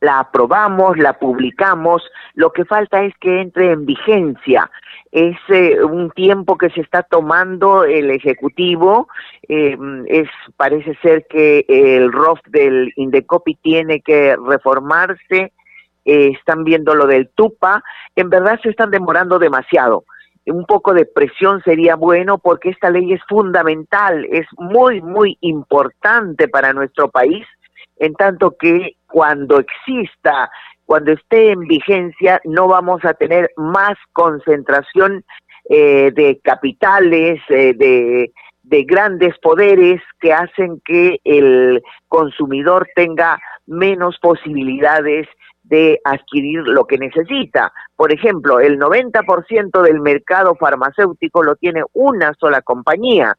la 0.00 0.18
aprobamos, 0.18 0.98
la 0.98 1.12
publicamos. 1.12 2.02
Lo 2.34 2.52
que 2.52 2.64
falta 2.64 3.04
es 3.04 3.14
que 3.20 3.40
entre 3.40 3.70
en 3.70 3.86
vigencia 3.86 4.68
es 5.10 5.36
eh, 5.48 5.82
un 5.82 6.10
tiempo 6.10 6.58
que 6.58 6.70
se 6.70 6.80
está 6.80 7.02
tomando 7.02 7.84
el 7.84 8.10
ejecutivo 8.10 9.08
eh, 9.48 9.76
es 10.06 10.28
parece 10.56 10.94
ser 11.02 11.26
que 11.28 11.64
el 11.68 12.12
ROF 12.12 12.40
del 12.48 12.92
Indecopi 12.96 13.54
tiene 13.56 14.00
que 14.00 14.36
reformarse 14.36 15.52
eh, 16.04 16.32
están 16.38 16.64
viendo 16.64 16.94
lo 16.94 17.06
del 17.06 17.30
Tupa 17.30 17.82
en 18.16 18.28
verdad 18.28 18.60
se 18.62 18.70
están 18.70 18.90
demorando 18.90 19.38
demasiado. 19.38 20.04
Un 20.46 20.64
poco 20.64 20.94
de 20.94 21.04
presión 21.04 21.62
sería 21.62 21.94
bueno 21.94 22.38
porque 22.38 22.70
esta 22.70 22.90
ley 22.90 23.12
es 23.12 23.20
fundamental 23.28 24.26
es 24.30 24.46
muy 24.56 25.00
muy 25.00 25.36
importante 25.40 26.48
para 26.48 26.72
nuestro 26.72 27.10
país 27.10 27.46
en 27.98 28.14
tanto 28.14 28.56
que 28.58 28.96
cuando 29.06 29.58
exista 29.58 30.50
cuando 30.88 31.12
esté 31.12 31.50
en 31.50 31.60
vigencia 31.68 32.40
no 32.44 32.66
vamos 32.66 33.04
a 33.04 33.12
tener 33.12 33.50
más 33.58 33.98
concentración 34.14 35.22
eh, 35.68 36.10
de 36.14 36.40
capitales, 36.42 37.42
eh, 37.50 37.74
de, 37.76 38.32
de 38.62 38.84
grandes 38.84 39.38
poderes 39.40 40.00
que 40.18 40.32
hacen 40.32 40.80
que 40.86 41.20
el 41.24 41.82
consumidor 42.08 42.88
tenga 42.96 43.38
menos 43.66 44.16
posibilidades 44.22 45.28
de 45.62 46.00
adquirir 46.04 46.60
lo 46.60 46.86
que 46.86 46.96
necesita. 46.96 47.70
Por 47.94 48.10
ejemplo, 48.10 48.58
el 48.58 48.78
90% 48.78 49.82
del 49.82 50.00
mercado 50.00 50.54
farmacéutico 50.54 51.42
lo 51.42 51.56
tiene 51.56 51.82
una 51.92 52.32
sola 52.40 52.62
compañía, 52.62 53.36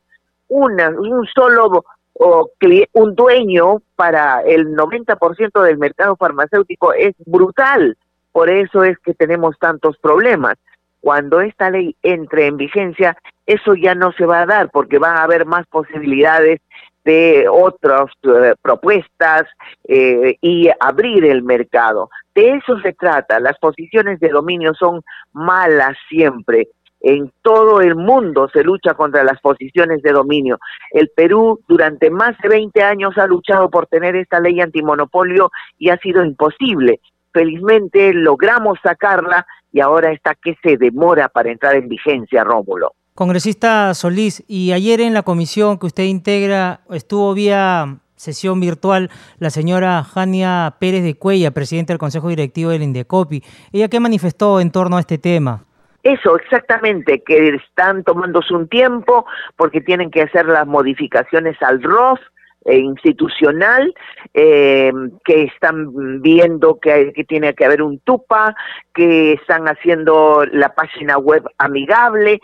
una, 0.50 0.90
un 0.90 1.26
solo 1.26 1.84
o 2.22 2.52
un 2.94 3.16
dueño 3.16 3.82
para 3.96 4.42
el 4.42 4.76
90% 4.76 5.62
del 5.64 5.78
mercado 5.78 6.18
farmacéutico 6.18 6.94
es 6.94 7.16
brutal. 7.26 7.98
Por 8.34 8.50
eso 8.50 8.84
es 8.84 9.00
que 9.00 9.14
tenemos 9.14 9.58
tantos 9.58 9.98
problemas. 9.98 10.56
Cuando 11.00 11.40
esta 11.40 11.70
ley 11.70 11.96
entre 12.04 12.48
en 12.48 12.58
vigencia, 12.58 13.18
eso 13.46 13.74
ya 13.74 13.96
no 13.96 14.12
se 14.12 14.26
va 14.26 14.42
a 14.42 14.46
dar 14.46 14.70
porque 14.70 15.00
van 15.00 15.16
a 15.16 15.24
haber 15.24 15.46
más 15.46 15.66
posibilidades 15.68 16.60
de 17.06 17.48
otras 17.50 18.12
eh, 18.24 18.54
propuestas 18.62 19.48
eh, 19.88 20.36
y 20.42 20.70
abrir 20.82 21.24
el 21.24 21.42
mercado. 21.42 22.10
De 22.36 22.52
eso 22.52 22.78
se 22.82 22.92
trata. 22.92 23.40
Las 23.40 23.58
posiciones 23.60 24.20
de 24.20 24.28
dominio 24.28 24.74
son 24.74 25.02
malas 25.32 25.96
siempre. 26.10 26.68
En 27.02 27.32
todo 27.42 27.82
el 27.82 27.96
mundo 27.96 28.50
se 28.52 28.64
lucha 28.64 28.94
contra 28.94 29.24
las 29.24 29.40
posiciones 29.40 30.02
de 30.02 30.12
dominio. 30.12 30.60
El 30.92 31.10
Perú 31.16 31.60
durante 31.68 32.10
más 32.10 32.38
de 32.44 32.50
20 32.50 32.82
años 32.84 33.18
ha 33.18 33.28
luchado 33.28 33.70
por 33.70 33.88
tener 33.88 34.16
esta 34.16 34.40
ley 34.40 34.60
antimonopolio 34.60 35.52
y 35.78 35.90
ha 35.90 35.98
sido 35.98 36.24
imposible. 36.24 37.00
Felizmente 37.32 38.14
logramos 38.14 38.80
sacarla 38.84 39.46
y 39.72 39.80
ahora 39.82 40.12
está 40.12 40.36
que 40.36 40.56
se 40.64 40.78
demora 40.78 41.30
para 41.30 41.52
entrar 41.52 41.76
en 41.76 41.88
vigencia, 41.88 42.44
Rómulo. 42.44 42.94
Congresista 43.14 43.94
Solís, 43.94 44.44
y 44.48 44.72
ayer 44.72 45.02
en 45.02 45.14
la 45.14 45.24
comisión 45.24 45.78
que 45.78 45.88
usted 45.88 46.04
integra 46.04 46.82
estuvo 46.90 47.34
vía 47.34 47.98
sesión 48.16 48.60
virtual 48.60 49.10
la 49.40 49.50
señora 49.50 50.04
Jania 50.04 50.76
Pérez 50.80 51.04
de 51.04 51.16
Cuella, 51.16 51.52
presidenta 51.52 51.94
del 51.94 52.00
Consejo 52.00 52.30
Directivo 52.30 52.72
del 52.72 52.84
Indecopi. 52.84 53.44
¿Ella 53.72 53.88
qué 53.88 54.00
manifestó 54.00 54.60
en 54.60 54.72
torno 54.72 54.98
a 54.98 55.00
este 55.02 55.18
tema? 55.18 55.66
Eso, 56.04 56.38
exactamente, 56.38 57.22
que 57.24 57.50
están 57.50 58.04
tomándose 58.04 58.54
un 58.54 58.68
tiempo 58.68 59.26
porque 59.56 59.82
tienen 59.82 60.12
que 60.12 60.22
hacer 60.22 60.46
las 60.46 60.66
modificaciones 60.66 61.62
al 61.62 61.84
ROF 61.84 62.20
eh, 62.66 62.78
institucional, 62.78 63.94
eh, 64.34 64.92
que 65.26 65.44
están 65.44 66.22
viendo 66.22 66.80
que, 66.80 67.12
que, 67.14 67.24
tiene 67.24 67.54
que 67.54 67.66
haber 67.66 67.82
un 67.82 68.00
TUPA, 68.00 68.56
que 68.94 69.34
están 69.34 69.68
haciendo 69.68 70.46
la 70.52 70.74
página 70.76 71.18
web 71.18 71.44
amigable, 71.58 72.42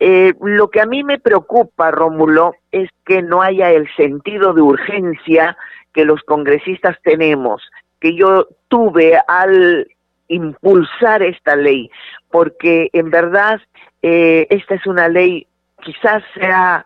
eh, 0.00 0.34
lo 0.40 0.68
que 0.68 0.80
a 0.80 0.86
mí 0.86 1.04
me 1.04 1.18
preocupa, 1.18 1.90
Rómulo, 1.90 2.56
es 2.72 2.90
que 3.06 3.22
no 3.22 3.42
haya 3.42 3.70
el 3.70 3.88
sentido 3.96 4.52
de 4.52 4.60
urgencia 4.60 5.56
que 5.92 6.04
los 6.04 6.22
congresistas 6.24 6.98
tenemos, 7.02 7.62
que 8.00 8.14
yo 8.14 8.48
tuve 8.68 9.18
al 9.28 9.88
impulsar 10.28 11.22
esta 11.22 11.56
ley, 11.56 11.90
porque 12.30 12.88
en 12.92 13.10
verdad 13.10 13.60
eh, 14.02 14.46
esta 14.50 14.74
es 14.74 14.86
una 14.86 15.08
ley, 15.08 15.46
quizás 15.82 16.22
sea, 16.34 16.84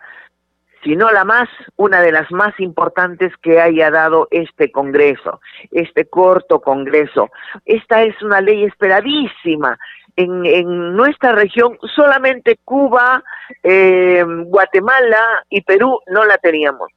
si 0.84 0.96
no 0.96 1.10
la 1.10 1.24
más, 1.24 1.48
una 1.76 2.00
de 2.00 2.12
las 2.12 2.30
más 2.30 2.58
importantes 2.60 3.32
que 3.42 3.60
haya 3.60 3.90
dado 3.90 4.28
este 4.30 4.70
Congreso, 4.70 5.40
este 5.70 6.06
corto 6.06 6.60
Congreso. 6.60 7.30
Esta 7.64 8.02
es 8.02 8.20
una 8.22 8.40
ley 8.40 8.64
esperadísima, 8.64 9.78
en, 10.18 10.96
nuestra 10.96 11.32
región 11.32 11.78
solamente 11.94 12.58
Cuba, 12.64 13.22
eh, 13.62 14.24
Guatemala 14.26 15.44
y 15.48 15.62
Perú 15.62 16.00
no 16.08 16.24
la 16.24 16.38
teníamos. 16.38 16.90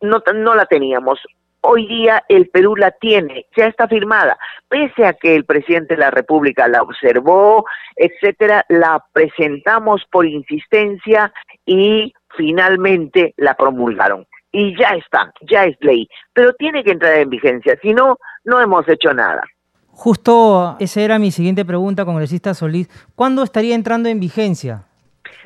No, 0.00 0.22
no 0.34 0.54
la 0.54 0.66
teníamos. 0.66 1.20
Hoy 1.60 1.86
día 1.86 2.24
el 2.28 2.48
Perú 2.48 2.76
la 2.76 2.92
tiene, 2.92 3.46
ya 3.56 3.66
está 3.66 3.88
firmada, 3.88 4.38
pese 4.68 5.04
a 5.04 5.14
que 5.14 5.34
el 5.34 5.44
presidente 5.44 5.94
de 5.94 6.00
la 6.00 6.10
República 6.10 6.68
la 6.68 6.82
observó, 6.82 7.64
etcétera, 7.96 8.64
la 8.68 9.04
presentamos 9.12 10.02
por 10.10 10.24
insistencia 10.24 11.32
y 11.66 12.12
finalmente 12.36 13.34
la 13.36 13.54
promulgaron. 13.54 14.26
Y 14.52 14.78
ya 14.78 14.90
está, 14.90 15.32
ya 15.42 15.64
es 15.64 15.76
ley, 15.80 16.08
pero 16.32 16.54
tiene 16.54 16.84
que 16.84 16.92
entrar 16.92 17.14
en 17.14 17.28
vigencia, 17.28 17.76
si 17.82 17.92
no, 17.92 18.18
no 18.44 18.60
hemos 18.60 18.88
hecho 18.88 19.12
nada. 19.12 19.42
Justo 19.90 20.76
esa 20.78 21.00
era 21.00 21.18
mi 21.18 21.32
siguiente 21.32 21.64
pregunta, 21.64 22.04
congresista 22.04 22.54
Solís. 22.54 22.88
¿Cuándo 23.16 23.42
estaría 23.42 23.74
entrando 23.74 24.08
en 24.08 24.20
vigencia? 24.20 24.84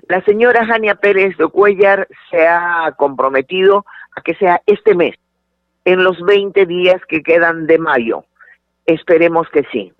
La 0.08 0.22
señora 0.24 0.66
Jania 0.66 0.94
Pérez 0.94 1.36
de 1.38 1.48
Cuellar 1.48 2.06
se 2.30 2.46
ha 2.46 2.92
comprometido 2.98 3.86
a 4.14 4.20
que 4.20 4.34
sea 4.34 4.60
este 4.66 4.94
mes, 4.94 5.14
en 5.84 6.04
los 6.04 6.20
20 6.20 6.66
días 6.66 7.00
que 7.08 7.22
quedan 7.22 7.66
de 7.66 7.78
mayo. 7.78 8.24
Esperemos 8.86 9.48
que 9.52 9.64
sí. 9.72 9.92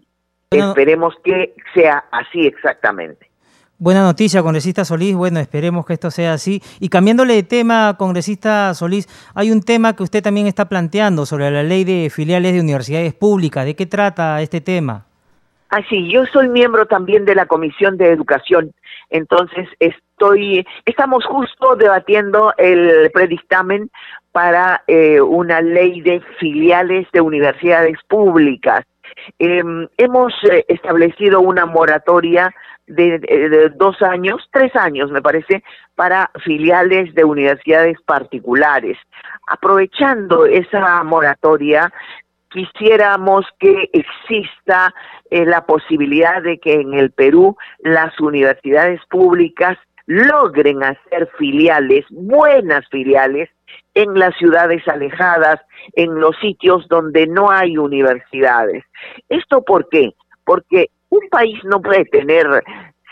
Esperemos 0.50 1.14
que 1.24 1.54
sea 1.74 2.04
así 2.10 2.46
exactamente. 2.46 3.32
Buena 3.78 4.02
noticia, 4.02 4.42
congresista 4.42 4.84
Solís. 4.84 5.16
Bueno, 5.16 5.40
esperemos 5.40 5.84
que 5.84 5.94
esto 5.94 6.10
sea 6.10 6.34
así. 6.34 6.62
Y 6.78 6.88
cambiándole 6.88 7.34
de 7.34 7.42
tema, 7.42 7.96
congresista 7.98 8.72
Solís, 8.74 9.08
hay 9.34 9.50
un 9.50 9.60
tema 9.60 9.96
que 9.96 10.04
usted 10.04 10.22
también 10.22 10.46
está 10.46 10.68
planteando 10.68 11.26
sobre 11.26 11.50
la 11.50 11.64
ley 11.64 11.82
de 11.82 12.08
filiales 12.08 12.52
de 12.52 12.60
universidades 12.60 13.12
públicas. 13.12 13.64
¿De 13.64 13.74
qué 13.74 13.86
trata 13.86 14.40
este 14.40 14.60
tema? 14.60 15.06
Ah, 15.70 15.80
sí, 15.88 16.08
yo 16.12 16.26
soy 16.26 16.48
miembro 16.48 16.86
también 16.86 17.24
de 17.24 17.34
la 17.34 17.46
Comisión 17.46 17.96
de 17.96 18.12
Educación. 18.12 18.72
Entonces, 19.12 19.68
estoy, 19.78 20.66
estamos 20.86 21.24
justo 21.26 21.76
debatiendo 21.76 22.52
el 22.56 23.10
predictamen 23.12 23.90
para 24.32 24.82
eh, 24.86 25.20
una 25.20 25.60
ley 25.60 26.00
de 26.00 26.20
filiales 26.40 27.06
de 27.12 27.20
universidades 27.20 27.98
públicas. 28.08 28.84
Em, 29.38 29.86
hemos 29.98 30.32
eh, 30.50 30.64
establecido 30.68 31.40
una 31.40 31.66
moratoria 31.66 32.54
de, 32.86 33.70
dos 33.76 34.00
años, 34.02 34.48
tres 34.50 34.74
años 34.74 35.10
me 35.10 35.22
parece, 35.22 35.62
para 35.94 36.30
filiales 36.44 37.14
de 37.14 37.24
universidades 37.24 38.00
particulares. 38.04 38.98
Aprovechando 39.46 40.46
esa 40.46 41.02
moratoria, 41.04 41.92
quisiéramos 42.52 43.46
que 43.58 43.90
exista 43.92 44.94
eh, 45.30 45.44
la 45.44 45.64
posibilidad 45.64 46.42
de 46.42 46.58
que 46.58 46.74
en 46.74 46.94
el 46.94 47.10
Perú 47.10 47.56
las 47.80 48.18
universidades 48.20 49.00
públicas 49.10 49.78
logren 50.06 50.82
hacer 50.82 51.28
filiales, 51.38 52.04
buenas 52.10 52.86
filiales, 52.90 53.48
en 53.94 54.18
las 54.18 54.36
ciudades 54.36 54.86
alejadas, 54.88 55.60
en 55.94 56.18
los 56.20 56.36
sitios 56.38 56.86
donde 56.88 57.26
no 57.26 57.50
hay 57.50 57.76
universidades. 57.76 58.84
¿Esto 59.28 59.62
por 59.62 59.88
qué? 59.88 60.10
Porque 60.44 60.90
un 61.10 61.28
país 61.30 61.58
no 61.64 61.80
puede 61.80 62.04
tener 62.06 62.46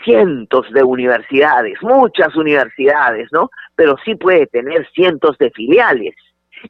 cientos 0.03 0.65
de 0.73 0.83
universidades, 0.83 1.77
muchas 1.81 2.35
universidades, 2.35 3.29
¿no? 3.31 3.49
Pero 3.75 3.95
sí 4.03 4.15
puede 4.15 4.47
tener 4.47 4.87
cientos 4.93 5.37
de 5.37 5.51
filiales. 5.51 6.15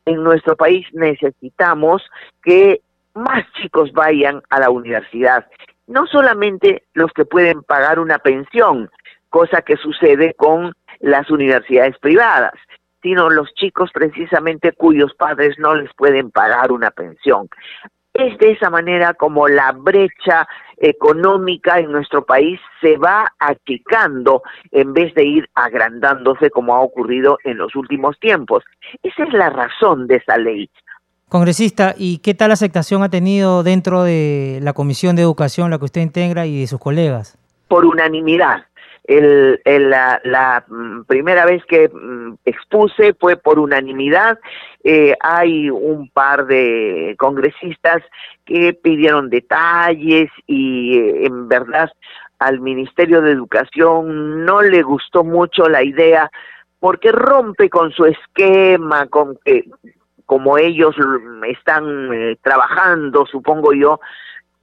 En 0.05 0.23
nuestro 0.23 0.55
país 0.55 0.85
necesitamos 0.93 2.03
que 2.43 2.81
más 3.13 3.45
chicos 3.53 3.91
vayan 3.91 4.41
a 4.49 4.59
la 4.59 4.69
universidad, 4.69 5.47
no 5.87 6.07
solamente 6.07 6.83
los 6.93 7.11
que 7.11 7.25
pueden 7.25 7.63
pagar 7.63 7.99
una 7.99 8.19
pensión, 8.19 8.89
cosa 9.29 9.61
que 9.61 9.77
sucede 9.77 10.33
con 10.35 10.73
las 10.99 11.29
universidades 11.29 11.97
privadas, 11.99 12.53
sino 13.01 13.29
los 13.29 13.53
chicos 13.55 13.91
precisamente 13.91 14.73
cuyos 14.73 15.13
padres 15.15 15.57
no 15.57 15.75
les 15.75 15.91
pueden 15.95 16.31
pagar 16.31 16.71
una 16.71 16.91
pensión. 16.91 17.49
Es 18.13 18.37
de 18.37 18.51
esa 18.51 18.69
manera 18.69 19.13
como 19.13 19.47
la 19.47 19.71
brecha 19.71 20.47
económica 20.81 21.79
en 21.79 21.91
nuestro 21.91 22.25
país 22.25 22.59
se 22.81 22.97
va 22.97 23.31
achicando 23.39 24.41
en 24.71 24.93
vez 24.93 25.13
de 25.13 25.23
ir 25.23 25.49
agrandándose 25.53 26.49
como 26.49 26.75
ha 26.75 26.81
ocurrido 26.81 27.37
en 27.43 27.57
los 27.57 27.75
últimos 27.75 28.19
tiempos. 28.19 28.63
Esa 29.03 29.23
es 29.23 29.33
la 29.33 29.49
razón 29.49 30.07
de 30.07 30.15
esa 30.15 30.37
ley. 30.37 30.69
Congresista, 31.29 31.95
¿y 31.97 32.17
qué 32.17 32.33
tal 32.33 32.51
aceptación 32.51 33.03
ha 33.03 33.09
tenido 33.09 33.63
dentro 33.63 34.03
de 34.03 34.59
la 34.61 34.73
Comisión 34.73 35.15
de 35.15 35.21
Educación, 35.21 35.71
la 35.71 35.79
que 35.79 35.85
usted 35.85 36.01
integra, 36.01 36.45
y 36.45 36.59
de 36.59 36.67
sus 36.67 36.79
colegas? 36.79 37.37
Por 37.69 37.85
unanimidad 37.85 38.65
el, 39.03 39.59
la, 39.65 40.63
mm, 40.67 41.03
primera 41.03 41.45
vez 41.45 41.63
que 41.65 41.89
mm, 41.89 42.35
expuse 42.45 43.13
fue 43.19 43.35
por 43.35 43.59
unanimidad. 43.59 44.39
Eh, 44.83 45.15
hay 45.19 45.69
un 45.69 46.09
par 46.09 46.45
de 46.45 47.15
congresistas 47.17 48.03
que 48.45 48.73
pidieron 48.73 49.29
detalles 49.29 50.29
y 50.47 50.97
eh, 50.97 51.25
en 51.25 51.47
verdad 51.47 51.91
al 52.39 52.59
Ministerio 52.59 53.21
de 53.21 53.31
Educación 53.31 54.45
no 54.45 54.61
le 54.61 54.81
gustó 54.81 55.23
mucho 55.23 55.69
la 55.69 55.83
idea 55.83 56.31
porque 56.79 57.11
rompe 57.11 57.69
con 57.69 57.91
su 57.91 58.05
esquema, 58.05 59.05
con 59.05 59.37
que 59.45 59.65
como 60.25 60.57
ellos 60.57 60.95
están 61.47 62.11
eh, 62.13 62.37
trabajando, 62.41 63.25
supongo 63.25 63.73
yo, 63.73 63.99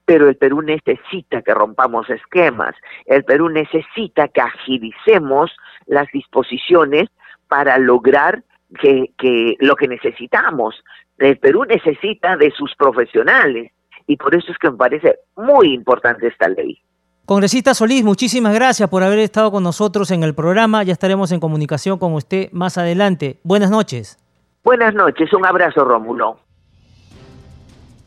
pero 0.08 0.26
el 0.26 0.36
Perú 0.36 0.62
necesita 0.62 1.42
que 1.42 1.52
rompamos 1.52 2.08
esquemas, 2.08 2.74
el 3.04 3.24
Perú 3.24 3.50
necesita 3.50 4.28
que 4.28 4.40
agilicemos 4.40 5.54
las 5.84 6.10
disposiciones 6.14 7.10
para 7.46 7.76
lograr 7.76 8.42
que, 8.80 9.12
lo 9.60 9.76
que 9.76 9.86
necesitamos. 9.86 10.82
El 11.18 11.36
Perú 11.36 11.66
necesita 11.66 12.38
de 12.38 12.50
sus 12.52 12.74
profesionales 12.74 13.70
y 14.06 14.16
por 14.16 14.34
eso 14.34 14.50
es 14.50 14.56
que 14.56 14.70
me 14.70 14.78
parece 14.78 15.18
muy 15.36 15.74
importante 15.74 16.28
esta 16.28 16.48
ley. 16.48 16.80
Congresista 17.26 17.74
Solís, 17.74 18.02
muchísimas 18.02 18.54
gracias 18.54 18.88
por 18.88 19.02
haber 19.02 19.18
estado 19.18 19.50
con 19.50 19.62
nosotros 19.62 20.10
en 20.10 20.22
el 20.22 20.34
programa. 20.34 20.84
Ya 20.84 20.94
estaremos 20.94 21.32
en 21.32 21.40
comunicación 21.40 21.98
con 21.98 22.14
usted 22.14 22.50
más 22.52 22.78
adelante. 22.78 23.40
Buenas 23.44 23.70
noches. 23.70 24.16
Buenas 24.64 24.94
noches, 24.94 25.30
un 25.34 25.44
abrazo 25.44 25.84
Rómulo. 25.84 26.47